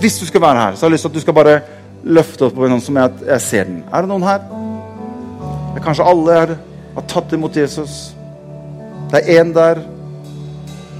hvis 0.00 0.18
du 0.18 0.26
skal 0.26 0.42
være 0.42 0.60
her, 0.60 0.74
så 0.74 0.84
har 0.84 0.90
jeg 0.90 0.92
lyst 0.96 1.06
til 1.06 1.08
at 1.08 1.14
du 1.14 1.22
skal 1.22 1.36
bare 1.36 1.60
løfte 2.04 2.44
opp 2.44 2.58
noen 2.58 2.82
som 2.82 2.96
jeg, 2.98 3.12
jeg 3.28 3.40
ser 3.40 3.68
den. 3.68 3.78
Er 3.88 4.04
det 4.04 4.10
noen 4.10 4.26
her? 4.26 4.42
Det 5.72 5.80
er 5.80 5.84
kanskje 5.86 6.08
alle 6.10 6.34
her 6.38 6.54
har 6.96 7.06
tatt 7.08 7.32
imot 7.32 7.56
Jesus. 7.56 7.94
Det 9.12 9.22
er 9.22 9.40
én 9.40 9.54
der. 9.54 9.80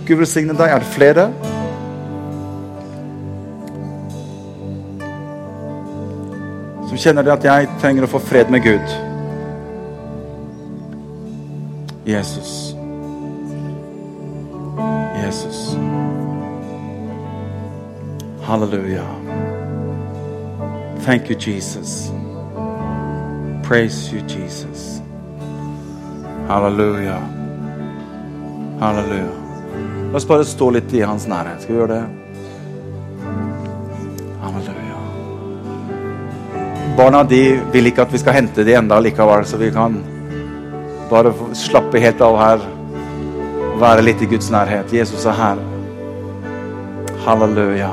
Gud 0.06 0.22
velsigne 0.22 0.56
deg. 0.56 0.70
Er 0.70 0.80
det 0.80 0.94
flere? 0.94 1.28
Som 6.94 7.00
kjenner 7.02 7.24
det 7.26 7.32
at 7.32 7.44
jeg 7.44 7.68
trenger 7.82 8.04
å 8.06 8.08
få 8.12 8.20
fred 8.22 8.50
med 8.54 8.62
Gud. 8.62 8.92
Jesus. 12.06 12.52
Jesus. 15.18 15.74
Halleluja. 18.46 19.02
Thank 21.02 21.34
you, 21.34 21.34
Jesus. 21.34 22.12
Praise 23.66 24.14
you, 24.14 24.22
Jesus. 24.30 25.02
Halleluja. 26.46 27.18
Halleluja. 28.78 29.32
La 30.12 30.20
oss 30.22 30.30
bare 30.30 30.46
stå 30.46 30.76
litt 30.78 30.94
i 30.94 31.02
hans 31.02 31.26
nærhet. 31.26 31.66
Skal 31.66 31.74
vi 31.74 31.82
gjøre 31.82 31.96
det? 31.98 32.23
Barna 36.96 37.22
de 37.26 37.60
vil 37.72 37.90
ikke 37.90 38.04
at 38.04 38.12
vi 38.12 38.20
skal 38.22 38.36
hente 38.36 38.64
de 38.64 38.76
enda 38.78 39.00
likevel, 39.02 39.46
så 39.46 39.58
vi 39.58 39.70
kan 39.74 39.96
bare 41.10 41.32
slappe 41.54 42.00
helt 42.00 42.22
av 42.22 42.38
her. 42.38 42.64
Være 43.80 44.04
litt 44.06 44.22
i 44.22 44.28
Guds 44.30 44.50
nærhet. 44.54 44.92
Jesus 44.94 45.26
er 45.26 45.34
her. 45.38 45.62
Halleluja. 47.26 47.90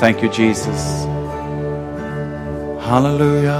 Thank 0.00 0.22
you, 0.22 0.28
Jesus. 0.28 1.08
Halleluja. 2.84 3.58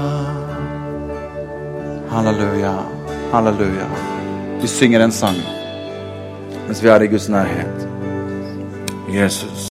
Halleluja. 2.12 2.76
Halleluja. 3.32 3.90
Vi 4.60 4.68
synger 4.68 5.04
en 5.04 5.12
sang 5.12 5.40
mens 6.66 6.82
vi 6.82 6.88
er 6.88 7.02
i 7.04 7.08
Guds 7.12 7.28
nærhet. 7.28 7.88
Jesus. 9.08 9.62